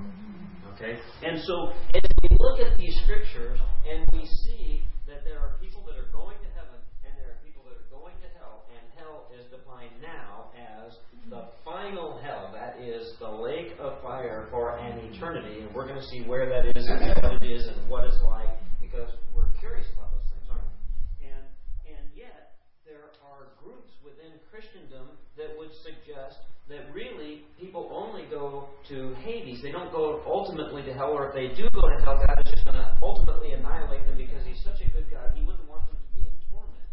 Okay? 0.75 0.99
And 1.23 1.39
so, 1.43 1.71
as 1.95 2.03
we 2.23 2.37
look 2.39 2.59
at 2.59 2.77
these 2.77 2.95
scriptures 3.03 3.59
and 3.87 4.05
we 4.11 4.25
see 4.45 4.83
that 5.07 5.23
there 5.23 5.39
are 5.39 5.55
people 5.61 5.83
that 5.87 5.95
are 5.95 6.11
going 6.11 6.35
to 6.39 6.49
heaven 6.55 6.79
and 7.03 7.13
there 7.19 7.35
are 7.35 7.39
people 7.45 7.63
that 7.67 7.75
are 7.75 7.89
going 7.91 8.15
to 8.23 8.29
hell, 8.39 8.65
and 8.71 8.83
hell 8.97 9.27
is 9.35 9.45
defined 9.51 9.95
now 10.01 10.51
as 10.55 10.95
the 11.29 11.51
final 11.63 12.19
hell. 12.23 12.51
That 12.53 12.79
is 12.81 13.13
the 13.19 13.29
lake 13.29 13.75
of 13.79 14.01
fire 14.01 14.47
for 14.51 14.77
an 14.77 14.99
eternity. 15.11 15.61
And 15.61 15.73
we're 15.73 15.87
going 15.87 15.99
to 15.99 16.07
see 16.07 16.23
where 16.23 16.47
that 16.49 16.75
is 16.75 16.85
and 16.87 17.23
what 17.23 17.43
it 17.43 17.45
is 17.45 17.67
and 17.67 17.89
what 17.89 18.05
it's 18.05 18.19
like 18.23 18.49
because 18.81 19.11
we're 19.35 19.51
curious 19.59 19.87
about 19.93 20.11
those 20.11 20.27
things, 20.31 20.47
aren't 20.49 20.63
we? 20.63 21.27
And, 21.27 21.45
and 21.87 22.05
yet, 22.15 22.59
there 22.85 23.11
are 23.23 23.55
groups 23.63 23.91
within 24.03 24.31
Christendom 24.51 25.15
that 25.37 25.57
would 25.57 25.71
suggest 25.83 26.39
that 26.67 26.91
really 26.93 27.43
people 27.59 27.89
only 27.91 28.25
go 28.29 28.69
to 28.89 29.13
Hades. 29.21 29.61
They 29.61 29.71
don't 29.71 29.91
go 29.91 30.23
ultimately 30.25 30.81
to 30.83 30.93
hell, 30.93 31.11
or 31.11 31.29
if 31.29 31.35
they 31.35 31.53
do 31.55 31.69
go 31.69 31.81
to 31.81 32.03
hell, 32.03 32.17
God 32.25 32.41
is 32.45 32.51
just 32.51 32.65
going 32.65 32.77
to 32.77 32.97
ultimately 33.03 33.51
annihilate 33.51 34.05
them 34.07 34.17
because 34.17 34.43
He's 34.45 34.61
such 34.63 34.81
a 34.81 34.89
good 34.89 35.05
God. 35.11 35.31
He 35.35 35.45
wouldn't 35.45 35.67
want 35.69 35.85
them 35.87 35.97
to 35.97 36.17
be 36.17 36.25
in 36.25 36.33
torment 36.49 36.89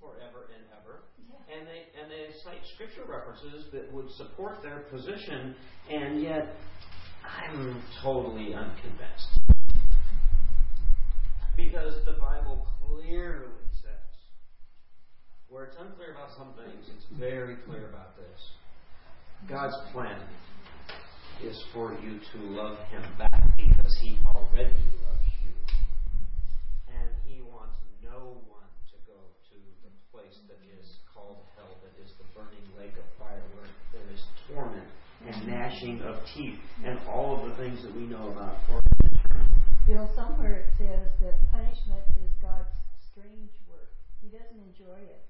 forever 0.00 0.50
and 0.50 0.64
ever. 0.74 1.04
And 1.46 1.68
they 1.68 1.86
and 2.00 2.10
they 2.10 2.34
cite 2.42 2.64
scripture 2.74 3.04
references 3.06 3.70
that 3.72 3.92
would 3.92 4.10
support 4.12 4.62
their 4.62 4.80
position, 4.90 5.54
and 5.88 6.20
yet 6.22 6.56
I'm 7.22 7.82
totally 8.02 8.54
unconvinced. 8.54 9.38
Because 11.56 11.94
the 12.04 12.18
Bible 12.20 12.66
clearly 12.86 13.65
where 15.56 15.64
it's 15.64 15.80
unclear 15.80 16.12
about 16.12 16.28
some 16.36 16.52
things, 16.52 16.84
it's 16.84 17.08
very 17.16 17.56
clear 17.64 17.88
about 17.88 18.12
this. 18.12 18.40
God's 19.48 19.72
plan 19.88 20.20
is 21.40 21.56
for 21.72 21.96
you 22.04 22.20
to 22.20 22.36
love 22.52 22.76
Him 22.92 23.00
back 23.16 23.40
because 23.56 23.96
He 24.04 24.20
already 24.36 24.76
loves 25.00 25.28
you. 25.40 25.56
And 26.92 27.08
He 27.24 27.40
wants 27.40 27.72
no 28.04 28.36
one 28.44 28.68
to 28.92 28.96
go 29.08 29.16
to 29.16 29.56
the 29.80 29.88
place 30.12 30.36
that 30.52 30.60
is 30.76 31.00
called 31.08 31.40
hell, 31.56 31.72
that 31.80 31.96
is 32.04 32.12
the 32.20 32.28
burning 32.36 32.68
lake 32.76 32.92
of 33.00 33.08
fire, 33.16 33.40
where 33.56 33.72
there 33.96 34.12
is 34.12 34.20
torment 34.52 34.84
and 35.24 35.48
gnashing 35.48 36.04
of 36.04 36.20
teeth 36.36 36.60
and 36.84 37.00
all 37.08 37.40
of 37.40 37.48
the 37.48 37.56
things 37.56 37.80
that 37.80 37.96
we 37.96 38.04
know 38.04 38.28
about. 38.28 38.60
Bill, 39.88 40.04
somewhere 40.14 40.68
it 40.68 40.68
says 40.76 41.08
that 41.24 41.40
punishment 41.48 42.04
is 42.20 42.28
God's 42.42 42.68
strange 43.08 43.56
work. 43.64 43.88
He 44.20 44.28
doesn't 44.28 44.60
enjoy 44.60 45.00
it. 45.00 45.24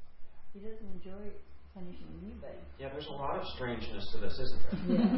He 0.56 0.64
doesn't 0.64 0.88
enjoy 0.88 1.36
punishing 1.76 2.08
anybody. 2.24 2.56
Yeah, 2.80 2.88
there's 2.88 3.12
a 3.12 3.18
lot 3.20 3.36
of 3.36 3.44
strangeness 3.60 4.08
to 4.16 4.24
this, 4.24 4.32
isn't 4.40 4.62
there? 4.88 4.96
Yeah. 4.96 5.12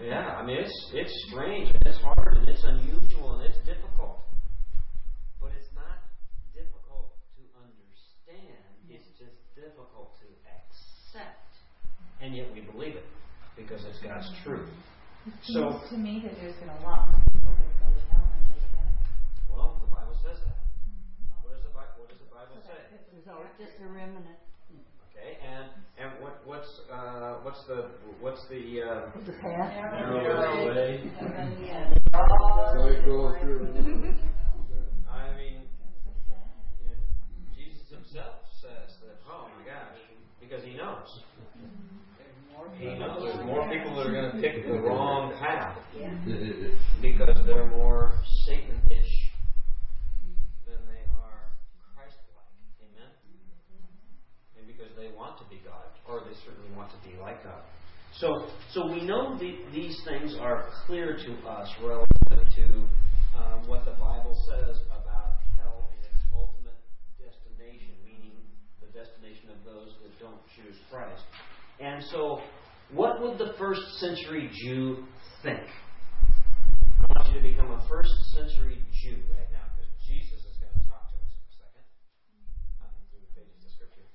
Yeah, 0.24 0.40
I 0.40 0.42
mean 0.44 0.56
it's 0.56 0.72
it's 0.96 1.12
strange 1.28 1.68
and 1.68 1.84
it's 1.84 2.00
hard 2.00 2.40
and 2.40 2.48
it's 2.48 2.64
unusual 2.64 3.36
and 3.36 3.44
it's 3.44 3.60
difficult. 3.68 4.24
But 5.36 5.52
it's 5.52 5.68
not 5.76 6.00
difficult 6.56 7.12
to 7.36 7.42
understand. 7.60 8.64
It's 8.88 9.04
just 9.20 9.36
difficult 9.52 10.16
to 10.24 10.26
accept. 10.48 11.44
And 12.24 12.32
yet 12.32 12.48
we 12.56 12.64
believe 12.64 12.96
it 12.96 13.04
because 13.52 13.84
it's 13.84 14.00
God's 14.00 14.32
truth. 14.48 14.72
It 15.28 15.36
So 15.52 15.76
to 15.92 15.96
me 16.00 16.24
that 16.24 16.40
there's 16.40 16.56
been 16.56 16.72
a 16.72 16.80
lot 16.88 17.12
more 17.12 17.20
people 17.36 17.52
that 17.52 17.68
go 17.84 17.88
to 17.92 18.00
hell 18.16 18.24
than 18.32 18.48
go 18.48 18.56
to 18.56 18.68
heaven. 18.80 18.96
well, 19.44 19.76
the 19.84 19.92
Bible 19.92 20.16
says 20.24 20.40
that. 20.40 20.56
What 21.44 21.52
does 21.52 21.64
the 21.68 21.74
Bible 21.76 22.00
what 22.00 22.08
does 22.08 22.20
the 22.24 22.32
Bible 22.32 22.56
say? 22.64 22.80
There's 23.12 23.28
always 23.28 23.52
just 23.60 23.76
a 23.84 23.88
remnant. 23.92 24.40
And 26.04 26.12
what, 26.20 26.36
what's 26.44 26.68
uh, 26.92 27.36
what's 27.42 27.64
the 27.64 27.88
what's 28.20 28.46
the 28.50 28.82
uh, 28.82 29.10
path? 29.40 29.72
Narrow 30.12 30.68
way. 30.68 31.10
So 32.12 32.86
it 32.88 33.06
goes 33.06 33.32
through. 33.40 34.14
I 35.10 35.34
mean, 35.34 35.62
Jesus 37.56 37.88
Himself 37.88 38.34
says 38.60 39.00
that. 39.00 39.16
Oh 39.30 39.48
my 39.56 39.64
gosh, 39.64 39.96
because 40.40 40.62
He 40.62 40.74
knows. 40.74 41.22
He 42.78 42.86
knows 42.98 43.22
there's 43.22 43.46
more 43.46 43.66
people 43.72 43.96
that 43.96 44.06
are 44.06 44.12
going 44.12 44.30
to 44.30 44.38
pick 44.42 44.66
the 44.66 44.74
wrong 44.74 45.32
path 45.40 45.78
because 47.00 47.36
they're 47.46 47.70
more 47.70 48.12
Satan-ish 48.44 49.30
than 50.66 50.80
they 50.86 51.04
are 51.16 51.48
Christ-like. 51.94 52.52
Amen. 52.84 53.10
And 54.58 54.66
because 54.66 54.92
they 54.96 55.08
want 55.16 55.38
to 55.38 55.43
so, 58.24 58.46
so 58.72 58.86
we 58.86 59.02
know 59.02 59.36
the, 59.38 59.58
these 59.72 60.00
things 60.06 60.36
are 60.40 60.70
clear 60.86 61.16
to 61.16 61.48
us 61.48 61.68
relative 61.82 62.46
to 62.56 62.64
um, 63.36 63.66
what 63.66 63.84
the 63.84 63.90
Bible 63.90 64.32
says 64.48 64.76
about 64.86 65.42
hell 65.58 65.90
and 65.90 66.06
its 66.06 66.22
ultimate 66.32 66.78
destination, 67.18 67.90
meaning 68.06 68.38
the 68.80 68.86
destination 68.96 69.50
of 69.50 69.58
those 69.66 69.98
that 70.00 70.14
don't 70.22 70.38
choose 70.54 70.78
Christ. 70.92 71.26
And 71.80 72.04
so, 72.04 72.38
what 72.92 73.20
would 73.20 73.36
the 73.36 73.54
first 73.58 73.82
century 73.98 74.48
Jew 74.62 75.04
think? 75.42 75.66
I 77.02 77.18
want 77.18 77.34
you 77.34 77.42
to 77.42 77.42
become 77.42 77.72
a 77.72 77.82
first 77.88 78.14
century 78.30 78.78
Jew 79.02 79.18
right 79.34 79.50
now, 79.50 79.66
because 79.74 79.90
Jesus 80.06 80.38
is 80.38 80.54
going 80.62 80.70
to 80.70 80.84
talk 80.86 81.10
to 81.10 81.16
us 81.18 81.34
in 81.34 81.42
a 81.44 81.54
second. 81.58 81.84
Not 82.78 82.94
through 83.10 83.26
the 83.26 83.32
pages 83.34 83.58
of 83.58 83.72
Scripture. 83.74 84.06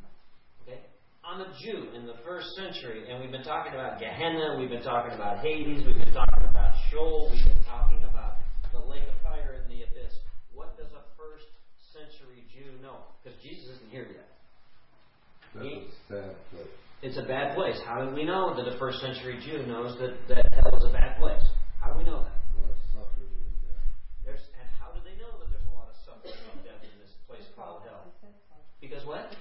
I'm 1.24 1.40
a 1.40 1.48
Jew 1.56 1.88
in 1.96 2.04
the 2.04 2.20
first 2.20 2.52
century, 2.52 3.08
and 3.08 3.18
we've 3.18 3.32
been 3.32 3.48
talking 3.48 3.72
about 3.72 3.98
Gehenna, 3.98 4.60
we've 4.60 4.68
been 4.68 4.84
talking 4.84 5.16
about 5.16 5.40
Hades, 5.40 5.80
we've 5.80 5.96
been 5.96 6.12
talking 6.12 6.44
about 6.44 6.76
Sheol, 6.90 7.32
we've 7.32 7.48
been 7.48 7.64
talking 7.64 8.04
about 8.04 8.44
the 8.76 8.84
lake 8.84 9.08
of 9.08 9.16
fire 9.24 9.56
and 9.56 9.64
the 9.72 9.88
abyss. 9.88 10.12
What 10.52 10.76
does 10.76 10.92
a 10.92 11.00
first 11.16 11.48
century 11.96 12.44
Jew 12.52 12.76
know? 12.84 13.08
Because 13.24 13.40
Jesus 13.40 13.80
isn't 13.80 13.88
here 13.88 14.04
yet. 14.12 14.28
That's 15.56 15.64
a 15.64 16.12
sad 16.12 16.36
place. 16.52 16.76
It's 17.00 17.16
a 17.16 17.24
bad 17.24 17.56
place. 17.56 17.80
How 17.88 18.04
do 18.04 18.14
we 18.14 18.28
know 18.28 18.52
that 18.52 18.68
a 18.68 18.76
first 18.76 19.00
century 19.00 19.40
Jew 19.40 19.64
knows 19.64 19.96
that, 20.04 20.28
that 20.28 20.52
hell 20.52 20.76
is 20.76 20.84
a 20.84 20.92
bad 20.92 21.16
place? 21.16 21.44
How 21.80 21.88
do 21.88 21.96
we 21.96 22.04
know 22.04 22.20
that? 22.20 22.36
A 22.36 22.60
lot 22.60 22.68
of 22.68 22.80
suffering 22.92 23.32
and 23.32 23.56
death. 23.64 23.88
There's, 24.28 24.44
and 24.60 24.68
how 24.76 24.92
do 24.92 25.00
they 25.00 25.16
know 25.16 25.32
that 25.40 25.48
there's 25.48 25.64
a 25.72 25.72
lot 25.72 25.88
of 25.88 25.96
suffering 26.04 26.36
and 26.36 26.68
death 26.68 26.84
in 26.84 26.92
this 27.00 27.16
place 27.24 27.48
called 27.56 27.80
hell? 27.88 28.12
Because 28.84 29.08
what? 29.08 29.32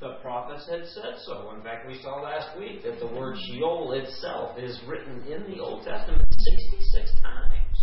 The 0.00 0.18
prophets 0.30 0.68
had 0.70 0.86
said 0.94 1.18
so. 1.26 1.52
In 1.56 1.62
fact, 1.64 1.88
we 1.88 2.00
saw 2.02 2.22
last 2.22 2.56
week 2.56 2.84
that 2.84 3.00
the 3.00 3.06
word 3.18 3.36
Sheol 3.36 3.90
itself 3.94 4.56
is 4.60 4.78
written 4.86 5.24
in 5.26 5.50
the 5.50 5.58
Old 5.58 5.82
Testament 5.84 6.22
66 6.30 7.10
times. 7.20 7.76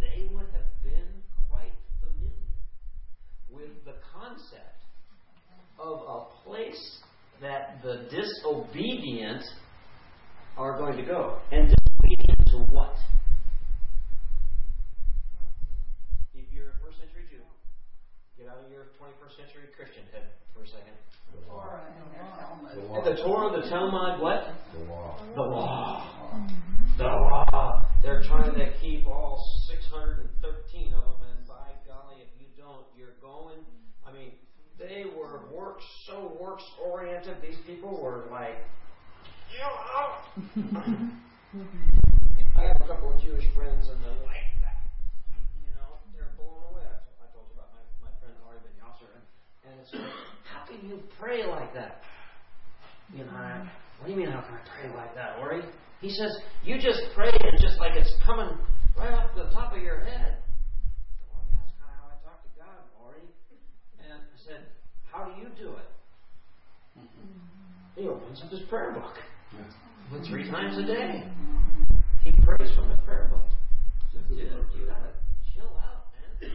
They 0.00 0.30
would 0.32 0.46
have 0.46 0.72
been 0.82 1.20
quite 1.50 1.76
familiar 2.00 2.32
with 3.50 3.84
the 3.84 4.00
concept 4.18 4.80
of 5.78 6.00
a 6.08 6.24
place 6.42 7.00
that 7.42 7.82
the 7.82 8.08
disobedient 8.08 9.42
are 10.56 10.78
going 10.78 10.96
to 10.96 11.04
go. 11.04 11.38
And 11.50 11.68
disobedient 11.68 12.46
to 12.46 12.72
what? 12.72 12.96
If 16.34 16.50
you're 16.50 16.70
a 16.70 16.78
first 16.82 16.96
century 16.96 17.28
Jew, 17.30 17.44
get 18.38 18.48
out 18.48 18.64
of 18.64 18.72
your 18.72 18.84
21st 18.96 19.36
century 19.36 19.68
Christian 19.76 20.04
head 20.14 20.30
for 20.54 20.62
a 20.62 20.66
second. 20.66 20.96
Torah 21.52 21.82
and 21.86 22.12
their 22.12 22.28
Talmud. 22.38 22.72
The 22.74 22.94
And 22.94 23.04
the 23.06 23.22
Torah, 23.22 23.62
the 23.62 23.68
Talmud, 23.68 24.20
what? 24.20 24.54
The 24.72 24.84
law. 24.84 25.20
The 25.34 25.42
law. 25.42 26.30
Mm-hmm. 26.34 26.98
The 26.98 27.04
law. 27.04 27.86
They're 28.02 28.22
trying 28.22 28.54
to 28.54 28.72
keep 28.80 29.06
all 29.06 29.44
613 29.68 30.94
of 30.94 31.04
them, 31.04 31.28
and 31.30 31.46
by 31.46 31.70
golly, 31.86 32.16
if 32.20 32.32
you 32.40 32.48
don't, 32.56 32.86
you're 32.96 33.16
going. 33.20 33.60
I 34.06 34.12
mean, 34.12 34.32
they 34.78 35.04
were 35.16 35.46
works 35.52 35.84
so 36.06 36.36
works 36.40 36.64
oriented. 36.82 37.36
These 37.42 37.58
people 37.66 38.00
were 38.02 38.24
like, 38.30 38.58
you 39.52 39.58
know. 39.58 40.08
Mm-hmm. 40.58 41.08
I 42.56 42.62
have 42.64 42.80
a 42.80 42.86
couple 42.86 43.12
of 43.12 43.20
Jewish 43.20 43.44
friends, 43.54 43.88
and 43.88 44.00
they're 44.02 44.24
like 44.24 44.48
that. 44.64 44.88
You 45.68 45.76
know, 45.76 46.00
they're 46.16 46.32
blown 46.36 46.64
away. 46.72 46.84
I, 46.84 46.96
I 47.20 47.26
told 47.32 47.44
you 47.52 47.60
about 47.60 47.70
my, 47.76 48.08
my 48.08 48.12
friend 48.20 48.32
Ari 48.48 48.58
Ben 48.64 48.72
Yasser, 48.80 49.08
and, 49.12 49.24
and 49.68 49.74
it's 49.80 49.92
like, 49.92 50.00
how 50.00 50.31
can 50.78 50.88
you 50.88 51.00
pray 51.18 51.46
like 51.46 51.74
that? 51.74 52.02
You 53.14 53.24
know, 53.24 53.30
I, 53.30 53.68
what 53.98 54.06
do 54.06 54.12
you 54.12 54.18
mean, 54.18 54.30
how 54.30 54.40
can 54.40 54.54
I 54.54 54.60
pray 54.68 54.96
like 54.96 55.14
that, 55.14 55.38
Ori? 55.40 55.62
He 56.00 56.10
says, 56.10 56.30
you 56.64 56.76
just 56.76 57.00
pray 57.14 57.30
and 57.30 57.60
just 57.60 57.78
like 57.78 57.92
it's 57.94 58.12
coming 58.24 58.48
right 58.96 59.12
off 59.12 59.34
the 59.36 59.50
top 59.54 59.72
of 59.76 59.82
your 59.82 60.00
head. 60.00 60.38
Well, 61.30 61.44
yeah, 61.50 61.58
that's 61.60 61.72
kind 61.78 61.92
of 61.92 61.98
how 62.00 62.08
I 62.08 62.16
talk 62.24 62.42
to 62.42 62.50
God, 62.58 62.82
Ori. 63.04 63.22
And 64.00 64.12
I 64.12 64.38
said, 64.44 64.66
how 65.10 65.24
do 65.24 65.40
you 65.40 65.48
do 65.58 65.76
it? 65.76 65.88
He 67.96 68.08
opens 68.08 68.40
up 68.42 68.50
his 68.50 68.62
prayer 68.68 68.92
book. 68.92 69.14
Three 70.28 70.50
times 70.50 70.76
a 70.78 70.86
day. 70.86 71.24
He 72.24 72.32
prays 72.44 72.70
from 72.74 72.88
the 72.88 72.96
prayer 73.04 73.28
book. 73.30 73.46
Dude, 74.28 74.38
you 74.38 74.86
gotta 74.86 75.12
chill 75.54 75.72
out, 75.80 76.08
man. 76.16 76.50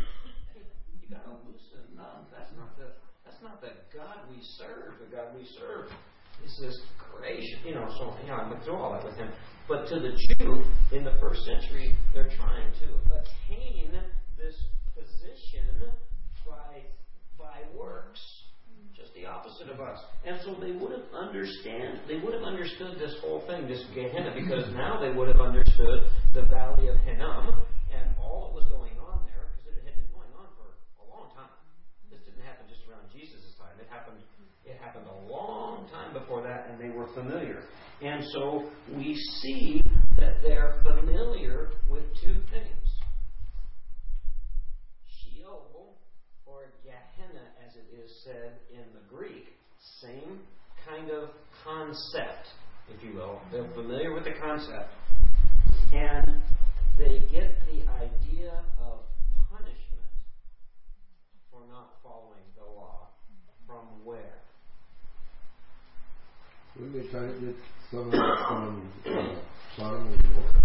You 1.01 1.07
gotta 1.09 1.38
loosen 1.45 1.97
up. 1.99 2.30
That's 2.32 2.51
not 2.57 2.78
the 2.78 2.93
that's 3.26 3.41
the 3.62 3.72
God 3.95 4.18
we 4.30 4.38
serve. 4.58 4.93
The 4.99 5.16
God 5.16 5.36
we 5.36 5.45
serve 5.58 5.89
This 6.41 6.58
is 6.60 6.82
gracious, 7.12 7.60
you 7.66 7.74
know. 7.74 7.88
So 7.97 8.14
you 8.22 8.30
know, 8.30 8.36
I 8.36 8.49
went 8.49 8.64
through 8.64 8.76
all 8.76 8.93
that 8.93 9.05
with 9.05 9.16
him. 9.16 9.30
But 9.68 9.88
to 9.89 9.99
the 9.99 10.16
Jew 10.16 10.64
in 10.95 11.03
the 11.03 11.18
first 11.20 11.43
century, 11.43 11.95
they're 12.14 12.32
trying 12.38 12.72
to 12.72 12.88
attain 13.20 13.91
this 14.38 14.55
position 14.95 15.91
by 16.45 16.84
by 17.38 17.64
works. 17.78 18.22
Just 18.95 19.14
the 19.14 19.26
opposite 19.26 19.70
of 19.70 19.80
us. 19.80 19.99
And 20.26 20.39
so 20.41 20.58
they 20.58 20.72
would 20.74 20.89
have 20.89 21.05
understand 21.14 22.01
they 22.08 22.18
would 22.18 22.34
have 22.34 22.43
understood 22.43 22.97
this 22.97 23.14
whole 23.22 23.45
thing, 23.45 23.68
this 23.68 23.84
Gehenna, 23.93 24.34
because 24.34 24.74
now 24.74 24.97
they 25.01 25.14
would 25.14 25.28
have 25.28 25.41
understood 25.41 26.10
the 26.34 26.43
valley 26.49 26.88
of 26.88 26.97
Hinnom 27.05 27.53
and 27.93 28.10
all 28.18 28.49
that 28.49 28.53
was 28.58 28.66
going 28.74 28.97
on 28.97 29.22
there, 29.30 29.53
because 29.53 29.78
it 29.78 29.86
had 29.86 29.93
been 29.93 30.10
going 30.10 30.34
on 30.34 30.49
for 30.58 30.74
a 31.01 31.05
long 31.14 31.30
time. 31.38 31.53
This 32.10 32.26
didn't 32.26 32.41
happen 32.41 32.66
just 32.66 32.89
around 32.89 33.05
Jesus' 33.14 33.53
time. 33.62 33.78
It 33.78 33.86
happened 33.86 34.18
it 34.66 34.76
happened 34.82 35.05
a 35.08 35.20
long 35.38 35.88
time 35.91 36.13
before 36.13 36.41
that 36.43 36.67
and 36.69 36.79
they 36.79 36.95
were 36.95 37.07
familiar. 37.13 37.63
And 38.01 38.23
so 38.33 38.69
we 38.95 39.15
see 39.41 39.81
that 40.17 40.41
they're 40.41 40.81
familiar 40.83 41.69
with 41.89 42.03
two 42.21 42.41
things. 42.51 42.88
Sheol 45.07 45.95
or 46.45 46.73
Gehenna 46.84 47.45
as 47.65 47.76
it 47.76 48.03
is 48.03 48.11
said 48.23 48.53
in 48.72 48.85
the 48.93 49.15
Greek, 49.15 49.45
same 50.01 50.39
kind 50.88 51.11
of 51.11 51.30
concept, 51.64 52.47
if 52.89 53.03
you 53.03 53.15
will. 53.15 53.41
They're 53.51 53.69
familiar 53.73 54.14
with 54.14 54.23
the 54.23 54.34
concept. 54.41 54.89
And 55.91 56.41
they 56.97 57.19
get 57.31 57.55
the 57.65 57.88
idea 57.91 58.64
of 58.80 58.99
punishment 59.49 60.07
for 61.51 61.61
not 61.69 61.95
following 62.03 62.43
the 62.57 62.65
law 62.65 63.09
from 63.65 63.85
where? 64.03 64.47
Wouldn't 66.80 66.94
they 66.94 67.10
try 67.10 67.26
to 67.26 67.34
get 67.41 67.56
some 67.90 68.06
of 68.06 68.12
that 68.12 68.45
from 68.48 68.91
uh, 69.08 69.41
Sodom 69.76 70.14
and 70.14 70.22
Gomorrah? 70.22 70.62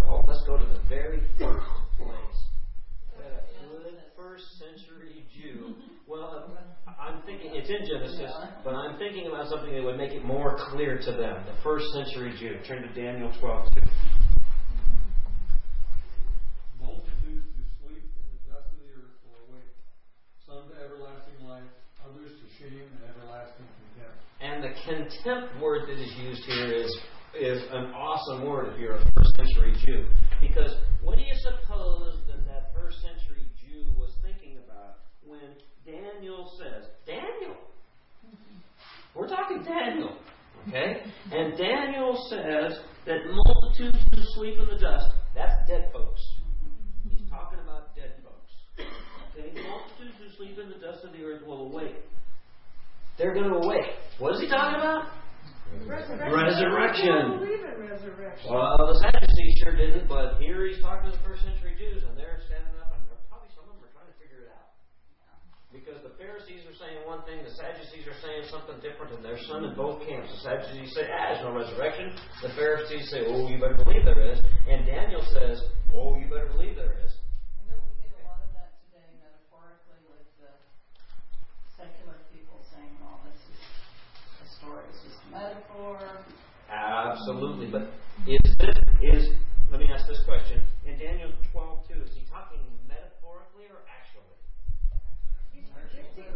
Well, 0.00 0.24
let's 0.28 0.44
go 0.46 0.56
to 0.58 0.64
the 0.64 0.78
very 0.88 1.22
first 1.40 1.66
place. 1.98 2.38
A 3.18 3.66
good 3.66 3.98
first 4.16 4.44
century 4.60 5.26
Jew. 5.34 5.74
Well, 6.06 6.56
I'm 6.86 7.20
thinking 7.22 7.50
it's 7.54 7.68
in 7.68 7.82
Genesis, 7.82 8.30
but 8.62 8.74
I'm 8.74 8.96
thinking 8.98 9.26
about 9.26 9.48
something 9.48 9.74
that 9.74 9.82
would 9.82 9.98
make 9.98 10.12
it 10.12 10.24
more 10.24 10.56
clear 10.70 10.98
to 11.02 11.10
them. 11.10 11.42
The 11.46 11.58
first 11.64 11.86
century 11.92 12.32
Jew. 12.38 12.58
Turn 12.68 12.82
to 12.82 12.92
Daniel 12.94 13.32
12 13.40 13.68
2. 13.74 13.80
Multitudes 16.78 17.50
who 17.58 17.62
sleep 17.82 18.06
in 18.06 18.26
the 18.30 18.54
dust 18.54 18.70
of 18.70 18.78
the 18.78 19.02
earth 19.02 19.18
will 19.26 19.50
awake, 19.50 19.74
some 20.46 20.70
to 20.70 20.78
everlasting 20.78 21.42
life, 21.42 21.66
others 22.06 22.38
to 22.38 22.46
shame 22.54 22.86
and 22.86 23.02
everlasting 23.10 23.66
contempt. 23.66 24.22
And 24.38 24.62
the 24.62 24.75
contempt 24.86 25.60
word 25.60 25.88
that 25.88 25.98
is 26.00 26.12
used 26.22 26.42
here 26.44 26.72
is 26.72 26.96
is 27.38 27.62
an 27.70 27.92
awesome 27.92 28.46
word 28.46 28.72
if 28.72 28.80
you're 28.80 28.94
a 28.94 29.12
first 29.14 29.36
century 29.36 29.74
Jew. 29.84 30.06
Because 30.40 30.74
what 31.02 31.16
do 31.16 31.22
you 31.22 31.34
suppose 31.34 32.18
that 32.28 32.46
that 32.46 32.72
first 32.74 32.96
century 33.02 33.44
Jew 33.60 33.92
was 33.98 34.14
thinking 34.22 34.56
about 34.64 34.98
when 35.26 35.52
Daniel 35.84 36.50
says, 36.58 36.86
Daniel? 37.04 37.56
We're 39.14 39.28
talking 39.28 39.62
Daniel. 39.64 40.16
Okay? 40.68 41.02
And 41.32 41.58
Daniel 41.58 42.16
says 42.30 42.78
that 43.04 43.18
multitudes 43.30 43.98
who 44.14 44.22
sleep 44.34 44.58
in 44.58 44.66
the 44.66 44.80
dust, 44.80 45.12
that's 45.34 45.68
dead 45.68 45.90
folks. 45.92 46.20
He's 47.10 47.28
talking 47.28 47.58
about 47.60 47.94
dead 47.94 48.14
folks. 48.24 48.52
Okay? 49.36 49.52
Multitudes 49.60 50.16
who 50.18 50.36
sleep 50.36 50.58
in 50.58 50.70
the 50.70 50.76
dust 50.76 51.04
of 51.04 51.12
the 51.12 51.22
earth 51.22 51.46
will 51.46 51.70
awake. 51.70 51.96
They're 53.18 53.34
going 53.34 53.48
to 53.48 53.56
awake. 53.56 53.92
What 54.18 54.34
is 54.34 54.40
he 54.40 54.48
talking 54.48 54.80
about? 54.80 55.12
Resurrection. 55.84 56.32
Resurrection. 56.32 57.12
I 57.12 57.22
don't 57.28 57.38
believe 57.44 57.64
in 57.68 57.76
resurrection. 57.84 58.48
Well, 58.48 58.80
the 58.88 58.96
Sadducees 59.02 59.52
sure 59.60 59.76
didn't, 59.76 60.08
but 60.08 60.40
here 60.40 60.64
he's 60.64 60.80
talking 60.80 61.10
to 61.10 61.16
the 61.16 61.20
first 61.26 61.44
century 61.44 61.76
Jews, 61.76 62.00
and 62.06 62.16
they're 62.16 62.40
standing 62.48 62.72
up, 62.80 62.96
and 62.96 63.04
they're- 63.12 63.20
probably 63.28 63.52
some 63.52 63.68
of 63.68 63.76
them 63.76 63.84
are 63.84 63.92
trying 63.92 64.08
to 64.08 64.16
figure 64.16 64.48
it 64.48 64.50
out. 64.56 64.72
Because 65.68 66.00
the 66.00 66.14
Pharisees 66.16 66.64
are 66.64 66.72
saying 66.80 67.04
one 67.04 67.20
thing, 67.28 67.44
the 67.44 67.50
Sadducees 67.60 68.08
are 68.08 68.16
saying 68.24 68.48
something 68.48 68.78
different, 68.80 69.12
and 69.12 69.20
there's 69.20 69.44
some 69.44 69.64
in 69.68 69.74
both 69.74 70.00
camps. 70.08 70.32
The 70.32 70.40
Sadducees 70.48 70.94
say, 70.96 71.10
ah, 71.12 71.36
there's 71.36 71.44
no 71.44 71.52
resurrection. 71.52 72.16
The 72.40 72.54
Pharisees 72.56 73.10
say, 73.10 73.26
oh, 73.28 73.48
you 73.52 73.58
better 73.60 73.76
believe 73.84 74.04
there 74.06 74.22
is. 74.32 74.40
And 74.70 74.86
Daniel 74.86 75.20
says, 75.36 75.60
oh, 75.92 76.16
you 76.16 76.24
better 76.32 76.46
believe 76.56 76.76
there 76.76 76.96
is. 77.04 77.12
metaphor. 85.36 86.00
Absolutely. 86.72 87.68
But 87.68 87.92
is 88.26 88.40
this 88.58 88.76
is 89.02 89.28
let 89.70 89.80
me 89.80 89.86
ask 89.92 90.08
this 90.08 90.20
question. 90.24 90.62
In 90.86 90.98
Daniel 90.98 91.30
twelve 91.52 91.86
two, 91.86 92.00
is 92.00 92.10
he 92.16 92.24
talking 92.30 92.58
metaphorically 92.88 93.68
or 93.68 93.84
actually? 93.84 94.32
He's 95.52 95.68
predicting 95.70 96.32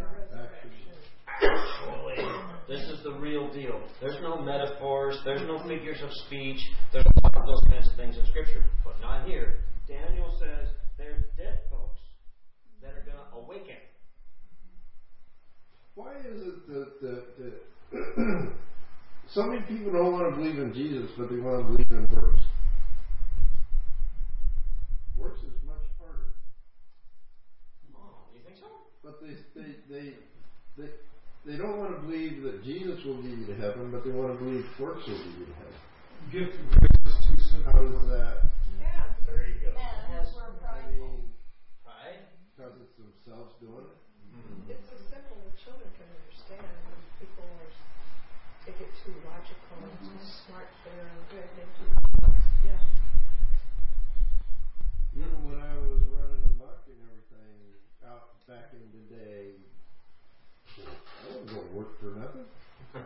Actually. 1.41 2.21
This 2.69 2.83
is 2.91 3.03
the 3.03 3.15
real 3.15 3.51
deal. 3.53 3.81
There's 4.01 4.21
no 4.23 4.41
metaphors, 4.41 5.19
there's 5.25 5.43
no 5.43 5.59
figures 5.67 5.99
of 6.03 6.11
speech, 6.27 6.61
there's 6.93 7.07
a 7.07 7.21
lot 7.25 7.37
of 7.37 7.47
those 7.47 7.63
kinds 7.69 7.89
of 7.89 7.97
things 7.97 8.17
in 8.17 8.27
scripture, 8.27 8.65
but 8.85 9.01
not 9.01 9.27
here. 9.27 9.65
Daniel 9.89 10.31
says 10.39 10.69
there's 10.99 11.25
dead 11.37 11.61
folks 11.71 11.99
that 12.83 12.91
are 12.91 13.05
gonna 13.07 13.43
awaken. 13.43 13.81
Why 15.95 16.19
is 16.19 16.43
it 16.47 16.67
that 16.69 17.01
that, 17.01 17.25
that 17.39 18.53
so 19.33 19.43
many 19.47 19.63
people 19.63 19.93
don't 19.93 20.13
want 20.13 20.31
to 20.31 20.37
believe 20.37 20.59
in 20.59 20.75
Jesus, 20.75 21.11
but 21.17 21.31
they 21.31 21.37
want 21.39 21.63
to 21.63 21.73
believe 21.73 21.91
in 21.91 22.07
works? 22.15 22.43
Works 25.17 25.41
is 25.43 25.55
much 25.67 25.85
harder. 25.99 26.35
Oh, 27.95 28.27
you 28.35 28.41
think 28.45 28.59
so? 28.59 28.67
But 29.05 29.21
they 29.23 29.37
they 29.55 29.71
they 29.89 30.07
they, 30.77 30.91
they 31.47 31.57
don't 31.57 31.79
want 31.79 31.95
to 31.95 32.01
believe 32.03 32.43
that 32.43 32.65
Jesus 32.65 33.05
will 33.05 33.23
give 33.23 33.39
you 33.39 33.47
to 33.47 33.55
heaven, 33.57 33.91
but 33.93 34.05
they 34.05 34.11
want 34.11 34.37
to 34.37 34.39
believe 34.45 34.65
works 34.79 35.07
will 35.07 35.19
give 35.19 35.39
you 35.39 35.47
to 35.47 35.57
heaven. 35.63 35.79
Gift 36.33 36.53
of 36.59 36.67
grace 36.75 37.01
is 37.07 37.19
too 37.31 37.41
simple. 37.55 37.73
How 37.73 37.87
is 37.87 38.07
that? 38.11 38.37
Yeah. 38.83 39.15
There 39.27 39.47
you 39.47 39.57
go. 39.63 39.73
And 39.79 40.27
we're 40.35 40.51
I 40.67 40.91
mean, 40.91 41.33
Right? 41.87 42.29
because 42.53 42.77
it's 42.83 42.93
themselves 42.99 43.55
doing 43.61 43.89
it. 43.89 43.99
It's 44.69 44.85
so 44.91 44.97
simple 45.09 45.39
the 45.49 45.55
children 45.65 45.89
can 45.97 46.07
understand. 46.13 46.67
When 46.67 47.01
people 47.19 47.45
are, 47.47 47.73
they 48.71 48.79
get 48.85 48.93
too 49.03 49.11
logical 49.27 49.83
and 49.83 49.91
too 49.99 50.15
mm-hmm. 50.15 50.47
smart 50.47 50.71
for 50.83 50.91
their 50.95 51.11
own 51.11 51.23
good. 51.31 51.49
They 51.59 51.67
do. 51.75 51.85
Yeah. 52.63 52.79
Even 55.19 55.43
when 55.43 55.59
I 55.59 55.75
was 55.75 55.99
running 56.15 56.47
amok 56.55 56.87
and 56.87 57.03
everything 57.03 57.59
out 58.07 58.39
back 58.47 58.71
in 58.71 58.87
the 58.95 59.03
day, 59.11 59.59
I 60.79 60.87
wasn't 61.27 61.51
going 61.51 61.67
to 61.67 61.75
work 61.75 61.99
for 61.99 62.15
nothing. 62.15 62.47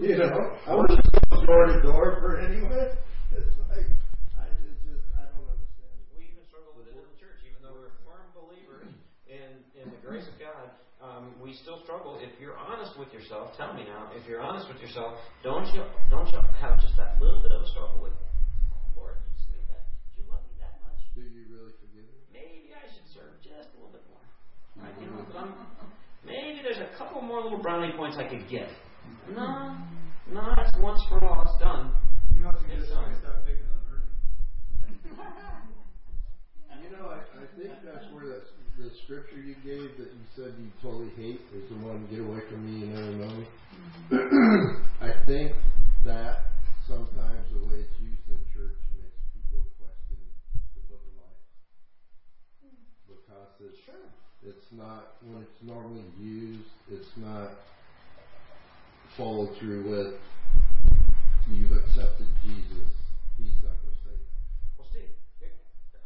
You 0.00 0.16
know, 0.16 0.56
I 0.66 0.74
wasn't 0.74 1.04
going 1.30 1.46
door 1.46 1.66
to 1.66 1.82
door 1.82 2.16
for 2.20 2.40
anyone. 2.40 2.72
It's 3.30 3.46
like, 3.70 3.86
I 4.34 4.50
it's 4.66 4.82
just, 4.82 5.06
I 5.14 5.22
don't 5.30 5.46
understand. 5.46 5.94
We 6.18 6.34
even 6.34 6.42
struggle 6.50 6.74
with 6.74 6.90
it 6.90 6.98
in 6.98 7.06
the 7.06 7.14
church, 7.22 7.38
even 7.46 7.62
though 7.62 7.78
we're 7.78 7.94
firm 8.02 8.26
believers 8.34 8.90
in, 9.30 9.62
in 9.78 9.86
the 9.86 10.02
grace 10.02 10.26
of 10.26 10.34
God. 10.34 10.74
Um, 10.98 11.30
we 11.50 11.58
still 11.66 11.82
struggle. 11.82 12.14
If 12.22 12.30
you're 12.38 12.54
honest 12.54 12.94
with 12.94 13.10
yourself, 13.10 13.50
tell 13.58 13.74
me 13.74 13.82
now. 13.82 14.14
If 14.14 14.22
you're 14.30 14.38
honest 14.38 14.70
with 14.70 14.78
yourself, 14.78 15.18
don't 15.42 15.66
you 15.74 15.82
don't 16.06 16.30
you 16.30 16.38
have 16.62 16.78
just 16.78 16.94
that 16.94 17.18
little 17.18 17.42
bit 17.42 17.50
of 17.50 17.66
a 17.66 17.68
struggle 17.74 17.98
with, 17.98 18.14
Lord, 18.94 19.18
you 19.18 19.34
just 19.34 19.66
that. 19.66 19.82
Did 20.14 20.22
you 20.22 20.30
love 20.30 20.46
me 20.46 20.54
that 20.62 20.78
much? 20.86 21.02
Do 21.18 21.26
you 21.26 21.50
really 21.50 21.74
forgive 21.82 22.06
me? 22.06 22.22
Maybe 22.30 22.70
I 22.70 22.86
should 22.94 23.02
serve 23.10 23.34
just 23.42 23.66
a 23.74 23.82
little 23.82 23.90
bit 23.90 24.06
more. 24.06 24.22
Mm-hmm. 24.22 24.86
Right? 24.86 24.94
You 25.02 25.10
know, 25.10 25.26
some, 25.34 25.50
maybe 26.22 26.62
there's 26.62 26.78
a 26.78 26.94
couple 26.94 27.18
more 27.18 27.42
little 27.42 27.58
brownie 27.58 27.98
points 27.98 28.14
I 28.14 28.30
could 28.30 28.46
get. 28.46 28.70
Mm-hmm. 29.26 29.34
No, 29.34 29.74
no, 30.30 30.54
it's 30.62 30.78
once 30.78 31.02
for 31.10 31.18
all. 31.26 31.42
It's 31.50 31.58
done. 31.58 31.90
You 32.38 32.46
know 32.46 32.54
what 32.54 32.62
It's 32.70 32.86
just 32.86 32.94
on. 32.94 33.10
stop 33.18 33.42
picking 33.42 33.66
on 33.66 33.82
her. 33.90 33.98
You 36.78 36.94
know, 36.94 37.10
I, 37.10 37.26
I 37.26 37.46
think 37.58 37.74
that's 37.82 38.06
where 38.14 38.38
the, 38.38 38.38
the 38.78 38.90
scripture 39.04 39.40
you 39.40 39.54
gave 39.64 39.96
that 39.98 40.10
you 40.12 40.24
said 40.36 40.54
you 40.58 40.70
totally 40.82 41.10
hate 41.16 41.40
is 41.54 41.68
the 41.68 41.76
one, 41.76 42.06
get 42.10 42.20
away 42.20 42.40
from 42.48 42.64
me, 42.64 42.86
you 42.86 42.92
never 42.92 43.12
know 43.12 43.34
me. 43.34 43.46
Mm-hmm. 44.10 44.82
I 45.04 45.12
think 45.26 45.52
that 46.04 46.54
sometimes 46.86 47.46
the 47.52 47.60
way 47.66 47.82
it's 47.84 48.00
used 48.00 48.26
in 48.28 48.40
church 48.54 48.78
makes 48.96 49.20
people 49.34 49.66
question 49.78 50.18
the 50.74 50.82
book 50.88 51.02
of 51.02 51.14
life. 51.18 51.42
Because 53.06 53.52
it's, 53.60 53.78
it's 54.42 54.68
not, 54.72 55.16
when 55.24 55.42
it's 55.42 55.62
normally 55.62 56.06
used, 56.18 56.70
it's 56.90 57.12
not 57.16 57.50
followed 59.16 59.56
through 59.58 59.84
with, 59.84 60.14
you've 61.50 61.72
accepted 61.72 62.28
Jesus, 62.42 62.90
he's 63.36 63.58
not 63.60 63.74
going 63.82 63.92
to 63.92 64.00
save 64.06 64.20
you. 64.20 64.30
Well, 64.78 64.86
Steve, 64.88 65.10
here, 65.38 65.52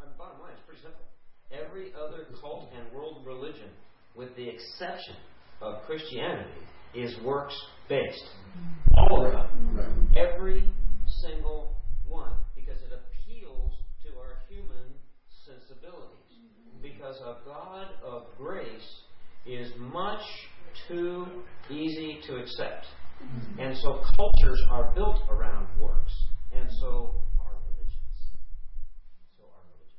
uh, 0.01 0.09
bottom 0.17 0.41
line, 0.41 0.57
it's 0.57 0.65
pretty 0.65 0.81
simple. 0.81 1.05
Every 1.51 1.93
other 1.93 2.25
cult 2.41 2.69
and 2.75 2.91
world 2.93 3.25
religion, 3.25 3.69
with 4.15 4.35
the 4.35 4.47
exception 4.47 5.15
of 5.61 5.83
Christianity, 5.85 6.49
is 6.93 7.15
works 7.23 7.55
based. 7.87 8.25
All 8.95 9.25
of 9.25 9.31
them. 9.31 10.09
Every 10.15 10.63
single 11.21 11.75
one. 12.07 12.31
Because 12.55 12.79
it 12.81 12.91
appeals 12.91 13.73
to 14.03 14.09
our 14.17 14.39
human 14.49 14.93
sensibilities. 15.45 16.31
Mm-hmm. 16.33 16.81
Because 16.81 17.17
a 17.17 17.37
God 17.45 17.87
of 18.03 18.23
grace 18.37 19.01
is 19.45 19.71
much 19.77 20.23
too 20.87 21.25
easy 21.69 22.19
to 22.27 22.37
accept. 22.37 22.85
Mm-hmm. 23.23 23.59
And 23.59 23.77
so 23.77 24.01
cultures 24.15 24.61
are 24.71 24.91
built 24.95 25.19
around 25.29 25.67
works. 25.79 26.13
And 26.53 26.67
so 26.79 27.15
are 27.39 27.55
religions. 27.67 28.17
So 29.37 29.43
are 29.45 29.63
religions. 29.71 29.93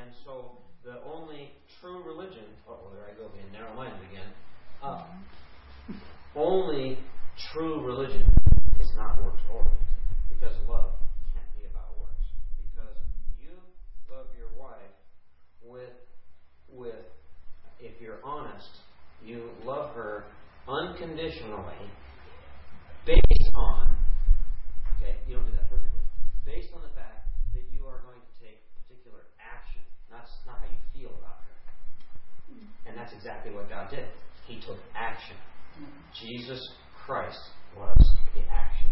And 0.00 0.10
so 0.24 0.55
the 0.86 1.02
only 1.02 1.50
true 1.80 2.00
religion, 2.06 2.46
oh, 2.68 2.78
well, 2.80 2.94
there 2.94 3.10
I 3.10 3.18
go 3.18 3.28
being 3.34 3.50
narrow 3.50 3.74
minded 3.74 3.98
again. 4.08 4.30
Uh, 4.80 5.02
only 6.36 6.96
true 7.52 7.84
religion 7.84 8.22
is 8.78 8.90
not 8.94 9.20
works 9.20 9.42
oriented. 9.50 9.74
Because 10.30 10.54
love 10.68 10.94
can't 11.34 11.50
be 11.58 11.66
about 11.66 11.98
works. 11.98 12.22
Because 12.70 12.94
you 13.42 13.50
love 14.08 14.26
your 14.38 14.54
wife 14.54 14.94
with, 15.60 15.90
with, 16.70 17.02
if 17.80 18.00
you're 18.00 18.22
honest, 18.22 18.70
you 19.24 19.50
love 19.64 19.92
her 19.96 20.22
unconditionally 20.68 21.90
based 23.04 23.50
on, 23.56 23.90
okay, 24.96 25.16
you 25.26 25.34
don't 25.34 25.46
do 25.46 25.52
that 25.52 25.68
perfectly, 25.68 26.06
based 26.44 26.68
on 26.76 26.82
the 26.82 26.94
fact 26.94 27.26
that 27.54 27.66
you 27.74 27.86
are 27.86 28.06
going 28.06 28.22
to 28.22 28.32
take 28.38 28.62
particular 28.86 29.26
action. 29.42 29.82
That's 30.10 30.30
feel 30.96 31.12
about 31.12 31.44
her. 31.44 31.54
And 32.88 32.96
that's 32.96 33.12
exactly 33.12 33.52
what 33.52 33.68
God 33.68 33.92
did. 33.92 34.08
He 34.48 34.56
took 34.64 34.80
action. 34.96 35.36
Jesus 36.16 36.60
Christ 37.04 37.52
was 37.76 38.00
the 38.32 38.40
action. 38.48 38.88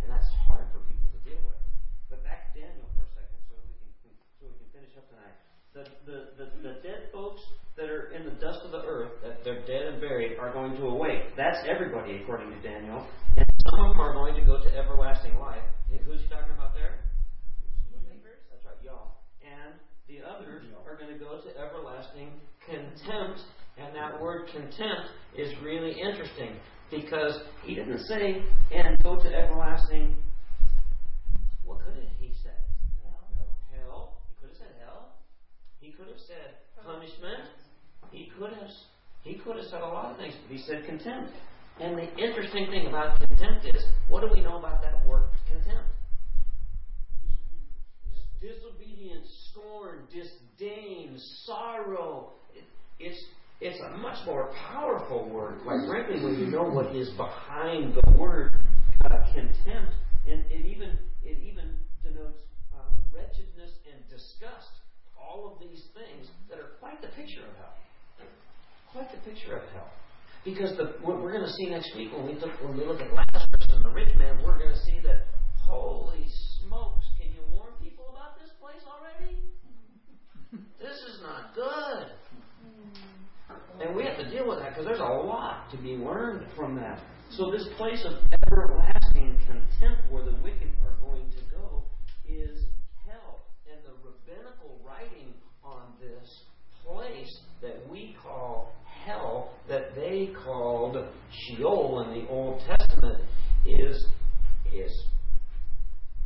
And 0.00 0.08
that's 0.08 0.26
hard 0.48 0.64
for 0.72 0.80
people 0.88 1.12
to 1.12 1.20
deal 1.28 1.42
with. 1.44 1.60
But 2.08 2.24
back 2.24 2.48
to 2.48 2.50
Daniel 2.56 2.88
for 2.96 3.04
a 3.04 3.12
second 3.12 3.36
so 3.52 3.60
we 3.68 3.74
can 3.76 4.14
so 4.40 4.48
we 4.48 4.56
can 4.56 4.70
finish 4.72 4.94
up 4.96 5.04
tonight. 5.12 5.36
The 5.74 5.84
the, 6.08 6.18
the, 6.40 6.46
the 6.62 6.74
dead 6.80 7.12
folks 7.12 7.42
that 7.76 7.90
are 7.92 8.08
in 8.16 8.24
the 8.24 8.32
dust 8.40 8.64
of 8.64 8.72
the 8.72 8.80
earth, 8.86 9.20
that 9.20 9.44
they're 9.44 9.60
dead 9.68 9.92
and 9.92 10.00
buried, 10.00 10.38
are 10.40 10.52
going 10.54 10.72
to 10.80 10.88
awake. 10.88 11.36
That's 11.36 11.60
everybody 11.68 12.22
according 12.22 12.48
to 12.50 12.60
Daniel. 12.64 13.04
And 13.36 13.44
some 13.68 13.84
of 13.84 13.92
them 13.92 14.00
are 14.00 14.14
going 14.14 14.34
to 14.40 14.44
go 14.46 14.56
to 14.56 14.70
everlasting 14.72 15.36
life. 15.36 15.60
Who's 15.90 16.22
he 16.22 16.28
talking 16.32 16.54
about 16.56 16.72
there? 16.72 17.04
Believers. 17.92 18.40
That's 18.48 18.64
right, 18.64 18.80
y'all. 18.80 19.20
And 19.44 19.76
the 20.08 20.18
others 20.22 20.64
are 20.86 20.96
going 20.96 21.12
to 21.12 21.18
go 21.18 21.40
to 21.40 21.50
everlasting 21.58 22.30
contempt. 22.64 23.40
And 23.78 23.94
that 23.94 24.20
word 24.20 24.48
contempt 24.48 25.10
is 25.36 25.52
really 25.62 26.00
interesting 26.00 26.56
because 26.90 27.40
he 27.64 27.74
didn't 27.74 28.00
say, 28.06 28.42
and 28.72 28.96
go 29.02 29.16
to 29.16 29.28
everlasting. 29.28 30.16
What 31.64 31.80
could 31.84 31.94
he 32.18 32.32
said? 32.42 32.56
Hell. 33.74 34.14
He 34.28 34.34
could 34.40 34.48
have 34.48 34.56
said 34.56 34.74
hell. 34.80 35.08
He 35.80 35.90
could 35.92 36.08
have 36.08 36.20
said 36.26 36.54
punishment. 36.84 37.50
He 38.12 38.30
could 38.38 38.52
have 38.52 38.70
he 39.24 39.34
could 39.34 39.56
have 39.56 39.66
said 39.66 39.82
a 39.82 39.86
lot 39.86 40.12
of 40.12 40.18
things, 40.18 40.34
but 40.46 40.56
he 40.56 40.62
said 40.62 40.86
contempt. 40.86 41.32
And 41.80 41.98
the 41.98 42.14
interesting 42.16 42.70
thing 42.70 42.86
about 42.86 43.18
contempt 43.18 43.66
is, 43.66 43.84
what 44.08 44.20
do 44.20 44.28
we 44.32 44.40
know 44.40 44.58
about 44.58 44.80
that 44.82 45.04
word 45.04 45.24
contempt? 45.50 45.90
Disobedience, 48.40 49.50
scorn, 49.50 50.06
disdain, 50.12 51.18
sorrow. 51.44 52.32
It, 52.54 52.64
it's 52.98 53.24
it's 53.60 53.80
a 53.80 53.96
much 53.96 54.18
more 54.26 54.52
powerful 54.68 55.30
word, 55.30 55.60
quite 55.64 55.88
frankly, 55.88 56.22
when 56.22 56.38
you 56.38 56.46
know 56.46 56.64
what 56.64 56.94
is 56.94 57.08
behind 57.16 57.94
the 57.94 58.10
word 58.12 58.52
uh, 59.04 59.08
contempt. 59.32 59.92
And 60.28 60.44
it 60.50 60.66
even 60.66 60.98
it 61.24 61.38
even 61.40 61.78
denotes 62.02 62.42
uh, 62.74 62.84
wretchedness 63.14 63.72
and 63.92 64.02
disgust. 64.10 64.68
All 65.16 65.52
of 65.52 65.60
these 65.60 65.82
things 65.94 66.28
that 66.50 66.58
are 66.58 66.76
quite 66.80 67.00
the 67.00 67.08
picture 67.08 67.40
of 67.40 67.56
hell. 67.56 67.76
Quite 68.92 69.10
the 69.12 69.30
picture 69.30 69.56
of 69.56 69.64
hell. 69.72 69.90
Because 70.44 70.76
the, 70.76 70.94
what 71.02 71.20
we're 71.20 71.32
going 71.32 71.44
to 71.44 71.52
see 71.58 71.66
next 71.66 71.90
week 71.96 72.12
when 72.12 72.26
we 72.26 72.34
look 72.34 72.52
when 72.62 72.78
we 72.78 72.84
look 72.84 73.00
at 73.00 73.12
Lazarus 73.12 73.66
and 73.70 73.84
the 73.84 73.90
rich 73.90 74.14
man, 74.16 74.38
we're 74.44 74.58
going 74.58 74.72
to 74.72 74.82
see 74.86 75.00
that 75.02 75.26
holy 75.58 76.24
smokes! 76.62 77.04
Can 77.18 77.34
you 77.34 77.42
warn 77.50 77.74
people 77.82 78.06
about 78.14 78.38
this 78.38 78.54
place 78.62 78.82
already? 78.86 79.42
This 80.78 80.96
is 81.10 81.20
not 81.20 81.42
good. 81.56 82.06
And 83.80 83.96
we 83.96 84.04
have 84.04 84.16
to 84.18 84.30
deal 84.30 84.46
with 84.48 84.58
that 84.60 84.70
because 84.70 84.84
there's 84.84 85.00
a 85.00 85.02
lot 85.02 85.70
to 85.70 85.76
be 85.78 85.96
learned 85.96 86.46
from 86.54 86.76
that. 86.76 87.00
So 87.30 87.50
this 87.50 87.66
place 87.76 88.04
of 88.04 88.14
everlasting 88.46 89.36
contempt 89.46 90.10
where 90.10 90.24
the 90.24 90.36
wicked 90.42 90.70
are 90.84 90.94
going 91.00 91.30
to 91.30 91.40
go 91.50 91.82
is 92.28 92.64
hell. 93.06 93.40
And 93.70 93.80
the 93.84 93.92
rabbinical 94.04 94.78
writing 94.86 95.34
on 95.64 95.92
this 96.00 96.42
place 96.84 97.40
that 97.62 97.88
we 97.90 98.14
call 98.22 98.72
hell, 99.04 99.52
that 99.68 99.94
they 99.94 100.32
called 100.44 100.96
Sheol 101.30 102.04
in 102.06 102.20
the 102.20 102.28
Old 102.28 102.60
Testament 102.66 103.22
is 103.64 104.06
is 104.72 104.92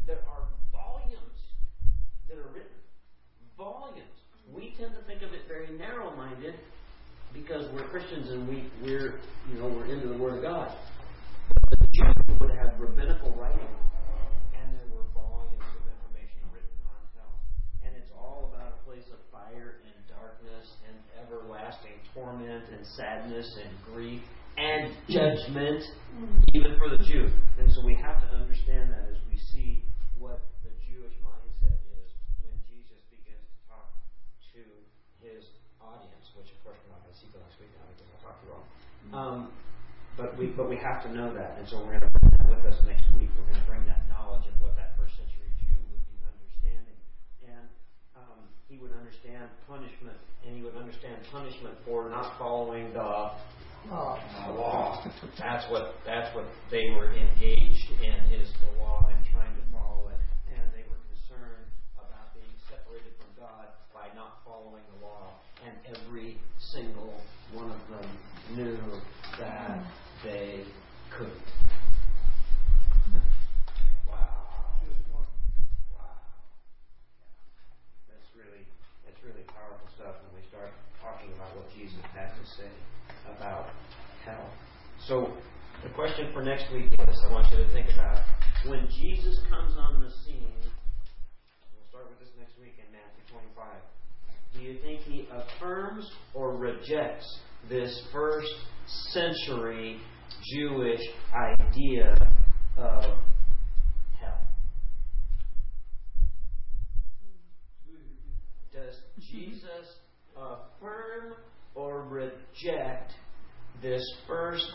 there 0.07 0.19
are 0.29 0.49
volumes 0.73 1.41
that 2.29 2.39
are 2.39 2.49
written. 2.53 2.71
Volumes. 3.57 4.20
Tend 4.81 4.97
to 4.97 5.05
think 5.05 5.21
of 5.21 5.37
it 5.37 5.45
very 5.45 5.69
narrow 5.77 6.09
minded 6.17 6.55
because 7.37 7.69
we're 7.77 7.85
Christians 7.93 8.33
and 8.33 8.49
we, 8.49 8.65
we're 8.81 9.21
you 9.53 9.61
know, 9.61 9.69
we're 9.69 9.85
into 9.85 10.09
the 10.09 10.17
Word 10.17 10.41
of 10.41 10.43
God. 10.43 10.73
But 11.69 11.81
the 11.81 11.89
Jews 11.93 12.17
would 12.41 12.49
have 12.57 12.81
rabbinical 12.81 13.29
writing 13.37 13.69
and 14.57 14.73
there 14.73 14.89
were 14.97 15.05
volumes 15.13 15.69
of 15.77 15.85
information 15.85 16.49
written 16.49 16.81
on 16.89 16.97
hell. 17.13 17.37
And 17.85 17.93
it's 17.93 18.09
all 18.17 18.49
about 18.57 18.81
a 18.81 18.89
place 18.89 19.05
of 19.13 19.21
fire 19.29 19.85
and 19.85 20.01
darkness 20.09 20.65
and 20.89 20.97
everlasting 21.21 22.01
torment 22.17 22.65
and 22.73 22.81
sadness 22.97 23.53
and 23.61 23.69
grief 23.85 24.25
and 24.57 24.97
judgment, 25.13 25.85
mm. 26.17 26.41
even 26.57 26.81
for 26.81 26.89
the 26.89 27.05
Jew. 27.05 27.29
And 27.61 27.69
so 27.69 27.85
we 27.85 28.01
have 28.01 28.25
to 28.25 28.29
understand 28.33 28.97
that 28.97 29.13
as 29.13 29.21
we 29.29 29.37
see 29.53 29.85
what 30.17 30.41
the 30.65 30.73
Jewish 30.89 31.13
mindset 31.21 31.77
is 32.01 32.09
when 32.41 32.57
Jesus 32.65 32.97
begins 33.13 33.45
to 33.45 33.61
talk 33.69 33.93
to 34.61 34.67
his 35.25 35.43
audience, 35.81 36.27
which 36.37 36.53
of 36.53 36.59
course 36.65 36.77
we're 36.85 36.93
not 36.93 37.01
going 37.05 37.15
to 37.17 37.21
see 37.21 37.29
till 37.33 37.41
next 37.41 37.57
week 37.57 37.73
now 37.73 37.89
because 37.97 38.09
I'll 38.13 38.25
talk 38.29 38.37
to 38.41 38.45
you 38.45 38.53
all. 38.53 38.67
Um, 39.17 39.39
but 40.17 40.37
we 40.37 40.53
but 40.53 40.69
we 40.69 40.77
have 40.77 41.01
to 41.05 41.11
know 41.13 41.33
that, 41.33 41.57
and 41.57 41.65
so 41.69 41.81
we're 41.81 41.97
going 41.97 42.05
to 42.05 42.13
bring 42.21 42.33
that 42.37 42.49
with 42.49 42.65
us 42.69 42.77
next 42.85 43.09
week. 43.17 43.33
We're 43.37 43.49
going 43.49 43.63
to 43.63 43.69
bring 43.69 43.85
that 43.89 44.05
knowledge 44.13 44.45
of 44.45 44.57
what 44.61 44.77
that 44.77 44.93
first 45.01 45.17
century 45.17 45.49
Jew 45.65 45.81
would 45.89 46.05
be 46.13 46.19
understanding, 46.29 46.99
and 47.49 47.65
um, 48.19 48.41
he 48.69 48.77
would 48.77 48.93
understand 48.93 49.49
punishment, 49.65 50.19
and 50.45 50.53
he 50.53 50.61
would 50.61 50.77
understand 50.77 51.17
punishment 51.33 51.73
for 51.89 52.13
not 52.13 52.37
following 52.37 52.93
the 52.93 53.33
law. 53.89 54.21
law. 54.53 55.01
That's 55.39 55.65
what 55.73 55.97
that's 56.05 56.29
what 56.37 56.45
they 56.71 56.93
were 56.93 57.17
engaged 57.17 57.89
in 58.05 58.19
is 58.29 58.53
the 58.61 58.71
law 58.83 59.09
and 59.09 59.25
trying 59.33 59.57
to 59.57 59.65
follow 59.73 60.13
it, 60.13 60.21
and 60.53 60.69
they 60.77 60.85
were 60.85 61.01
concerned 61.09 61.65
about 61.97 62.35
being 62.37 62.53
separated 62.69 63.17
from 63.17 63.33
God 63.41 63.73
by 63.97 64.13
not 64.13 64.45
following 64.61 64.83
the 64.99 65.07
law, 65.07 65.33
and 65.65 65.75
every 65.97 66.37
single 66.59 67.15
one 67.53 67.71
of 67.71 67.81
them 67.89 68.11
knew 68.57 68.79
that 69.39 69.85
they 70.23 70.65
couldn't. 71.11 71.33
Wow. 74.07 74.77
Wow. 75.93 76.17
That's 78.09 78.29
really 78.37 78.67
that's 79.05 79.23
really 79.25 79.45
powerful 79.49 79.89
stuff 79.97 80.17
when 80.29 80.43
we 80.43 80.49
start 80.49 80.71
talking 81.01 81.33
about 81.35 81.57
what 81.57 81.67
Jesus 81.73 82.05
had 82.13 82.35
to 82.37 82.45
say 82.45 82.71
about 83.37 83.71
hell. 84.25 84.51
So 85.07 85.33
the 85.83 85.91
question 85.91 86.33
for 86.35 86.43
next 86.43 86.71
week 86.73 86.93
is 86.93 87.25
I 87.29 87.33
want 87.33 87.51
you 87.51 87.59
to 87.65 87.73
think 87.73 87.87
about 87.95 88.21
when 88.67 88.89
Jesus 88.91 89.41
comes 89.49 89.77
on 89.79 90.01
the 90.01 90.11
scene, 90.27 90.61
we'll 90.61 91.89
start 91.89 92.11
with 92.11 92.21
this 92.21 92.29
next 92.39 92.59
week 92.61 92.77
in 92.77 92.93
Matthew 92.93 93.25
25. 93.33 93.81
Do 94.61 94.67
you 94.67 94.77
think 94.83 95.01
he 95.05 95.27
affirms 95.33 96.07
or 96.35 96.55
rejects 96.55 97.41
this 97.71 98.03
first 98.13 98.53
century 99.09 99.99
Jewish 100.53 101.01
idea 101.35 102.15
of 102.77 103.05
hell? 104.21 104.49
Does 108.71 108.97
Jesus 109.31 109.97
affirm 110.37 111.37
or 111.75 112.03
reject 112.03 113.13
this 113.81 114.03
first 114.29 114.71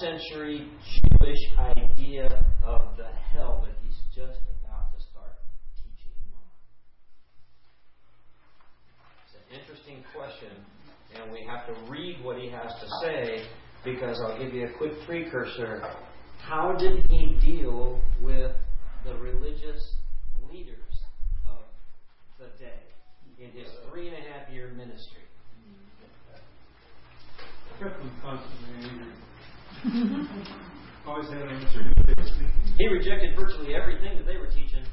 century 0.00 0.68
Jewish 1.20 1.38
idea 1.56 2.44
of 2.64 2.96
the 2.96 3.12
hell 3.32 3.64
that 3.64 3.76
he's 3.80 3.94
just 4.12 4.40
about 4.58 4.92
to 4.92 5.00
start 5.04 5.36
teaching 5.76 6.10
on? 6.34 6.50
It's 9.24 9.34
an 9.34 9.38
interesting 9.50 10.04
question, 10.14 10.52
and 11.14 11.32
we 11.32 11.44
have 11.48 11.66
to 11.66 11.90
read 11.90 12.22
what 12.22 12.38
he 12.38 12.48
has 12.50 12.72
to 12.80 12.88
say 13.02 13.46
because 13.84 14.20
I'll 14.24 14.38
give 14.38 14.54
you 14.54 14.66
a 14.66 14.72
quick 14.78 14.92
precursor. 15.06 15.82
How 16.38 16.76
did 16.78 17.04
he 17.10 17.38
deal 17.40 18.00
with 18.22 18.52
the 19.04 19.14
religious 19.14 19.94
leaders 20.50 20.76
of 21.48 21.64
the 22.38 22.46
day 22.62 22.80
in 23.38 23.50
his 23.50 23.68
three 23.88 24.08
and 24.08 24.16
a 24.16 24.20
half 24.20 24.48
year 24.52 24.68
ministry? 24.76 25.22
Kept 27.78 27.98
them 27.98 28.12
constantly 28.22 28.90
angry. 28.90 29.12
Always 31.06 31.28
had 31.28 31.42
an 31.42 31.48
answer 31.48 31.80
to 31.80 32.20
his 32.20 32.30
thinking. 32.36 32.74
He 32.78 32.86
rejected 32.88 33.34
virtually 33.34 33.74
everything 33.74 34.18
that 34.18 34.26
they 34.26 34.36
were 34.36 34.48
teaching. 34.48 34.84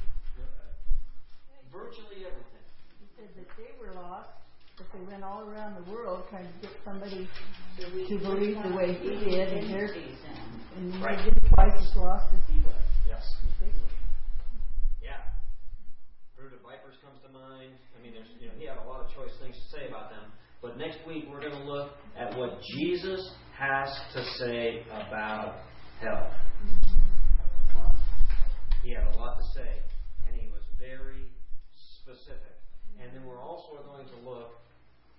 Virtually 1.72 2.24
everything. 2.24 2.64
He 3.00 3.08
said 3.18 3.28
that 3.36 3.48
they 3.58 3.76
were 3.78 3.94
lost, 3.94 4.30
but 4.78 4.86
they 4.94 5.04
went 5.12 5.24
all 5.24 5.50
around 5.50 5.74
the 5.76 5.92
world 5.92 6.24
trying 6.30 6.46
to 6.46 6.54
get 6.62 6.72
somebody 6.86 7.28
to 7.82 8.18
believe 8.20 8.62
the 8.62 8.76
way 8.78 8.94
he 8.94 9.10
did, 9.10 9.50
and 9.50 9.74
they're 9.74 9.94
and 10.76 10.94
they 10.94 10.98
Right. 11.00 11.18
did 11.26 11.34
twice 11.50 11.74
as 11.74 11.96
lost 11.96 12.32
as 12.34 12.44
he 12.48 12.62
was. 12.62 12.84
Yes. 13.08 13.26
as 13.42 13.60
they 13.60 13.66
were. 13.66 13.98
Yeah. 15.02 15.18
Brood 16.38 16.54
of 16.54 16.62
vipers 16.62 16.96
comes 17.04 17.20
to 17.26 17.30
mind. 17.30 17.74
I 17.98 18.02
mean, 18.04 18.14
there's 18.14 18.30
you 18.40 18.48
know 18.48 18.54
he 18.60 18.66
had 18.66 18.78
a 18.78 18.84
lot 18.88 19.02
of 19.02 19.10
choice 19.16 19.34
things 19.42 19.56
to 19.58 19.78
say 19.78 19.88
about 19.88 20.12
them. 20.12 20.32
But 20.62 20.78
next 20.78 21.00
week 21.08 21.26
we're 21.30 21.42
going 21.42 21.54
to 21.58 21.64
look 21.66 21.94
at 22.16 22.38
what 22.38 22.62
Jesus 22.62 23.34
has 23.58 23.90
to 24.14 24.24
say 24.38 24.86
about 24.94 25.62
hell. 26.00 26.30
He 28.84 28.94
had 28.94 29.08
a 29.08 29.18
lot 29.18 29.38
to 29.38 29.44
say, 29.60 29.82
and 30.28 30.36
he 30.40 30.48
was 30.50 30.64
very 30.80 31.26
specific. 31.76 32.56
And 33.02 33.14
then 33.14 33.26
we're 33.26 33.42
also 33.42 33.84
going 33.84 34.08
to 34.08 34.18
look: 34.30 34.60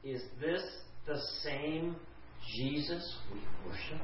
is 0.04 0.22
this 0.40 0.62
the 1.06 1.20
same 1.42 1.96
Jesus 2.56 3.16
we 3.32 3.40
worship? 3.66 4.00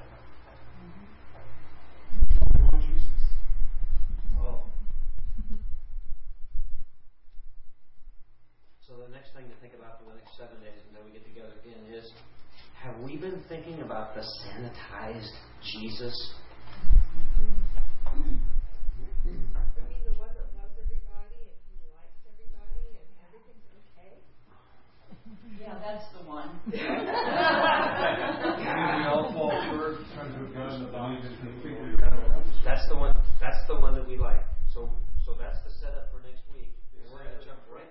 Oh. 4.39 4.65
So 8.87 8.97
the 8.97 9.09
next 9.12 9.33
thing 9.35 9.49
to 9.49 9.57
think 9.61 9.75
about 9.79 9.99
for 10.01 10.11
the 10.11 10.16
next 10.16 10.37
seven 10.37 10.61
days 10.61 10.83
until 10.91 11.05
we 11.07 11.12
get 11.12 11.25
together 11.25 11.55
again 11.62 11.95
is 11.95 12.11
have 12.83 12.99
we 13.01 13.16
been 13.16 13.41
thinking 13.49 13.81
about 13.81 14.15
the 14.15 14.21
sanitized 14.21 15.33
Jesus? 15.62 16.35
You 18.15 19.33
mean 19.33 20.05
the 20.05 20.12
one 20.21 20.29
that 20.37 20.53
loves 20.53 20.77
everybody 20.77 21.49
and 21.49 21.81
he 21.81 21.89
likes 21.97 22.21
everybody 22.29 23.01
and 23.01 23.09
everything's 23.25 23.65
okay? 23.73 24.21
Yeah, 25.65 25.81
that's 25.81 26.05
the 26.12 26.20
one. 26.28 26.61
we 26.69 26.77
all 29.09 29.32
fall 29.32 29.49
short, 29.73 29.97
trying 30.12 30.28
to 30.36 30.45
have 30.45 30.53
gotten 30.53 30.85
the 30.85 30.93
believe 30.93 31.24
it 31.24 31.32
and 31.41 31.57
figure 31.65 31.97
it 31.97 32.05
out. 32.05 32.20
That's 32.65 32.86
the 32.89 32.97
one 32.97 33.16
that's 33.41 33.66
the 33.66 33.81
one 33.81 33.95
that 33.95 34.07
we 34.07 34.19
like. 34.19 34.45
So 34.74 34.93
so 35.24 35.32
that's 35.41 35.57
the 35.65 35.73
setup 35.81 36.12
for 36.12 36.20
next 36.20 36.45
week. 36.53 36.69
And 37.01 37.09
we're 37.09 37.24
gonna 37.24 37.41
jump 37.41 37.65
right 37.73 37.89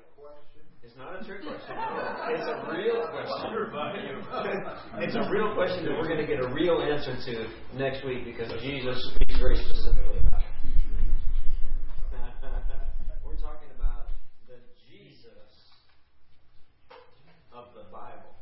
It's 0.85 0.93
not 0.97 1.17
a 1.17 1.25
trick 1.25 1.41
question. 1.41 1.73
It's 1.73 2.45
a 2.45 2.61
real 2.77 3.09
question. 3.09 3.57
it's 5.01 5.15
a 5.17 5.25
real 5.33 5.55
question 5.57 5.85
that 5.89 5.97
we're 5.97 6.05
going 6.07 6.21
to 6.21 6.27
get 6.27 6.45
a 6.45 6.53
real 6.53 6.77
answer 6.77 7.17
to 7.17 7.49
next 7.73 8.05
week 8.05 8.25
because 8.25 8.53
Jesus 8.61 9.01
speaks 9.15 9.37
very 9.39 9.57
specifically 9.57 10.21
about 10.27 10.45
it. 10.45 10.53
we're 13.25 13.41
talking 13.41 13.73
about 13.73 14.13
the 14.45 14.61
Jesus 14.85 15.73
of 17.53 17.69
the 17.77 17.85
Bible. 17.93 18.33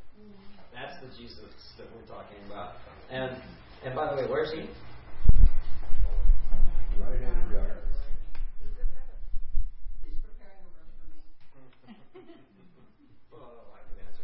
That's 0.74 0.96
the 1.04 1.12
Jesus 1.20 1.52
that 1.78 1.88
we're 1.92 2.08
talking 2.08 2.40
about. 2.48 2.80
And 3.12 3.36
and 3.84 3.92
by 3.92 4.08
the 4.08 4.16
way, 4.24 4.28
where's 4.32 4.56
he? 4.56 4.72
Right-handed 6.96 7.52
guard. 7.52 7.84
He's 10.00 10.16
preparing 10.24 10.64
a 10.64 10.72
room 10.72 10.88
for 10.96 11.12
me. 11.12 11.20
Well, 13.28 13.68
I 13.76 13.84
can 13.84 14.00
answer. 14.08 14.24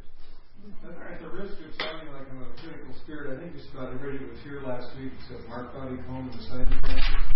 At 0.88 1.20
the 1.20 1.28
risk 1.36 1.60
of 1.60 1.76
sounding 1.84 2.16
like 2.16 2.32
I'm 2.32 2.48
a 2.48 2.56
critical 2.64 2.96
spirit, 3.04 3.36
I 3.36 3.44
think 3.44 3.60
just 3.60 3.76
about 3.76 3.92
everybody 3.92 4.24
was 4.24 4.40
here 4.48 4.64
last 4.64 4.88
week 4.96 5.12
except 5.20 5.44
Mark 5.52 5.76
Body 5.76 6.00
Home 6.08 6.32
and 6.32 6.40
the 6.40 6.48
Cider 6.48 6.72
Campus. 6.80 7.28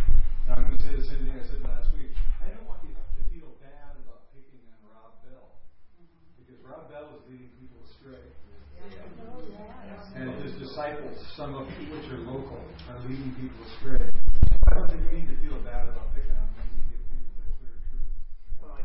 I'm 0.48 0.72
going 0.72 0.80
to 0.80 0.84
say 0.88 0.96
the 1.04 1.04
same 1.04 1.28
thing 1.28 1.36
I 1.36 1.44
said 1.52 1.68
last 1.68 1.92
week. 2.00 2.16
I 2.40 2.48
don't 2.56 2.64
want 2.64 2.80
you 2.88 2.96
to 2.96 3.04
feel 3.28 3.60
bad 3.60 4.00
about 4.08 4.32
picking 4.32 4.64
on 4.72 4.80
Rob 4.88 5.20
Bell 5.28 5.60
because 6.40 6.64
Rob 6.64 6.88
Bell 6.88 7.12
is 7.20 7.28
leading 7.28 7.52
people 7.60 7.84
astray. 7.92 8.40
And 10.16 10.42
his 10.42 10.58
disciples, 10.82 11.18
some 11.38 11.54
of 11.54 11.68
which 11.68 12.10
are 12.10 12.26
local, 12.26 12.58
are 12.90 13.00
leading 13.06 13.30
people 13.38 13.62
astray. 13.70 14.10
I 14.66 14.74
don't 14.74 14.90
think 14.90 15.06
you 15.06 15.14
need 15.14 15.30
to 15.30 15.38
feel 15.46 15.62
bad 15.62 15.90
about 15.90 16.10
picking 16.18 16.34
on 16.34 16.50
them. 16.58 16.66
You 16.74 16.98
give 16.98 17.06
people 17.06 17.38
the 17.38 17.46
clear 17.62 17.78
truth. 17.86 18.10
Well, 18.58 18.74
I, 18.74 18.84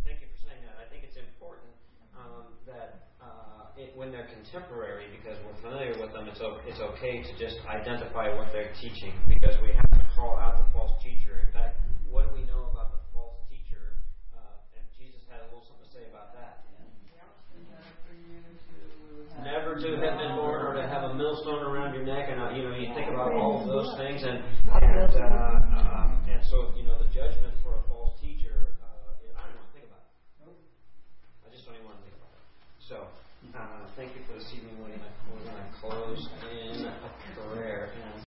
thank 0.00 0.24
you 0.24 0.32
for 0.32 0.40
saying 0.48 0.64
that. 0.64 0.80
I 0.80 0.88
think 0.88 1.04
it's 1.04 1.20
important 1.20 1.76
um, 2.16 2.56
that 2.64 3.12
uh, 3.20 3.76
it, 3.76 3.92
when 4.00 4.08
they're 4.08 4.32
contemporary, 4.32 5.12
because 5.12 5.36
we're 5.44 5.60
familiar 5.60 5.92
with 6.00 6.16
them, 6.16 6.24
it's, 6.24 6.40
o- 6.40 6.64
it's 6.64 6.80
okay 6.96 7.20
to 7.20 7.32
just 7.36 7.60
identify 7.68 8.32
what 8.32 8.48
they're 8.56 8.72
teaching, 8.80 9.12
because 9.28 9.60
we 9.60 9.76
have 9.76 9.92
to 9.92 10.04
call 10.16 10.40
out 10.40 10.56
the 10.56 10.68
false 10.72 10.96
teacher. 11.04 11.44
In 11.44 11.52
fact, 11.52 11.84
what 12.08 12.28
do 12.28 12.30
we 12.32 12.48
know 12.48 12.72
about 12.72 12.96
the 12.96 13.02
false 13.12 13.36
teacher? 13.52 13.92
Uh, 14.32 14.56
and 14.72 14.88
Jesus 14.96 15.20
had 15.28 15.44
a 15.44 15.52
little 15.52 15.68
something 15.68 15.84
to 15.84 15.92
say 15.92 16.08
about 16.08 16.32
that. 16.32 16.64
Never 19.40 19.74
to 19.80 19.88
have 19.96 20.18
been 20.20 20.36
born 21.38 21.62
or 21.62 21.74
to 21.74 21.78
have 21.78 21.94
a 21.94 21.94
millstone 21.94 21.94
around 21.94 21.94
your 21.94 22.04
neck, 22.04 22.28
and 22.30 22.40
uh, 22.40 22.50
you 22.50 22.62
know 22.62 22.74
you 22.74 22.94
think 22.94 23.10
about 23.10 23.32
all 23.32 23.62
of 23.62 23.66
those 23.68 23.96
things, 23.96 24.22
and 24.22 24.42
and 24.66 25.14
uh, 25.14 25.78
um, 25.78 26.26
and 26.28 26.44
so 26.46 26.72
you 26.76 26.82
know 26.82 26.98
the 26.98 27.08
judgment 27.14 27.54
for 27.62 27.78
a 27.78 27.82
false 27.88 28.18
teacher. 28.20 28.66
Uh, 28.82 29.14
I 29.38 29.46
don't 29.46 29.56
want 29.56 29.68
to 29.68 29.74
think 29.78 29.86
about 29.86 30.02
it. 30.46 30.58
I 31.46 31.50
just 31.52 31.66
don't 31.66 31.74
even 31.74 31.86
want 31.86 31.98
to 31.98 32.04
think 32.04 32.16
about 32.18 32.34
it. 32.34 32.42
So, 32.88 32.96
uh, 33.54 33.86
thank 33.96 34.16
you 34.16 34.22
for 34.26 34.34
this 34.34 34.50
evening. 34.54 34.82
We're 34.82 34.90
gonna 35.44 35.70
close 35.80 36.28
in 36.50 36.92
prayer. 37.34 37.92